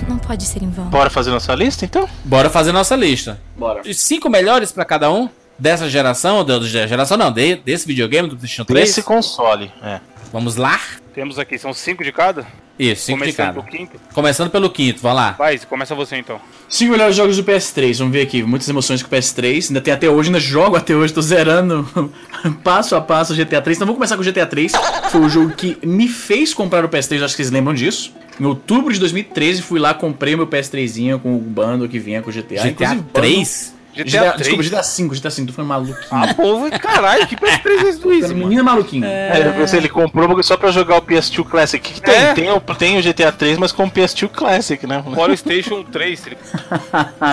[0.08, 0.84] Não pode ser em vão.
[0.84, 2.08] Bora fazer nossa lista então?
[2.24, 3.40] Bora fazer nossa lista.
[3.56, 3.82] Bora.
[3.84, 5.28] Os cinco melhores pra cada um
[5.60, 8.88] dessa geração, ou da geração não, de- desse videogame do PlayStation 3.
[8.90, 10.00] Esse console, é.
[10.32, 10.80] Vamos lá?
[11.14, 12.46] Temos aqui, são cinco de cada?
[12.78, 13.60] Isso, cinco de Começando cada.
[13.60, 14.00] do quinto.
[14.14, 15.32] Começando pelo quinto, vamos lá.
[15.32, 16.40] Vai, começa você então.
[16.66, 18.42] Cinco melhores jogos do PS3, vamos ver aqui.
[18.42, 19.66] Muitas emoções com o PS3.
[19.68, 21.86] Ainda tem até hoje, ainda jogo até hoje, tô zerando
[22.64, 23.76] passo a passo o GTA 3.
[23.76, 24.72] Então vamos começar com o GTA 3.
[25.10, 28.14] Foi o jogo que me fez comprar o PS3, acho que vocês lembram disso.
[28.40, 32.22] Em outubro de 2013, fui lá, comprei o meu PS3zinho com o bando que vinha
[32.22, 32.62] com o GTA.
[32.62, 33.72] GTA Inclusive, 3?
[33.74, 34.36] bando- GTA GTA, 3?
[34.36, 35.98] desculpa, GTA 5, GTA 5, tô falando maluquinho.
[36.10, 38.22] Ah, povo, caralho, que PS3 é isso, Luiz?
[38.22, 38.34] mano?
[38.36, 39.04] Menino maluquinho.
[39.04, 41.90] É, eu pensei, ele comprou só pra jogar o PS2 Classic.
[41.90, 42.14] O que, tem?
[42.14, 42.34] É.
[42.34, 45.02] Tem, o, tem o GTA 3, mas com o PS2 Classic, né?
[45.14, 46.26] PlayStation 3.
[46.26, 46.36] ele-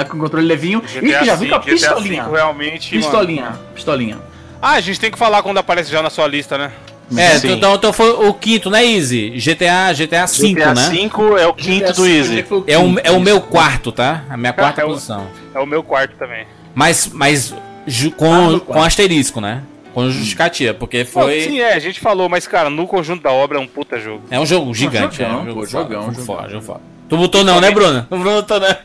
[0.09, 0.81] com controle levinho.
[0.81, 2.23] GTA Ih, já vi com a 5, GTA pistolinha.
[2.23, 3.03] 5 realmente, mano.
[3.03, 4.17] Pistolinha, pistolinha.
[4.61, 6.71] Ah, a gente tem que falar quando aparece já na sua lista, né?
[7.15, 7.53] É, Sim.
[7.53, 9.29] então, então foi o quinto, né, Easy?
[9.37, 10.89] GTA, GTA 5, GTA né?
[10.89, 12.45] 5 é o quinto do Easy.
[12.67, 14.23] É o, é o meu quarto, tá?
[14.29, 15.25] A minha quarta É o- posição.
[15.55, 16.45] É o meu quarto também.
[16.75, 17.53] Mas, mas
[17.87, 19.61] ju- com, no com asterisco, né?
[19.93, 21.41] Com justificativa, porque foi.
[21.41, 24.23] sim, é, a gente falou, mas cara, no conjunto da obra é um puta jogo.
[24.29, 26.25] É um jogo gigante, jogão, é um jogo pô, foda, jogão, jogo jogão.
[26.35, 26.81] foda, jogo foda.
[27.09, 28.05] Tu botou não, né, Bruno?
[28.11, 28.77] Não botou, né?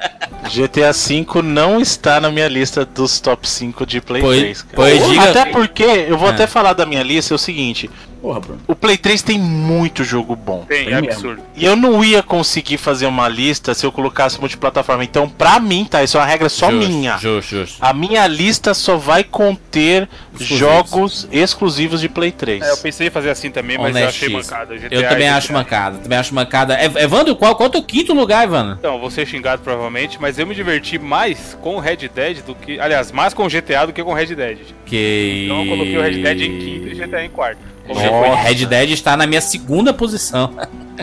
[0.48, 4.62] GTA 5 não está na minha lista dos top 5 de Play Pois- 3.
[4.62, 4.74] cara.
[4.76, 6.32] pois diga- Até porque, eu vou É.
[6.32, 7.90] até falar da minha lista, é o seguinte:
[8.22, 8.60] Porra, Bruno.
[8.68, 10.64] o Play 3 tem muito jogo bom.
[10.68, 11.10] Tem, Tem é mesmo.
[11.12, 11.42] absurdo.
[11.56, 15.02] E eu não ia conseguir fazer uma lista se eu colocasse multiplataforma.
[15.02, 16.04] Então, pra mim, tá?
[16.04, 17.18] Isso é uma regra só Justo, minha.
[17.18, 17.78] Justo, justo.
[17.80, 20.58] A minha lista só vai conter Exclusivos.
[20.58, 22.62] jogos exclusivos de Play 3.
[22.62, 24.76] É, eu pensei em fazer assim também, mas eu achei mancada.
[24.76, 25.58] GTA Eu também acho GTA.
[25.58, 26.80] mancada, também acho mancada.
[26.80, 28.76] Ev- Evandro, qual, qual é o teu quinto lugar, Evandro?
[28.78, 32.54] Então, vou ser xingado provavelmente, mas eu me diverti mais com o Red Dead do
[32.54, 32.78] que.
[32.78, 34.58] Aliás, mais com o GTA do que com o Red Dead.
[34.86, 35.42] Que.
[35.46, 37.71] Então eu coloquei o Red Dead em quinto e GTA em quarto.
[37.86, 40.52] Foi- Red Dead está na minha segunda posição.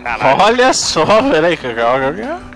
[0.01, 0.41] Caralho.
[0.41, 1.57] Olha só, peraí.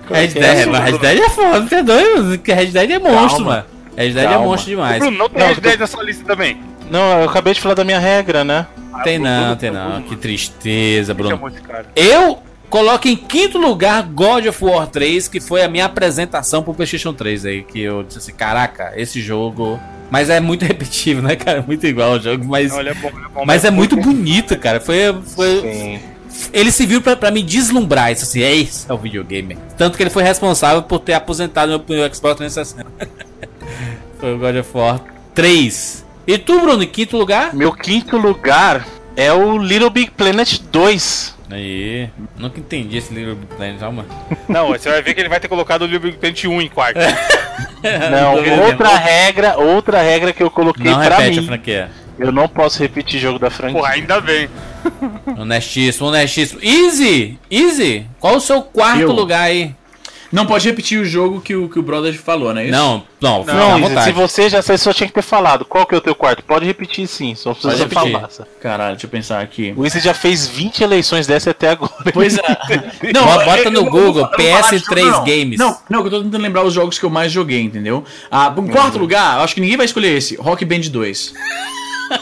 [0.09, 2.41] Red Dead, mas Red Dead é foda, você é doido?
[2.45, 3.45] Red Dead é monstro, Calma.
[3.45, 3.65] mano.
[3.97, 4.45] Red Dead é Calma.
[4.45, 4.99] monstro demais.
[4.99, 6.59] Bruno, não tem Não, Red Dead na sua lista também.
[6.89, 8.65] Não, eu acabei de falar da minha regra, né?
[9.03, 10.01] Tem Bruno, não, tem não.
[10.03, 11.39] Que tristeza, Bruno.
[11.95, 12.39] Eu
[12.69, 17.13] coloco em quinto lugar God of War 3, que foi a minha apresentação pro PlayStation
[17.13, 17.63] 3 aí.
[17.63, 19.79] Que eu disse assim: caraca, esse jogo.
[20.13, 21.63] Mas é muito repetitivo, né, cara?
[21.65, 22.71] Muito igual o jogo, mas.
[22.71, 23.45] Não, é bom, é bom.
[23.47, 24.79] Mas é muito bonito, cara.
[24.79, 25.11] Foi.
[25.35, 25.99] foi Sim.
[26.53, 28.11] ele se viu pra, pra me deslumbrar.
[28.11, 29.57] Isso assim, é isso, é o videogame.
[29.75, 32.85] Tanto que ele foi responsável por ter aposentado meu, meu Xbox 360.
[34.19, 35.01] foi o God of War
[35.33, 36.05] 3.
[36.27, 37.51] E tu, Bruno, em quinto lugar?
[37.55, 38.85] Meu quinto lugar
[39.15, 41.32] é o Little Big Planet 2.
[41.49, 44.05] Aí, nunca entendi esse Little Big Planet, calma.
[44.47, 46.69] Não, você vai ver que ele vai ter colocado o Little Big Planet 1 em
[46.69, 46.99] quarto.
[48.11, 51.47] Não, outra regra, outra regra que eu coloquei Não pra repete a mim.
[51.47, 51.91] franquia.
[52.17, 53.79] Eu não posso repetir jogo da franquia.
[53.79, 54.47] Porra, ainda bem.
[55.37, 56.59] Honestíssimo, honestíssimo.
[56.63, 57.39] Easy!
[57.49, 58.05] Easy!
[58.19, 59.11] Qual o seu quarto Eu.
[59.11, 59.75] lugar aí?
[60.33, 62.65] Não pode repetir o jogo que o, que o brother falou, né?
[62.65, 64.05] Não, não, Não, Isa, vontade.
[64.07, 65.63] se você já você só tinha que ter falado.
[65.63, 66.43] Qual que é o teu quarto?
[66.43, 68.29] Pode repetir sim, só precisa Pode falar.
[68.31, 68.49] sabe?
[68.59, 69.73] Caralho, deixa eu pensar aqui.
[69.77, 71.93] O Isa já fez 20 eleições dessa até agora.
[72.11, 72.41] Pois é.
[73.13, 75.23] Bota- bota eu- no eu- Google, vou falar de PS3 jogo, não.
[75.23, 75.59] Games.
[75.59, 78.03] Não, não, que eu tô tentando lembrar os jogos que eu mais joguei, entendeu?
[78.31, 80.35] Ah, em quarto lugar, eu acho que ninguém vai escolher esse.
[80.37, 81.33] Rock Band 2.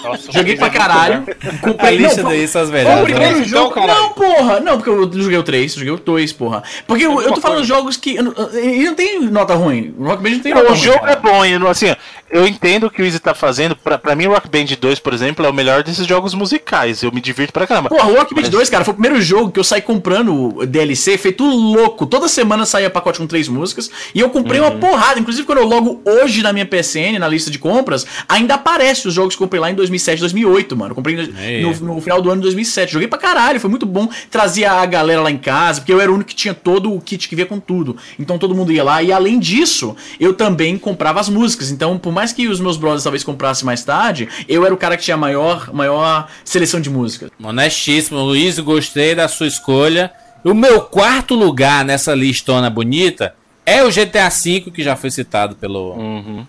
[0.03, 1.23] Nossa, Joguei pra é caralho.
[1.43, 3.43] A Comprei lista não, daí são as Foi o primeiro né?
[3.45, 3.72] jogo.
[3.73, 3.99] caralho.
[4.01, 4.59] não, porra.
[4.59, 6.63] Não, porque eu joguei o 3, joguei o 2, porra.
[6.88, 8.15] Porque eu, eu tô falando jogos que.
[8.15, 9.93] eu não- Ele não tem nota ruim.
[9.97, 10.84] O Rock Band não tem nota Não, o ruim.
[10.84, 11.11] jogo cara.
[11.11, 11.95] é bom, não- assim,
[12.32, 13.76] eu entendo o que o Easy tá fazendo.
[13.76, 17.03] Pra, pra mim, Rock Band 2, por exemplo, é o melhor desses jogos musicais.
[17.03, 17.90] Eu me divirto pra caramba.
[17.90, 20.66] Porra, o Rock Band Mas- 2, cara, foi o primeiro jogo que eu saí comprando
[20.66, 22.06] DLC, feito louco.
[22.06, 23.90] Toda semana saía pacote com três músicas.
[24.16, 24.68] E eu comprei Uhum.
[24.68, 25.20] uma porrada.
[25.20, 29.14] Inclusive, quando eu logo hoje na minha PSN, na lista de compras, ainda aparece os
[29.14, 30.91] jogos que eu comprei lá em 2007, 2008, mano.
[30.91, 31.62] Eu comprei Aí.
[31.62, 32.94] no, no final do ano de 2007.
[32.94, 34.08] Joguei pra caralho, foi muito bom.
[34.30, 37.02] Trazia a galera lá em casa, porque eu era o único que tinha todo o
[37.02, 37.98] kit que vinha com tudo.
[38.20, 39.02] Então todo mundo ia lá.
[39.03, 41.72] E além disso, eu também comprava as músicas.
[41.72, 44.95] Então, por mais que os meus brothers talvez comprassem mais tarde, eu era o cara
[44.95, 47.31] que tinha a maior, maior seleção de músicas.
[47.41, 50.11] Honestíssimo, Luiz, gostei da sua escolha.
[50.43, 53.34] O meu quarto lugar nessa listona bonita
[53.65, 55.95] é o GTA V, que já foi citado pelo,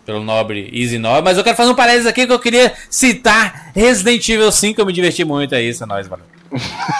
[0.04, 1.22] pelo nobre Easy Nobre.
[1.22, 4.86] Mas eu quero fazer um parênteses aqui que eu queria citar Resident Evil 5, eu
[4.86, 6.26] me diverti muito, é isso, é nóis, valeu.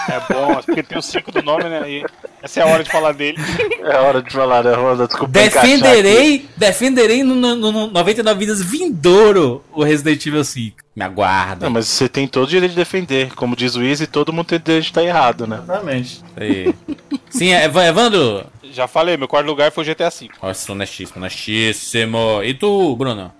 [0.09, 1.89] É bom, porque tem o 5 do nome, né?
[1.89, 2.05] E
[2.41, 3.37] essa é a hora de falar dele.
[3.83, 5.27] É hora de falar, é hora desculpa.
[5.27, 10.77] Defenderei, defenderei no, no, no 99 vidas vindouro o Resident Evil 5.
[10.95, 11.65] Me aguarda.
[11.65, 13.35] Não, mas você tem todo o direito de defender.
[13.35, 15.59] Como diz o Easy, todo mundo tem direito de estar errado, né?
[15.61, 16.23] Exatamente.
[16.37, 16.73] Aí.
[17.33, 18.45] Sim, é, Evan- Evandro.
[18.71, 20.29] Já falei, meu quarto lugar foi o GTA V.
[20.41, 22.41] Nossa, honestíssimo, honestíssimo.
[22.43, 23.31] E tu, Bruno?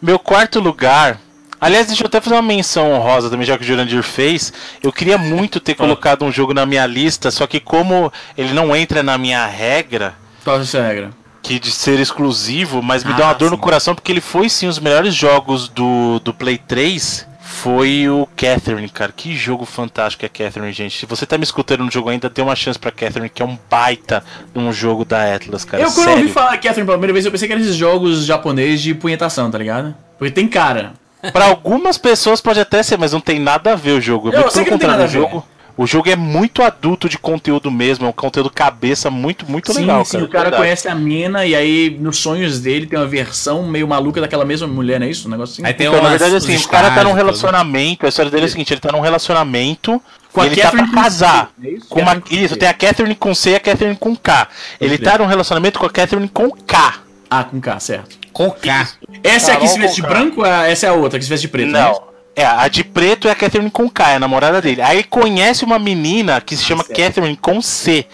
[0.00, 1.20] Meu quarto lugar.
[1.60, 4.52] Aliás, deixa eu até fazer uma menção honrosa também, já que o Jurandir fez.
[4.82, 8.74] Eu queria muito ter colocado um jogo na minha lista, só que como ele não
[8.76, 10.14] entra na minha regra.
[10.42, 11.10] Qual é a sua regra?
[11.42, 13.54] Que de ser exclusivo, mas me Ah, deu uma dor sim.
[13.54, 17.26] no coração porque ele foi sim os melhores jogos do, do Play 3.
[17.46, 19.12] Foi o Catherine, cara.
[19.14, 20.98] Que jogo fantástico é Catherine, gente.
[20.98, 23.44] Se você tá me escutando no jogo ainda, dê uma chance pra Catherine, que é
[23.46, 25.82] um baita de um jogo da Atlas, cara.
[25.82, 26.22] eu quando Sério.
[26.22, 29.50] ouvi falar Catherine pela primeira vez, eu pensei que eram esses jogos japoneses de punhetação,
[29.50, 29.94] tá ligado?
[30.18, 30.94] Porque tem cara.
[31.32, 34.28] Pra algumas pessoas pode até ser, mas não tem nada a ver o jogo.
[34.30, 35.12] Eu Muito sei que não tem nada a ver.
[35.12, 35.46] jogo.
[35.76, 39.80] O jogo é muito adulto de conteúdo mesmo, é um conteúdo cabeça muito, muito sim,
[39.80, 40.04] legal.
[40.04, 40.62] sim, cara, o cara verdade.
[40.62, 44.68] conhece a mina e aí nos sonhos dele tem uma versão meio maluca daquela mesma
[44.68, 45.26] mulher, não é isso?
[45.26, 45.68] Um negócio assim?
[45.68, 48.06] Então, na verdade, assim, o cara tá num relacionamento.
[48.06, 50.00] A história dele é a seguinte: ele tá num relacionamento.
[50.32, 51.50] Com a ele Catherine tá pra com casar.
[51.60, 51.88] C, é isso?
[51.88, 54.48] Com uma, Catherine com isso, tem a Catherine com C e a Catherine com K.
[54.80, 56.94] Ele tá num relacionamento com a Catherine com K.
[57.30, 58.16] Ah, com K, certo.
[58.32, 58.88] Com K.
[59.22, 61.18] Essa é a que Carol se veste de branco ou é- essa é a outra
[61.18, 61.70] que se veste de preto?
[61.70, 61.80] Não.
[61.80, 64.80] É, a de preto é a Catherine com K, é a namorada dele.
[64.82, 68.06] Aí conhece uma menina que se chama Catherine com C,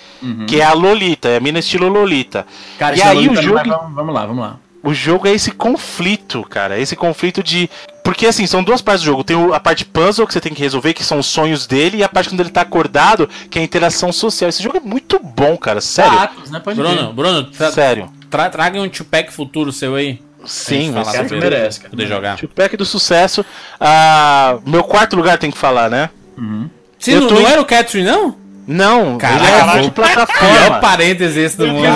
[0.47, 2.47] que é a Lolita, é a mina estilo Lolita.
[2.78, 3.55] Cara, e isso é aí Lolita, o jogo.
[3.56, 4.56] vai- vamos, lá, vamos lá.
[4.82, 6.78] O jogo é esse conflito, cara.
[6.78, 7.68] Esse conflito de.
[8.02, 9.22] Porque assim, são duas partes do jogo.
[9.22, 12.02] Tem a parte puzzle que você tem que resolver, que são os sonhos dele, e
[12.02, 14.48] a parte quando ele tá acordado, que é a interação social.
[14.48, 15.82] Esse jogo é muito bom, cara.
[15.82, 16.18] Sério.
[16.18, 16.62] Ah, né?
[16.74, 17.12] Bruno.
[17.12, 18.10] Bruno, tra Sério.
[18.30, 20.18] tra traga um two-pack futuro seu aí.
[20.44, 21.80] Sim, mas sempre merece.
[21.80, 22.38] Poder jogar.
[22.42, 23.44] O pack do sucesso.
[23.78, 26.10] Ah, meu quarto lugar tem que falar, né?
[26.98, 28.36] Se Eu não, tô não era o Catherine, não?
[28.66, 30.56] Não, Caraca, ele é foi o multiplataforma.
[30.56, 31.86] pior parêntese esse do mundo.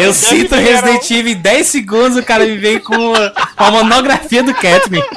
[0.00, 4.42] Eu cito Resident Evil em 10 segundos, o cara me vem com uma, a monografia
[4.42, 5.02] do Catherine.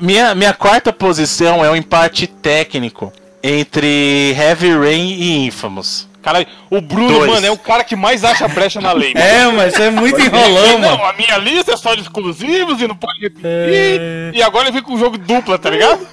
[0.00, 3.12] Minha, minha quarta posição é um empate técnico
[3.42, 6.08] entre Heavy Rain e Infamous.
[6.22, 7.30] Caralho, o Bruno, Dois.
[7.32, 9.12] mano, é o cara que mais acha brecha na lei.
[9.16, 12.86] É, mas isso é muito enrolão, Não, a minha lista é só de exclusivos e
[12.86, 14.00] não pode repetir.
[14.32, 16.06] E agora ele vem com o jogo dupla, tá ligado?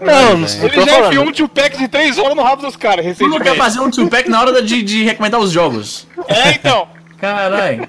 [0.00, 1.06] Não, não Ele tô já falando.
[1.08, 3.56] enfiou um tio pack de 3 horas no rabo dos caras Tu não quer recentemente.
[3.58, 6.06] fazer um two-pack na hora de, de recomendar os jogos.
[6.28, 6.86] É, então.
[7.18, 7.88] Caralho.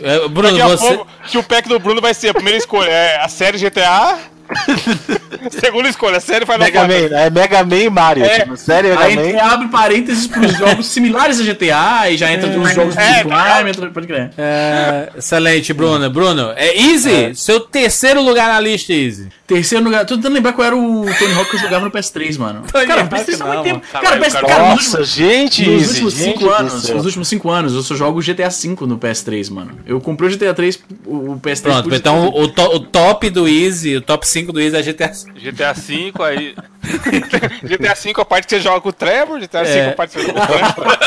[0.00, 0.94] É, Bruno, Daqui a você.
[0.94, 2.88] pouco, tio pack do Bruno vai ser a primeira escolha.
[2.88, 4.16] É a série GTA.
[5.50, 7.08] Segunda escolha, série Final Mega Fantasy.
[7.10, 8.24] Man, é Mega Man e Mario.
[8.24, 8.40] É.
[8.40, 9.22] Tipo, sério, Mega Aí Man.
[9.22, 13.68] você abre parênteses pros jogos similares a GTA e já entra os jogos do É,
[13.68, 14.30] entra, pode crer.
[14.36, 16.08] É, excelente, Bruno.
[16.10, 19.28] Bruno, é Easy, seu terceiro lugar na lista, Easy.
[19.46, 22.38] Terceiro lugar, tô tentando lembrar qual era o Tony Hawk que eu jogava no PS3,
[22.38, 22.64] mano.
[22.70, 23.86] Tony cara, o Hawk PS3 tá não, muito tempo.
[23.90, 26.88] Cara, o PS3, cara, nos Nossa, últimos, gente, nos Easy, últimos gente 5 do anos,
[26.90, 29.70] nos últimos 5 anos, eu só jogo GTA V no PS3, mano.
[29.86, 33.48] Eu comprei o GTA 3, o o PS3 Pronto, então o, to- o top do
[33.48, 35.08] Easy, o top 5 do Easy é GTA.
[35.34, 36.54] GTA V, aí.
[37.62, 39.88] GTA V a parte que você joga com o Trevor, GTA V É.
[39.88, 40.98] a parte que você joga com o Trevor.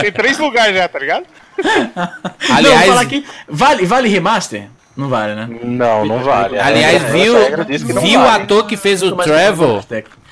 [0.00, 1.24] Tem três lugares já, tá ligado?
[1.62, 4.68] não, Aliás- falar aqui, vale, vale remaster?
[4.96, 5.48] Não vale, né?
[5.62, 6.58] Não, não vale.
[6.58, 7.34] Aliás, viu,
[7.94, 8.42] não viu o vale.
[8.42, 9.82] ator que fez o Trevor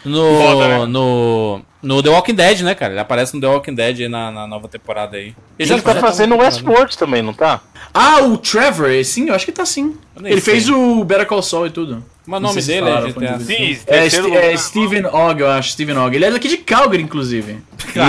[0.04, 0.86] no, Foda, né?
[0.86, 2.92] no, no The Walking Dead, né, cara?
[2.92, 5.34] Ele aparece no The Walking Dead aí na, na nova temporada aí.
[5.58, 7.60] Ele tá fazendo Westworld também, não tá?
[7.92, 9.96] Ah, o Trevor, sim, eu acho que tá sim.
[10.16, 10.54] Ele sei.
[10.54, 12.04] fez o Better Call Saul e tudo.
[12.26, 13.38] Mas o nome dele é falaram, GTA.
[13.40, 14.56] foi Sim, É, Ste- é.
[14.56, 16.14] Steven Ogg, eu acho, Steven Ogg.
[16.14, 17.58] Ele é daqui de Calgary, inclusive.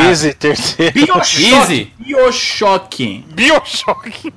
[0.08, 0.94] Easy, terceiro.
[0.94, 1.44] Bioshock.
[1.44, 1.94] Easy.
[1.98, 3.24] Bioshock.
[3.34, 4.34] Bioshock.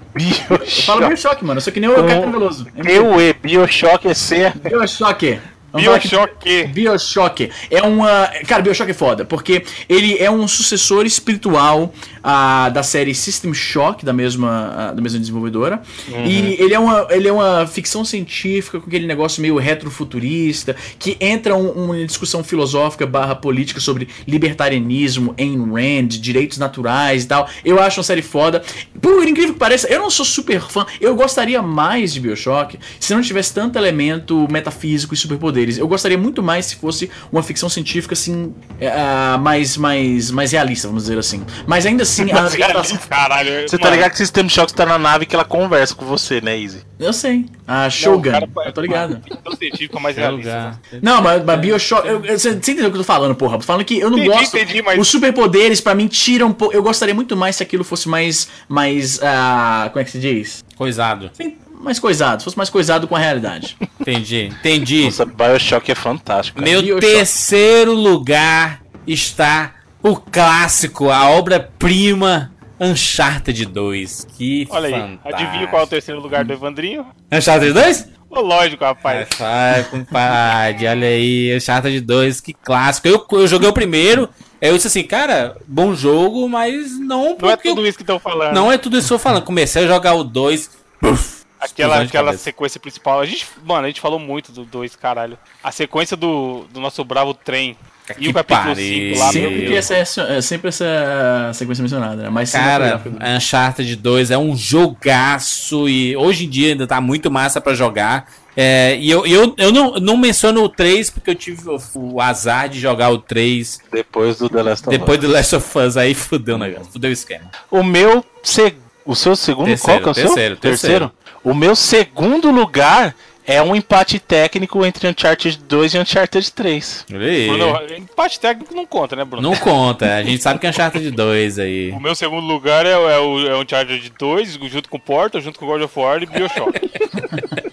[0.49, 1.61] Eu falo Bioshock, mano.
[1.61, 2.67] Só que nem o Caetano Veloso.
[2.77, 4.53] Eu e Bioshock é C.
[4.63, 5.39] Bioshock.
[5.81, 6.65] Bioshock.
[6.69, 8.27] Bioshock é uma.
[8.47, 11.93] Cara, Bioshock é foda, porque ele é um sucessor espiritual
[12.23, 15.83] ah, da série System Shock, da mesma, ah, da mesma desenvolvedora.
[16.09, 21.17] E ele é, uma, ele é uma ficção científica com aquele negócio meio retrofuturista, que
[21.21, 27.49] entra um- uma discussão filosófica barra política sobre libertarianismo, Ayn Rand, direitos naturais e tal.
[27.65, 28.63] Eu acho uma série foda.
[29.01, 30.87] Por incrível que pareça, eu não sou super fã.
[31.01, 35.17] Eu gostaria mais de Bioshock se não tivesse tanto elemento metafísico e
[35.65, 35.79] superpoderes.
[35.79, 40.89] Eu gostaria muito mais se fosse uma ficção científica assim, ah, mais, mais, mais realista,
[40.89, 41.45] vamos dizer assim.
[41.67, 42.99] Mas ainda assim, a ambientação.
[43.09, 43.69] Caralho.
[43.69, 46.59] Você tá ligado que System Shock tá na nave que ela conversa com você, né,
[46.59, 46.83] Easy?
[46.99, 47.47] Eu sei.
[47.67, 49.21] A Shogun, cara, eu tô ligado.
[49.23, 50.51] Ficção científica mais realista.
[50.51, 50.81] lugar.
[51.03, 52.07] Não, mas, mas Bioshock.
[52.07, 53.61] eu- eu- Você você entendeu o que eu tô falando, porra?
[53.61, 54.57] Falando que eu não Entendi, gosto.
[54.57, 56.55] entendi, mas- Os superpoderes, pra mim, tiram.
[56.73, 58.49] Eu gostaria muito mais se aquilo fosse mais.
[58.69, 59.19] mais.
[59.23, 60.65] ah, como é que se diz?
[60.77, 61.31] Coisado.
[61.35, 63.77] Sim, mais coisado, se fosse mais coisado com a realidade.
[64.01, 65.05] Entendi, entendi.
[65.05, 66.59] Nossa, Bioshock é fantástico.
[66.59, 66.71] cara.
[66.71, 67.01] Meu Bioshock.
[67.07, 74.27] terceiro lugar está o clássico, a obra-prima Uncharted 2.
[74.37, 75.29] Que Olha aí, fantástico.
[75.29, 77.07] adivinha qual é o terceiro lugar do Evandrinho?
[77.31, 78.09] Uncharted 2?
[78.31, 79.29] Ô, lógico, rapaz.
[79.41, 83.07] Ai, compadre, olha aí, Uncharted 2, que clássico.
[83.07, 84.29] Eu, eu joguei o primeiro,
[84.61, 87.97] aí eu disse assim, cara, bom jogo, mas não Não é porque eu- tudo isso
[87.97, 88.53] que estão falando.
[88.55, 89.45] não é tudo isso que eu tô falando.
[89.45, 90.69] Comecei a jogar o 2,
[91.01, 91.34] puf,
[91.65, 93.21] Aquela, aquela sequência principal.
[93.21, 95.39] A gente, mano, a gente falou muito do 2, caralho.
[95.63, 97.77] A sequência do, do nosso bravo trem.
[98.11, 99.15] E Que o capítulo pariu.
[99.15, 102.29] 5 lá, meu Sempre essa é, é sempre essa sequência mencionada, né?
[102.29, 107.31] Mas Cara, sempre- Uncharted 2 é um jogaço e hoje em dia ainda tá muito
[107.31, 108.31] massa pra jogar.
[108.57, 112.21] É, e eu, eu, eu não, não menciono o 3 porque eu tive o, o
[112.21, 115.25] azar de jogar o 3 Depois do The Last of depois Us.
[115.25, 115.97] do Last of Us.
[115.97, 117.51] Aí fudeu o negócio, fudeu o esquema.
[117.71, 118.25] O meu.
[118.43, 118.75] se-
[119.07, 120.61] O seu segundo, Terceiro, qual que é o terceiro, seu?
[120.71, 121.13] terceiro.
[121.43, 123.15] O meu segundo lugar
[123.47, 127.05] é um empate técnico entre Uncharted 2 e Uncharted 3.
[127.13, 127.47] Olha aí.
[127.49, 129.47] Bruno, empate técnico não conta, né, Bruno?
[129.47, 131.91] Não conta, a gente sabe que é Uncharted 2 aí.
[131.91, 135.41] O meu segundo lugar é, o- é o, é o Uncharted 2, junto com Portal,
[135.43, 136.81] junto com God of War e Bioshock.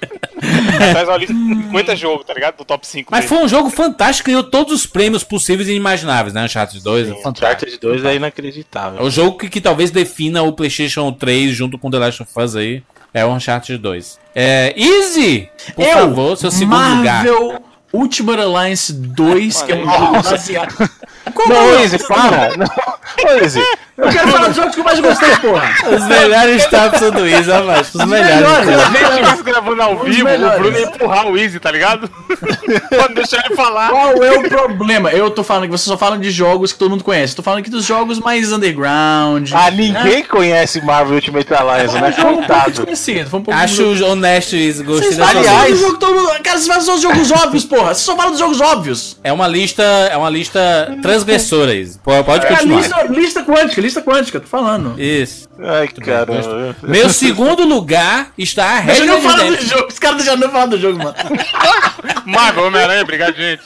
[1.07, 2.57] Uma lista de 50 jogos, tá ligado?
[2.57, 3.29] Do top 5 Mas dele.
[3.29, 6.43] foi um jogo fantástico, ganhou todos os prêmios possíveis e inimagináveis, né?
[6.43, 7.45] Uncharted 2 é fantástico.
[7.45, 8.99] Uncharted 2 é inacreditável.
[8.99, 12.31] É o jogo que, que talvez defina o PlayStation 3 junto com The Last of
[12.37, 12.83] Us aí.
[13.13, 14.19] É o Uncharted 2.
[14.33, 15.49] É, Easy!
[15.75, 17.25] Por Eu, favor, seu segundo lugar.
[17.25, 17.61] Marvel
[17.93, 20.89] Ultimate Alliance 2, que é um jogo baseado.
[21.47, 22.55] Não, Izzy, para!
[22.55, 23.45] Não.
[23.45, 23.61] Izzy,
[23.97, 25.69] Eu quero falar dos jogos que eu mais gostei, porra.
[25.95, 27.93] Os melhores tops do Easy, rapaz.
[27.93, 28.65] Os melhores.
[28.65, 29.15] Se a gente melhores.
[29.17, 32.09] estivesse gravando ao vivo, o Bruno ia empurrar o Easy, tá ligado?
[32.89, 33.89] Pode deixar ele falar.
[33.89, 35.11] Qual é o problema?
[35.11, 37.35] Eu tô falando que vocês só falam de jogos que todo mundo conhece.
[37.35, 39.51] Tô falando aqui dos jogos mais underground.
[39.53, 42.13] Ah, ninguém conhece Marvel Ultimate Alliance, né?
[42.17, 42.69] É um um Contado.
[42.71, 43.29] desconhecido.
[43.29, 46.29] Foi um pouco Acho honesto Easy, gostei da do jogo que todo mundo...
[46.43, 47.87] Cara, vocês falam só dos jogos óbvios, porra.
[47.93, 49.17] Vocês só falam dos jogos óbvios.
[49.23, 51.99] É uma lista, é uma lista transgressora, Easy.
[52.03, 52.79] Pô, Pode É, continuar.
[52.79, 54.93] lista, lista quântica, lista quântica, tô falando.
[55.01, 55.49] Isso.
[55.59, 56.75] Ai, caramba.
[56.83, 59.67] Meu segundo lugar está a Red Dead não Redemption.
[59.67, 59.87] jogo.
[59.87, 61.15] Os caras deixaram de falar do jogo, mano.
[62.25, 63.61] Marvel, Homem-Aranha, obrigado, gente.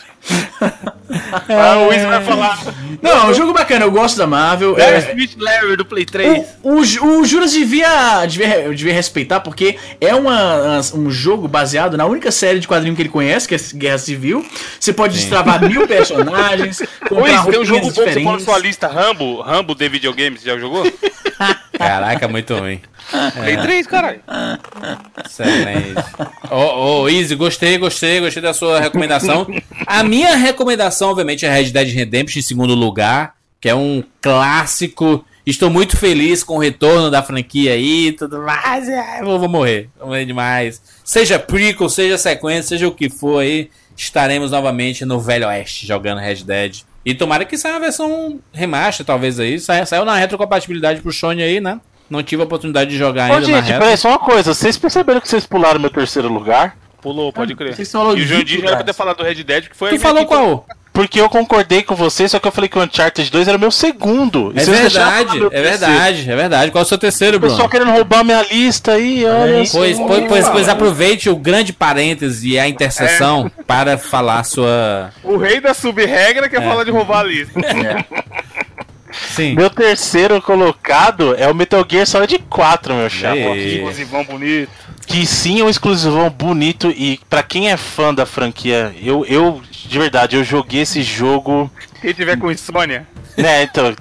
[1.47, 2.59] Ah, o Easy vai falar.
[3.01, 3.85] Não, é um jogo bacana.
[3.85, 4.71] Eu gosto da Marvel.
[4.71, 6.45] Larry É, Smith Larry do Play 3.
[6.63, 12.05] O, o, o Juras devia, devia, devia respeitar, porque é uma, um jogo baseado na
[12.05, 14.45] única série de quadrinho que ele conhece, que é Guerra Civil.
[14.79, 18.57] Você pode destravar mil personagens, Easy, tem um jogo bom que você põe na sua
[18.57, 20.83] lista, Rambo, Rambo de videogame, você já jogou?
[21.77, 22.81] Caraca, muito ruim.
[23.33, 24.21] Play 3, caralho.
[25.25, 25.95] Excelente.
[26.49, 29.47] Ô, ô, Easy, gostei, gostei, gostei da sua recomendação.
[29.85, 35.23] A minha recomendação, obviamente, é Red Dead Redemption em segundo lugar, que é um clássico.
[35.45, 38.89] Estou muito feliz com o retorno da franquia aí e tudo mais.
[38.89, 40.81] Ai, vou, vou morrer, vou morrer demais.
[41.03, 46.19] Seja prequel, seja sequência, seja o que for aí, estaremos novamente no Velho Oeste jogando
[46.19, 46.83] Red Dead.
[47.05, 49.59] E tomara que saia a versão remaster, talvez aí.
[49.59, 51.79] Sa- Saiu na retrocompatibilidade pro Sony aí, né?
[52.09, 53.79] Não tive a oportunidade de jogar Ô, ainda na gente, retro.
[53.81, 54.53] peraí, só uma coisa.
[54.53, 56.75] Vocês perceberam que vocês pularam meu terceiro lugar?
[57.01, 57.75] Pulou, pode crer.
[57.75, 59.89] Vocês falou E o Jandir já era pra ter falado do Red Dead, que foi
[59.89, 60.65] a Tu falou qual?
[60.95, 63.59] Porque eu concordei com você, só que eu falei que o Uncharted 2 era o
[63.59, 64.53] meu segundo.
[64.55, 66.71] E É verdade, é verdade, é verdade.
[66.71, 67.71] Qual é o seu terceiro, O pessoal Bruno?
[67.71, 69.65] querendo roubar minha lista aí, olha.
[69.65, 69.77] só.
[69.79, 73.63] Pois, pois, pois, pois aproveite o grande parêntese e a interseção É.
[73.67, 75.11] para falar sua.
[75.21, 77.59] O rei da sub-regra quer falar de roubar a lista.
[79.11, 79.55] Sim.
[79.55, 83.35] Meu terceiro colocado é o Metal Gear Solid 4, meu chapa.
[83.35, 84.71] Exclusivão bonito.
[85.05, 89.61] Que sim é um exclusivão bonito e pra quem é fã da franquia, eu, eu
[89.87, 91.69] de verdade, eu joguei esse jogo,
[92.01, 93.07] Quem tiver com insônia.
[93.37, 93.95] né, então...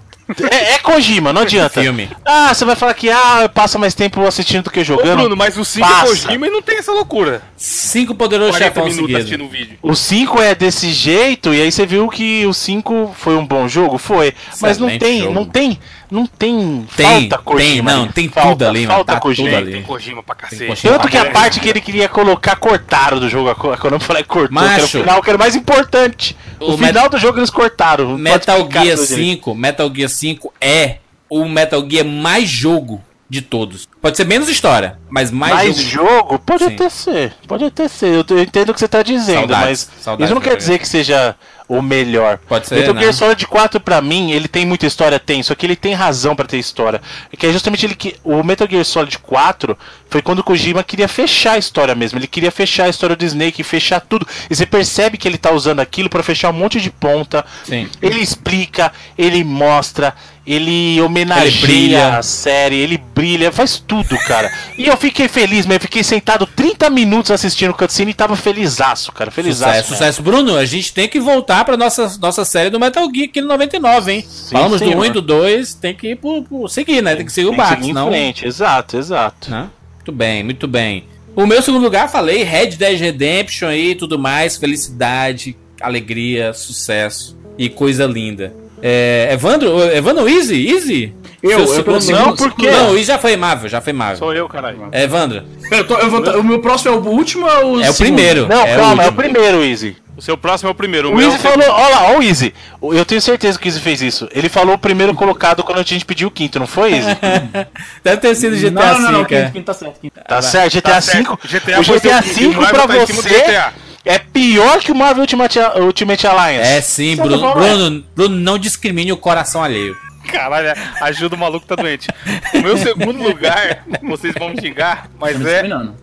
[0.51, 1.81] É, é Kojima, não adianta.
[1.82, 2.09] Filme.
[2.24, 5.18] Ah, você vai falar que ah, passa mais tempo assistindo do que Ô, jogando.
[5.18, 6.01] Bruno, mas o 5 é.
[6.06, 7.43] Kojima e não tem essa loucura.
[7.56, 8.86] Cinco poderosos 40 chefão
[9.16, 9.78] assistindo o vídeo.
[9.82, 13.68] O 5 é desse jeito, e aí você viu que o 5 foi um bom
[13.68, 13.98] jogo?
[13.98, 14.32] Foi.
[14.60, 15.35] Mas não Excelente tem, jogo.
[15.35, 15.78] não tem,
[16.10, 17.90] não tem, Tem, falta Kojima.
[17.90, 19.48] tem, não, tem falta, tudo ali, mano, Falta tá Kojima.
[19.48, 19.72] tudo ali.
[19.72, 20.66] Tem Kojima pra cacete.
[20.66, 20.93] Kojima.
[20.94, 24.48] Tanto que a parte que ele queria colocar cortaram do jogo, quando eu falei cortou,
[24.59, 25.01] que era o Macho.
[25.01, 26.36] final, que era mais importante.
[26.60, 28.16] O, O final do jogo eles cortaram.
[28.18, 29.06] Metal Gear tudo direito.
[29.06, 30.97] 5, Metal Gear 5 é
[31.28, 33.89] o Metal Gear mais jogo de todos.
[34.01, 36.09] Pode ser menos história, mas mais, Mais jogo.
[36.09, 36.39] jogo?
[36.40, 36.74] Pode Sim.
[36.74, 37.32] até ser.
[37.48, 38.06] Pode até ser.
[38.14, 40.78] Eu, eu entendo o que você tá dizendo, Saudades, mas saudades isso não quer dizer
[40.78, 41.35] que seja
[41.69, 42.39] o melhor.
[42.47, 43.01] Pode ser, Metal né?
[43.01, 46.36] Gear Solid 4 pra mim, ele tem muita história, tem, só que ele tem razão
[46.36, 47.01] pra ter história.
[47.32, 49.77] É que é justamente ele que o Metal Gear Solid 4
[50.09, 52.19] foi quando o Kojima queria fechar a história mesmo.
[52.19, 54.27] Ele queria fechar a história do Snake, fechar tudo.
[54.49, 57.45] E você percebe que ele tá usando aquilo pra fechar um monte de ponta.
[57.65, 57.89] Sim.
[58.01, 60.15] Ele explica, ele mostra,
[60.47, 62.19] ele homenageia Ele brilha.
[62.19, 64.51] a série, ele brilha, faz tudo, cara.
[64.77, 69.11] E eu fiquei feliz, eu fiquei sentado 30 minutos assistindo o cutscene e tava felizaço,
[69.12, 69.31] cara.
[69.31, 69.73] Felizaço.
[69.75, 70.23] Sucesso, sucesso.
[70.23, 73.49] Bruno, a gente tem que voltar pra nossa, nossa série do Metal Gear aqui no
[73.49, 74.25] 99, hein?
[74.51, 75.01] Falamos do senhor.
[75.01, 77.16] 1 e do 2, tem que ir pro, pro- seguir, né?
[77.16, 78.09] Tem que seguir o Tem que barco, seguir senão...
[78.09, 79.51] frente, exato, exato.
[79.51, 79.69] Né?
[79.97, 81.05] Muito bem, muito bem.
[81.35, 87.37] O meu segundo lugar, falei, Red Dead Redemption aí e tudo mais, felicidade, alegria, sucesso
[87.59, 88.55] e coisa linda.
[88.86, 90.69] É, Evandro, Evandro Easy?
[90.70, 91.15] Easy?
[91.43, 94.19] Eu, eu segundo- segundo, porque- Não, o Easy já foi Marvel, já foi Marvel.
[94.19, 94.89] Sou eu, caralho.
[94.93, 95.43] É, Evandro.
[95.70, 97.90] Eu tô- eu vou tá- o meu próximo é o último ou é o É
[97.90, 97.97] o segundo?
[98.16, 98.47] primeiro.
[98.47, 99.97] Não, É calma, o é o primeiro, Easy.
[100.16, 101.11] O seu próximo é o primeiro.
[101.11, 102.55] O meu Easy falou, olha lá, ó o Easy.
[102.82, 104.28] Eu tenho certeza que o Easy fez isso.
[104.32, 107.09] Ele falou o primeiro colocado quando a gente pediu o quinto, não foi, Easy?
[108.05, 109.40] Deve ter sido GTA Não, não, não, V, é.
[109.43, 110.01] quinto, quinto tá certo.
[110.01, 110.20] quinto.
[110.28, 111.02] Tá certo, GTA Tá V.
[111.02, 111.39] certo.
[111.48, 113.73] GTA o GTA V o pra tá em cima do você GTA.
[114.05, 116.70] É pior que o Marvel Ultimate, Ultimate Alliance.
[116.70, 117.52] É sim, Bruno, é?
[117.55, 119.97] Bruno, Bruno, não discrimine o coração alheio.
[120.31, 120.72] Caralho,
[121.02, 122.09] ajuda o maluco tá doente.
[122.55, 125.62] O meu segundo lugar, vocês vão me xingar, mas é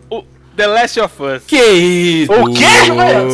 [0.10, 0.24] o
[0.56, 1.44] The Last of Us.
[1.48, 2.32] Que isso?
[2.34, 2.66] O quê?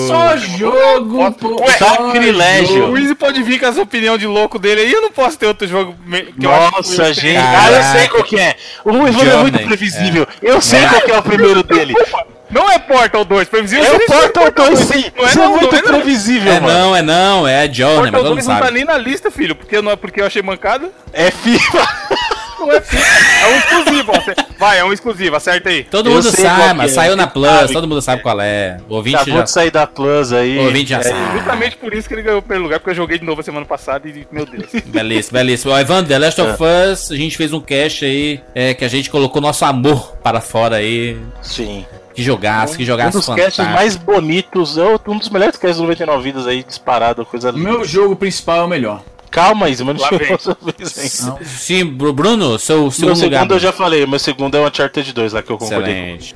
[0.07, 1.61] Só jogo, pô.
[1.61, 2.89] Ué, só sacrilégio.
[2.91, 5.47] O Easy pode vir com essa opinião de louco dele aí, eu não posso ter
[5.47, 5.95] outro jogo
[6.39, 7.35] que eu acho Nossa, que- gente.
[7.35, 7.59] Caraca.
[7.67, 8.55] Ah, eu sei qual que é.
[8.85, 10.27] O Evandro é muito previsível.
[10.41, 11.95] Eu sei qual que é o primeiro dele.
[12.49, 15.05] Não é Portal 2, previsível É o Portal 2, sim.
[15.15, 15.89] Não é Isso é não, muito não é não.
[16.01, 16.73] previsível, É mano.
[16.79, 18.73] não, é não, é a Journey, mas Portal todo mundo 2 não tá sabe.
[18.75, 20.89] nem na lista, filho, porque, não é porque eu achei mancada.
[21.13, 21.87] É FIFA.
[22.59, 24.11] Não é FIFA, é um exclusivo.
[24.57, 25.83] Vai, é um exclusivo, acerta aí.
[25.83, 27.71] Todo Eu mundo sabe, mas é, saiu na Plus, sabe.
[27.73, 28.77] todo mundo sabe qual é.
[28.89, 30.57] O ouvinte Acabou já de sair da Plus aí.
[30.57, 31.37] O ouvinte já É, sabe.
[31.37, 33.43] Justamente por isso que ele ganhou o primeiro lugar, porque eu joguei de novo a
[33.43, 34.71] semana passada e, meu Deus.
[34.87, 35.71] Belíssimo, belíssimo.
[35.71, 36.91] Ó, Evandro, The Last of É.
[36.91, 40.41] Us, a gente fez um cast aí, é, que a gente colocou nosso amor para
[40.41, 41.15] fora aí.
[41.43, 41.85] Sim.
[42.17, 45.83] Que jogasse, que Um jogasse dos casts mais bonitos, é um dos melhores casts do
[45.83, 47.69] 99 Vidas aí, disparado, coisa O linda.
[47.69, 49.03] meu jogo principal é o melhor.
[49.29, 50.33] Calma, Isa, mas não chegou vem.
[50.35, 51.45] a sua vez ainda.
[51.45, 53.51] Sim, Bru- Bruno, seu Meu segundo segundo lugar.
[53.51, 55.93] eu já falei, meu segundo é o Uncharted 2 lá que eu concordei.
[55.93, 56.35] Excelente.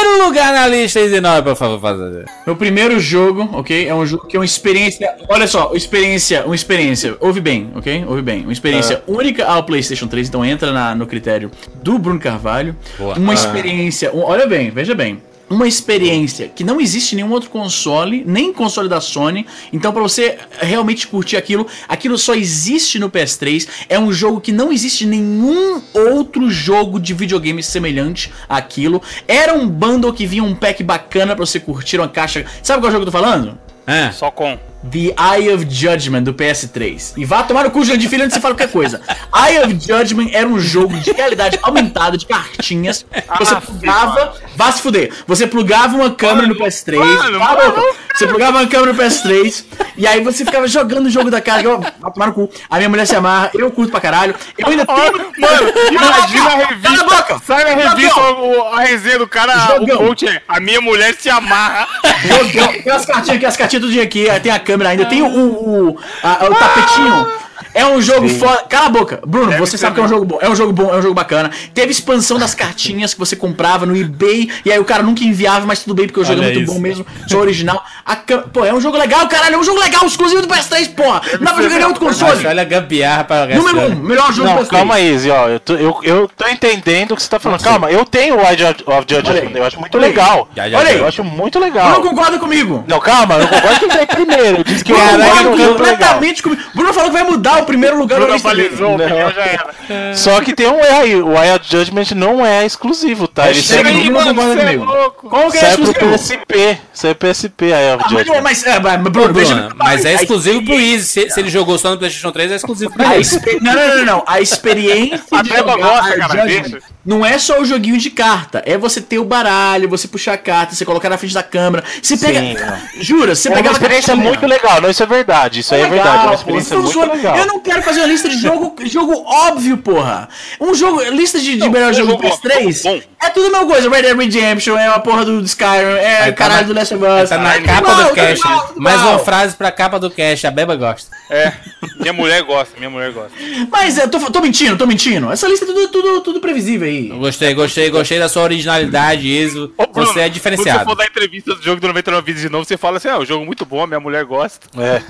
[0.00, 2.24] Primeiro lugar na lista, Isinói, por favor, fazer.
[2.46, 3.86] Meu primeiro jogo, ok?
[3.86, 5.14] É um jogo que é uma experiência.
[5.28, 7.16] Olha só, experiência, uma experiência.
[7.20, 8.04] Ouve bem, ok?
[8.08, 8.42] Ouve bem.
[8.44, 11.50] Uma experiência única ao PlayStation 3, então entra na- no critério
[11.82, 12.74] do Bruno Carvalho.
[12.98, 13.16] Boa.
[13.18, 13.34] Uma Ah.
[13.34, 14.10] experiência.
[14.14, 15.20] um- olha bem, veja bem.
[15.50, 19.44] Uma experiência que não existe em nenhum outro console, nem console da Sony.
[19.72, 23.66] Então, pra você realmente curtir aquilo, aquilo só existe no PS3.
[23.88, 29.02] É um jogo que não existe nenhum outro jogo de videogame semelhante àquilo.
[29.26, 32.46] Era um bundle que vinha um pack bacana pra você curtir uma caixa.
[32.62, 33.58] Sabe qual jogo eu tô falando?
[33.86, 34.10] É.
[34.12, 34.58] Só com.
[34.82, 37.12] The Eye of Judgment do PS3.
[37.18, 39.02] E vá tomar no cu de filho antes de você falar qualquer coisa.
[39.36, 43.04] Eye of Judgment era um jogo de realidade aumentada de cartinhas.
[43.12, 44.32] que Você Ah, plugava.
[44.56, 45.12] Vá se fuder.
[45.26, 46.96] Você plugava uma câmera no PS3.
[46.96, 47.74] mano, a mano.
[48.14, 49.64] Você plugava uma câmera no PS3.
[49.98, 51.62] E aí você ficava jogando o jogo da cara.
[51.62, 52.50] Eu, vá tomar no cu.
[52.70, 53.50] A minha mulher se amarra.
[53.52, 54.34] Eu curto pra caralho.
[54.56, 55.12] Eu ainda tenho.
[55.12, 57.04] Mano, imagina a Cala a revista.
[57.04, 57.42] boca!
[57.46, 59.96] Sai na a revista o- a resenha do cara, Jogão.
[59.96, 61.86] o coach é A minha mulher se amarra.
[62.26, 62.72] Jogão.
[62.82, 64.28] Tem as cartinhas aqui, as cartinhas tudinho aqui.
[64.30, 65.04] aí Tem a câmera ainda.
[65.06, 67.26] Tem o, o, a- o tapetinho.
[67.72, 68.64] É um jogo foda.
[68.68, 69.20] Cala a boca.
[69.26, 70.38] Bruno, Deve você sabe que é um jogo bom.
[70.40, 71.50] É um jogo bom, é um jogo bacana.
[71.72, 74.50] Teve expansão das cartinhas que você comprava no eBay.
[74.64, 76.64] E aí o cara nunca enviava, mas tudo bem, porque o jogo é Olha muito
[76.64, 76.74] isso.
[76.74, 77.06] bom mesmo.
[77.28, 77.84] Sou original.
[78.04, 79.54] A cam- Pô, é um jogo legal, caralho.
[79.54, 81.22] É um jogo legal, exclusivo do PS3, porra.
[81.34, 82.34] Não dá pra jogar em outro console.
[82.36, 84.68] Nossa, olha a gambiarra para o Número 1, um, melhor jogo do Não, PS3.
[84.70, 85.48] calma aí, Izzy, ó.
[85.48, 87.62] Eu tô, eu, eu tô entendendo o que você tá falando.
[87.62, 89.56] Calma, eu tenho o Wide of Olha Judgment, aí.
[89.56, 90.10] eu acho muito Olha aí.
[90.10, 90.48] legal.
[90.56, 90.98] Já, já, Olha aí.
[90.98, 92.00] Eu acho muito Não legal.
[92.02, 92.84] concorda comigo.
[92.88, 94.56] Não, calma, eu não concordo que entrei primeiro.
[94.58, 95.74] Eu disse que eu concordo no jogo legal.
[95.74, 96.62] completamente comigo.
[96.74, 98.68] Bruno falou que vai mudar o primeiro lugar Bruno lista dele.
[98.68, 99.06] balizou, o Não.
[99.06, 100.14] pneu já era.
[100.14, 101.14] Só que tem um erro aí.
[101.16, 103.50] O Wild Judgment não é exclusivo, tá?
[103.50, 105.28] Ele Chega sai aí, pro, concorda você é louco.
[105.28, 106.18] Qual que é sai pro exclusivo?
[106.46, 106.78] PSP.
[106.92, 108.42] Sai pro PSP aí, Ah, mas, Judgment.
[108.42, 111.04] mas, é, mas, Bruno, Bruno, mas é a- exclusivo pro Easy.
[111.04, 113.20] Se, se ele jogou só no PlayStation 3, é exclusivo ele.
[113.20, 114.24] expe- Não, não, não, não.
[114.26, 116.78] A experiência A jogar gosta, cara, Judgment deixa.
[117.04, 118.62] Não é só o joguinho de carta.
[118.66, 121.82] É você ter o baralho, você puxar a carta, você colocar na frente da câmera.
[122.02, 122.40] Você pega.
[122.40, 124.28] Sim, Jura, você É uma pegava experiência cartinha.
[124.28, 126.82] muito legal, não, isso é verdade, isso aí é Legal, verdade, é uma experiência Então,
[126.82, 127.36] muito legal.
[127.36, 130.28] Eu não quero fazer uma lista de jogo, jogo óbvio, porra.
[130.60, 133.00] Um jogo, lista de, de Não, melhor jogo do jogo PS3 bom.
[133.22, 133.88] é tudo a mesma coisa.
[133.90, 135.68] Red Dead Redemption, é a porra do Skyrim,
[135.98, 137.28] é Aí o tá caralho na- do Last of Us.
[137.30, 138.02] Tá na capa do
[138.48, 140.46] mal, tudo Mais uma frase pra capa do cast.
[140.46, 141.10] A Beba gosta.
[141.30, 141.52] É,
[142.00, 143.30] minha mulher gosta, minha mulher gosta.
[143.70, 145.30] Mas é, tô, tô mentindo, tô mentindo.
[145.30, 147.08] Essa lista é tudo, tudo, tudo previsível aí.
[147.08, 149.72] Gostei, gostei, gostei da sua originalidade, Iso.
[149.78, 150.84] Ô, Bruno, Você é Quando você diferenciado.
[150.84, 153.24] for dar entrevista do jogo do 99 vídeos de novo, você fala assim: ah, o
[153.24, 154.66] jogo é muito bom, minha mulher gosta.
[154.76, 155.02] É.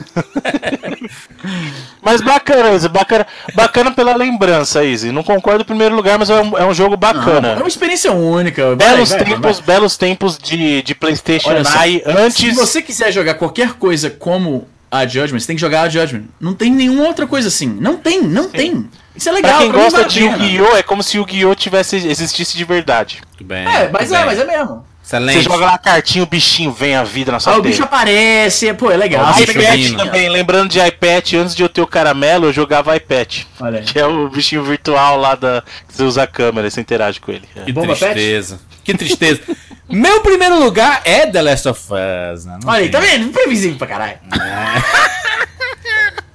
[2.02, 5.10] mas bacana, Izzy, bacana, bacana pela lembrança, Izzy.
[5.12, 7.54] Não concordo em primeiro lugar, mas é um, é um jogo É bacana.
[7.56, 8.76] uma experiência única.
[8.76, 9.66] Belos Vai, vai, tempos, vai.
[9.66, 11.62] belos tempos de, de PlayStation Olha
[12.06, 12.36] antes.
[12.36, 16.24] Se você quiser jogar qualquer coisa como a Judgment, você tem que jogar a Judgment.
[16.40, 17.66] Não tem nenhuma outra coisa assim.
[17.80, 18.88] Não tem, não tem.
[19.14, 19.52] Isso é legal.
[19.52, 20.20] pra quem pra gosta de.
[20.20, 20.76] Yu-Gi-Oh!
[20.76, 21.54] é como se o Yu-Gi-Oh!
[21.54, 23.20] tivesse existisse de verdade.
[23.36, 23.66] Tudo bem.
[23.66, 24.26] É, mas é, bem.
[24.26, 24.84] mas é mesmo.
[25.04, 25.38] Excelente.
[25.38, 27.82] Você joga lá a cartinha, o bichinho vem a vida na sua Ah, o bicho
[27.82, 29.24] aparece, é- pô, é legal.
[29.26, 31.80] Ó, o Você bicho pega a iPad também, lembrando de iPad, antes de eu ter
[31.80, 33.38] o caramelo, eu jogava iPad.
[33.60, 33.82] Olha.
[33.82, 35.64] Que é o bichinho virtual lá da.
[35.88, 37.42] que você usa a câmera, você interage com ele.
[37.56, 37.62] É.
[37.62, 38.12] Que Bomba Pet?
[38.12, 38.60] tristeza.
[38.84, 39.40] Que tristeza.
[39.90, 41.80] Meu primeiro lugar é The Last of
[42.34, 42.44] Us.
[42.44, 42.58] Né?
[42.64, 43.28] Olha aí, tá vendo?
[43.32, 44.18] Previsível pra caralho.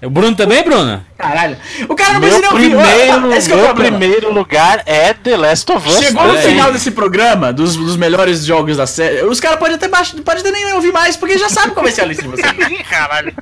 [0.03, 1.03] O Bruno também, Bruno?
[1.17, 1.57] Caralho.
[1.89, 2.85] O cara não Meu precisa nem ouvir.
[2.85, 3.97] primeiro, Esse que é o meu problema.
[3.97, 5.97] primeiro lugar é The Last of Us.
[5.99, 9.87] Chegou no final desse programa, dos, dos melhores jogos da série, os caras podem até
[9.87, 12.29] baixar, pode até nem ouvir mais, porque já sabe qual vai ser a lista de
[12.29, 12.53] vocês.
[12.87, 13.33] Caralho.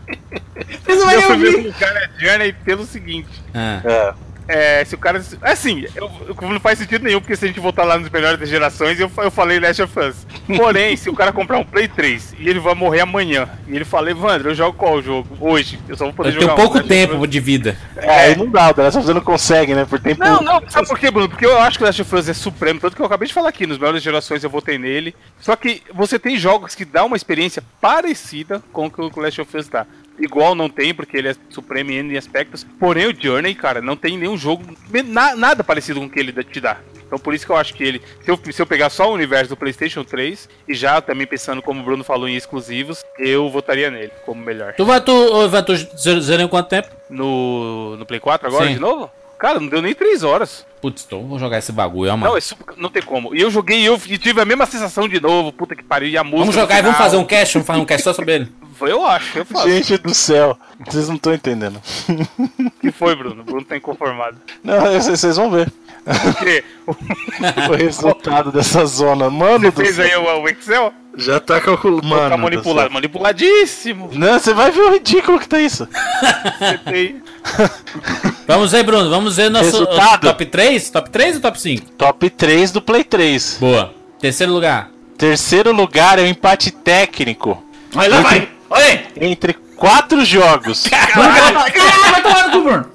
[0.85, 1.68] Vocês não vão Meu nem primeiro ouvir.
[1.73, 3.30] lugar é Journey pelo seguinte.
[3.53, 3.81] Ah.
[3.84, 4.14] É.
[4.48, 5.24] É, se o cara.
[5.41, 6.11] Assim, eu,
[6.41, 9.10] não faz sentido nenhum, porque se a gente voltar lá nos melhores das gerações, eu,
[9.18, 10.28] eu falei Last of Us.
[10.57, 13.86] Porém, se o cara comprar um Play 3 e ele vai morrer amanhã, e ele
[13.86, 15.38] fala, Evandro, eu jogo qual jogo?
[15.40, 15.80] Hoje.
[15.88, 17.30] Eu só vou poder Eu jogar tenho um pouco of tempo Us.
[17.30, 17.78] de vida.
[17.95, 19.86] É, aí não dá, o The Last of Us não consegue, né?
[19.86, 20.20] Por tempo.
[20.20, 21.30] Não, não, sabe por quê, Bruno?
[21.30, 23.34] Porque eu acho que o Last of Us é supremo, tanto que eu acabei de
[23.34, 25.15] falar aqui, nos melhores gerações eu votei nele.
[25.40, 29.40] Só que você tem jogos que dão uma experiência parecida com o que o Last
[29.40, 29.86] of Us dá.
[30.19, 32.65] Igual não tem, porque ele é supremo em aspectos.
[32.80, 34.64] Porém, o Journey, cara, não tem nenhum jogo,
[35.06, 36.77] na- nada parecido com o que ele te dá.
[37.06, 38.02] Então por isso que eu acho que ele.
[38.23, 41.61] Se eu, se eu pegar só o universo do PlayStation 3, e já também pensando
[41.61, 44.73] como o Bruno falou em exclusivos, eu votaria nele como melhor.
[44.73, 45.11] Tu vai, tu,
[45.45, 46.90] Ivan, tu zer- zerou em quanto tempo?
[47.10, 48.73] No, no Play 4 agora Sim.
[48.73, 49.11] de novo?
[49.44, 50.65] Cara, não deu nem 3 horas.
[50.82, 52.32] Putz, então vou jogar esse bagulho, ó, mano.
[52.32, 53.36] Não, é super- não tem como.
[53.36, 55.52] E eu joguei e eu e tive a mesma sensação de novo.
[55.52, 56.07] Puta que pariu.
[56.07, 56.40] E a música.
[56.40, 57.53] Vamos jogar e vamos fazer um cast?
[57.56, 58.52] Vamos fazer um cast só sobre ele.
[58.82, 59.70] Eu acho, eu faço.
[59.70, 61.80] Gente do céu, vocês não estão entendendo.
[62.10, 63.41] O que foi, Bruno?
[63.41, 64.36] O Bruno tá inconformado.
[64.61, 65.72] Não, vocês vão ver
[66.06, 66.64] O quê?
[67.70, 69.30] o resultado dessa zona.
[69.30, 70.06] Mano Você do fez céu.
[70.06, 70.94] aí o, o Excel?
[71.15, 72.06] Já tá calculando.
[72.06, 72.91] Mano, tá manipulado.
[72.91, 74.10] Manipuladíssimo.
[74.14, 75.88] Não, você vai ver o ridículo que tá isso.
[76.60, 77.22] Você tem.
[78.48, 79.10] Vamos ver, Bruno.
[79.10, 80.28] Vamos ver nosso Resultado.
[80.28, 80.90] top 3?
[80.90, 81.91] Top 3 ou top 5?
[81.91, 83.57] Top 3 do Play 3.
[83.60, 83.94] Boa.
[84.20, 84.90] Terceiro lugar.
[85.18, 87.64] Terceiro lugar é o empate técnico
[87.95, 88.49] Olha lá, vai.
[88.70, 89.06] Olha aí.
[89.22, 90.88] entre quatro jogos.
[90.90, 92.86] Caralho, vai tomar no cu, Bruno.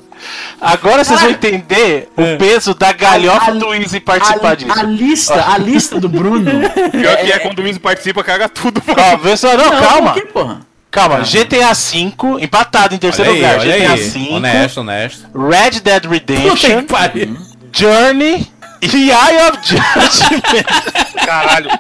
[0.61, 4.73] Agora vocês vão entender o peso da galhofa A- do Easy participar A, disso.
[4.79, 6.51] a lista, a lista do Bruno.
[6.91, 8.83] Pior que é quando o Wiz participa, caga tudo.
[8.89, 10.15] Ó, vê só, não, Não, calma.
[10.33, 10.59] por
[10.91, 13.61] Calma, GTA V, empatado em terceiro Olha aí, lugar.
[13.61, 14.09] olha GTA aí.
[14.09, 15.27] V, Honesto, honesto.
[15.35, 16.87] Red Dead Redemption.
[17.73, 18.47] Journey
[18.81, 20.65] e Eye of Judgment.
[21.27, 21.71] Caralho.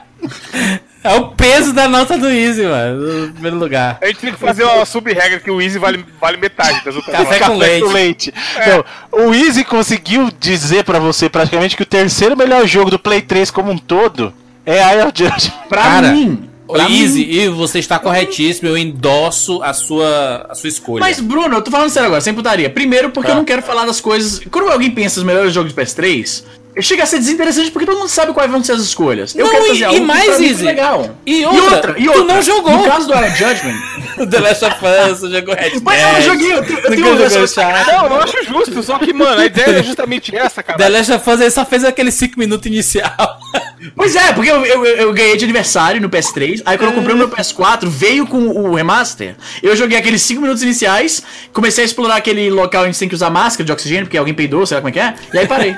[1.02, 3.26] É o peso da nota do Easy, mano.
[3.26, 3.98] No primeiro lugar.
[4.02, 7.16] A gente tem que fazer uma sub-regra que o Easy vale, vale metade das outras.
[7.16, 8.34] Café com leite.
[8.60, 13.22] Então, o Easy conseguiu dizer pra você praticamente que o terceiro melhor jogo do Play
[13.22, 14.34] 3 como um todo
[14.66, 15.52] é Eye of Judgment.
[15.68, 16.47] Pra Cara, mim.
[16.72, 17.32] Pra Easy, mim.
[17.32, 18.68] e você está corretíssimo.
[18.68, 21.00] Eu endosso a sua, a sua escolha.
[21.00, 22.68] Mas, Bruno, eu tô falando sério agora, sem putaria.
[22.68, 23.32] Primeiro, porque Tá.
[23.34, 24.40] eu não quero falar das coisas.
[24.50, 26.44] Quando alguém pensa nos melhores jogos de PS3,
[26.80, 29.34] chega a ser desinteressante porque todo mundo sabe quais vão ser as escolhas.
[29.34, 31.16] Eu Não, quero e- fazer e algo que mais, Easy, fique legal.
[31.26, 32.72] e outra, tu não jogou.
[32.72, 33.76] No caso do Iron Judgment.
[34.18, 35.80] o The Last of Us, você jogou Red.
[35.82, 37.92] Mas eu não joguei, eu tenho- eu tenho um- Uncharted.
[37.92, 40.78] Não, eu acho justo, só que, mano, a ideia é justamente essa, cara.
[40.78, 43.38] The Last of Us ele só fez aquele 5 minutos inicial.
[43.94, 47.14] Pois é, porque eu, eu, eu ganhei de aniversário no PS3, aí quando eu comprei
[47.14, 49.36] o meu PS4, veio com o remaster.
[49.62, 51.22] Eu joguei aqueles 5 minutos iniciais,
[51.52, 54.66] comecei a explorar aquele local onde tem que usar máscara de oxigênio, porque alguém peidou,
[54.66, 55.76] sei lá como é que é, e aí parei.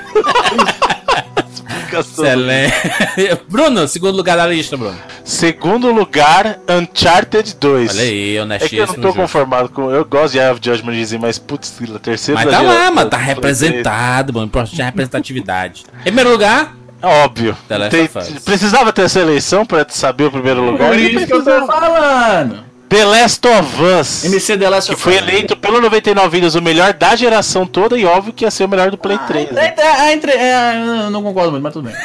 [1.91, 2.73] Excelente.
[3.49, 4.97] Bruno, segundo lugar da lista, Bruno.
[5.23, 7.91] Segundo lugar, Uncharted 2.
[7.91, 8.85] Olha aí, É que eu honestíssimo.
[8.87, 9.13] não tô jogo.
[9.21, 9.89] conformado com.
[9.91, 14.33] Eu gosto de Eye of Judgment mas putz, terceiro Mas tá lá, mano, tá representado,
[14.33, 14.45] mano.
[14.47, 15.83] Importante é a representatividade.
[15.99, 17.13] Em primeiro lugar, 3.
[17.13, 17.57] Óbvio.
[17.89, 18.07] Tem-
[18.45, 20.89] precisava ter essa eleição pra saber o primeiro lugar.
[20.89, 22.70] Por isso que eu tô falando.
[22.91, 24.25] The Last of Us.
[24.25, 25.19] MC The Last Que of foi Us.
[25.21, 28.67] eleito pelo 99 Vidas o melhor da geração toda e óbvio que ia ser o
[28.67, 29.49] melhor do Play 3.
[29.51, 29.73] né?
[29.77, 31.95] É, é, é, entre- é, eu não concordo muito, mas tudo bem.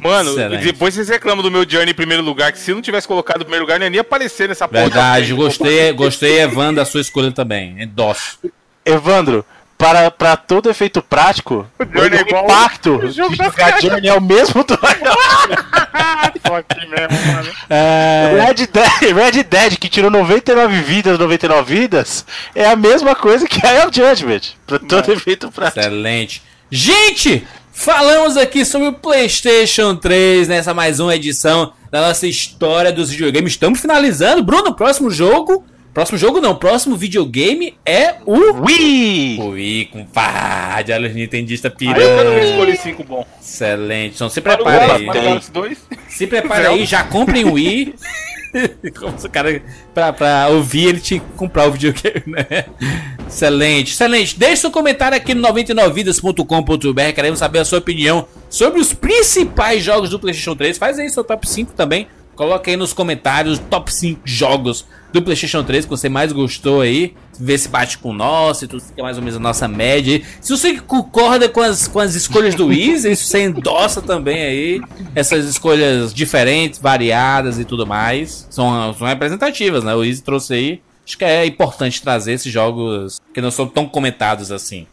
[0.00, 0.62] Mano, Excelente.
[0.64, 3.38] depois vocês reclamam do meu Journey em primeiro lugar, que se eu não tivesse colocado
[3.38, 4.82] em primeiro lugar, nem ia aparecer nessa porra.
[4.82, 7.74] verdade, gostei, gostei, Evan, da sua escolha também.
[7.82, 8.38] Endosso.
[8.84, 9.44] Evandro,
[9.78, 13.80] para, para todo efeito prático, o, Journey é impacto o jogo de jogar.
[13.80, 14.78] Journey é o mesmo do
[16.46, 17.52] Só aqui mesmo, mano.
[18.46, 22.24] Red Dead, Red Dead, que tirou 99 vidas, 99 vidas,
[22.54, 24.40] é a mesma coisa que Eye of Judgment.
[24.66, 25.80] Para todo efeito prático.
[25.80, 26.42] Excelente.
[26.70, 33.10] Gente, falamos aqui sobre o PlayStation 3 nessa mais uma edição da nossa história dos
[33.10, 33.52] videogames.
[33.52, 34.42] Estamos finalizando.
[34.42, 35.64] Bruno, próximo jogo.
[35.96, 39.40] Próximo jogo não, próximo videogame é o Wii!
[39.40, 40.92] O Wii, compadre.
[40.92, 42.50] Olha os Nintendista Aí eu quero pirando.
[42.50, 43.26] escolher 5 bom.
[43.40, 44.16] Excelente.
[44.16, 45.06] Então se prepare aí.
[45.06, 45.78] para o Galaxy 2.
[46.10, 47.94] Se prepare aí, já comprem o Wii.
[49.00, 49.62] Como se o cara,
[49.94, 52.66] pra, pra ouvir, ele tinha que comprar o videogame, né?
[53.26, 54.38] Excelente, excelente.
[54.38, 57.14] Deixe seu comentário aqui no 99vidas.com.br.
[57.14, 60.76] Queremos saber a sua opinião sobre os principais jogos do PlayStation 3.
[60.76, 62.06] Faz aí seu top 5 também.
[62.36, 67.14] Coloca aí nos comentários top 5 jogos do PlayStation 3 que você mais gostou aí.
[67.40, 70.24] Vê se bate com nosso, se tudo fica mais ou menos a nossa média aí.
[70.40, 74.80] Se você concorda com as, com as escolhas do Easy, se você endossa também aí
[75.14, 78.46] essas escolhas diferentes, variadas e tudo mais.
[78.50, 79.94] São, são representativas, né?
[79.94, 80.80] O Easy trouxe aí.
[81.06, 84.86] Acho que é importante trazer esses jogos que não são tão comentados assim.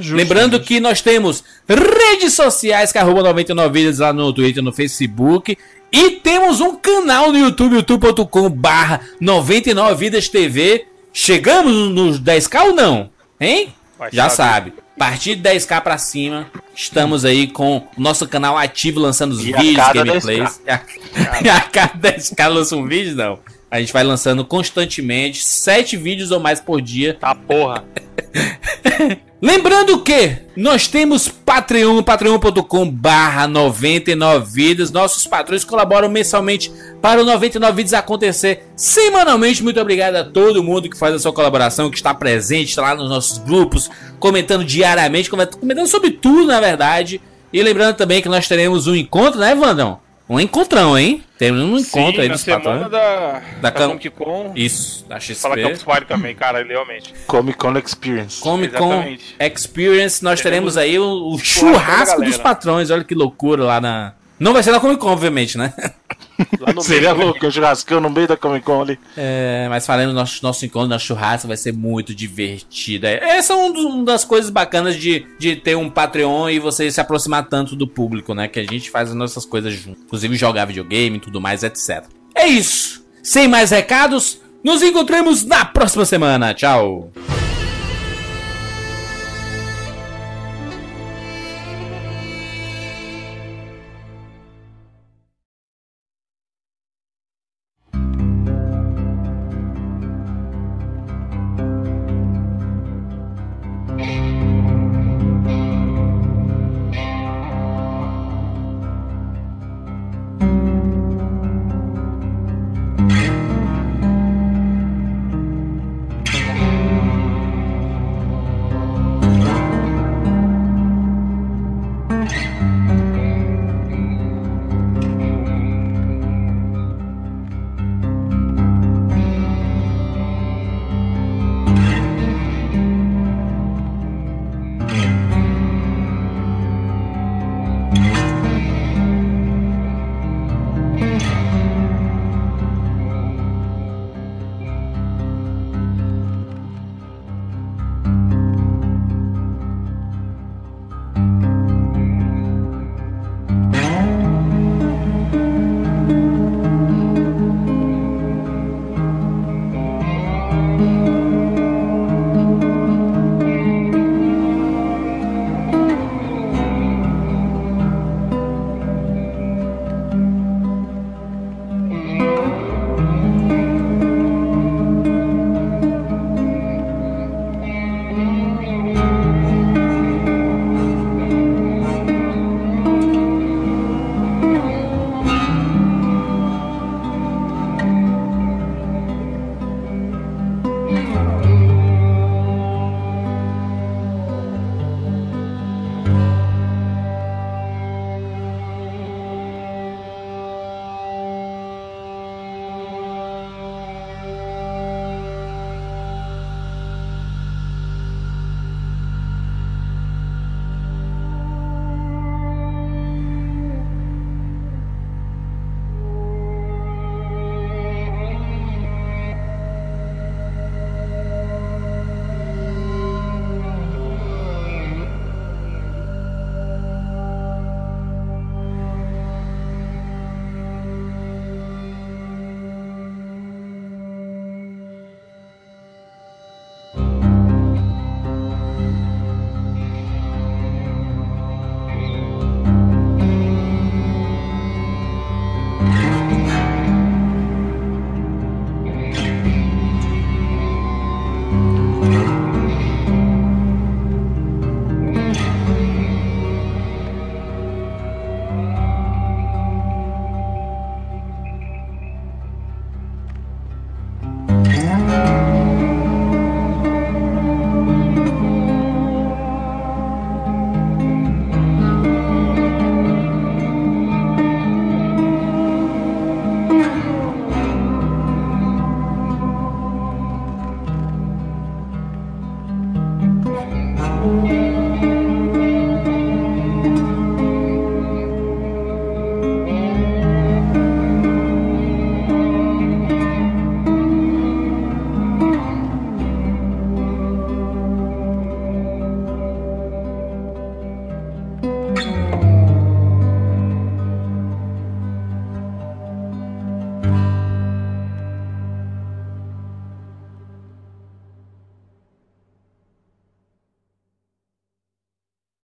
[0.00, 4.62] justo, Lembrando que nós temos redes sociais, que é arroba 99 vidas lá no Twitter
[4.62, 5.56] e no Facebook.
[5.92, 10.86] E temos um canal no YouTube, youtube.com barra 99 vidas TV.
[11.12, 13.10] Chegamos nos 10k ou não?
[13.40, 13.74] Hein?
[13.98, 14.52] Vai Já saber.
[14.70, 14.74] sabe.
[14.96, 19.40] A partir de 10k pra cima, estamos aí com o nosso canal ativo lançando os
[19.40, 20.60] E vídeos, gameplays.
[20.66, 20.80] E a,
[21.42, 23.38] e a cada 10k lança um vídeo, não.
[23.70, 27.14] A gente vai lançando constantemente, 7 vídeos ou mais por dia.
[27.14, 27.84] Tá porra.
[29.40, 34.90] Lembrando que nós temos Patreon, patreon.com barra 99 vidas.
[34.90, 36.70] Nossos patrões colaboram mensalmente
[37.00, 39.62] para o 99 vidas acontecer semanalmente.
[39.62, 42.94] Muito obrigado a todo mundo que faz a sua colaboração, que está presente, está lá
[42.94, 43.88] nos nossos grupos,
[44.18, 47.20] comentando diariamente, comentando sobre tudo, na verdade.
[47.52, 50.00] E lembrando também que nós teremos um encontro, né, Vandão?
[50.32, 51.24] Um encontrão, hein?
[51.36, 52.90] Temos um encontro Sim, aí na semana patrões.
[52.92, 54.52] da, da, Cam- Comic Con.
[54.54, 55.34] Isso, da XP.
[55.34, 57.12] Fala Campus Party também, cara, realmente.
[57.26, 58.40] Comic Con Experience.
[58.40, 59.36] Comic Con Exatamente.
[59.40, 62.90] Experience, nós teremos, Teremos aí o, o churrasco dos patrões.
[62.90, 64.12] Olha que loucura lá na.
[64.38, 65.74] Não vai ser na Comic Con, obviamente, né?
[66.82, 68.98] Seria meio, louco, um churrascão no meio da Comic Con ali.
[69.16, 73.06] É, mas falando nosso, nosso encontro, nosso churrasco vai ser muito divertido.
[73.06, 76.90] É, Essa é dos- uma das coisas bacanas de, de ter um Patreon e você
[76.90, 78.48] se aproximar tanto do público, né?
[78.48, 80.02] Que a gente faz as nossas coisas juntos.
[80.04, 82.04] Inclusive jogar videogame e tudo mais, etc.
[82.34, 83.04] É isso.
[83.22, 86.54] Sem mais recados, nos encontramos na próxima semana.
[86.54, 87.10] Tchau.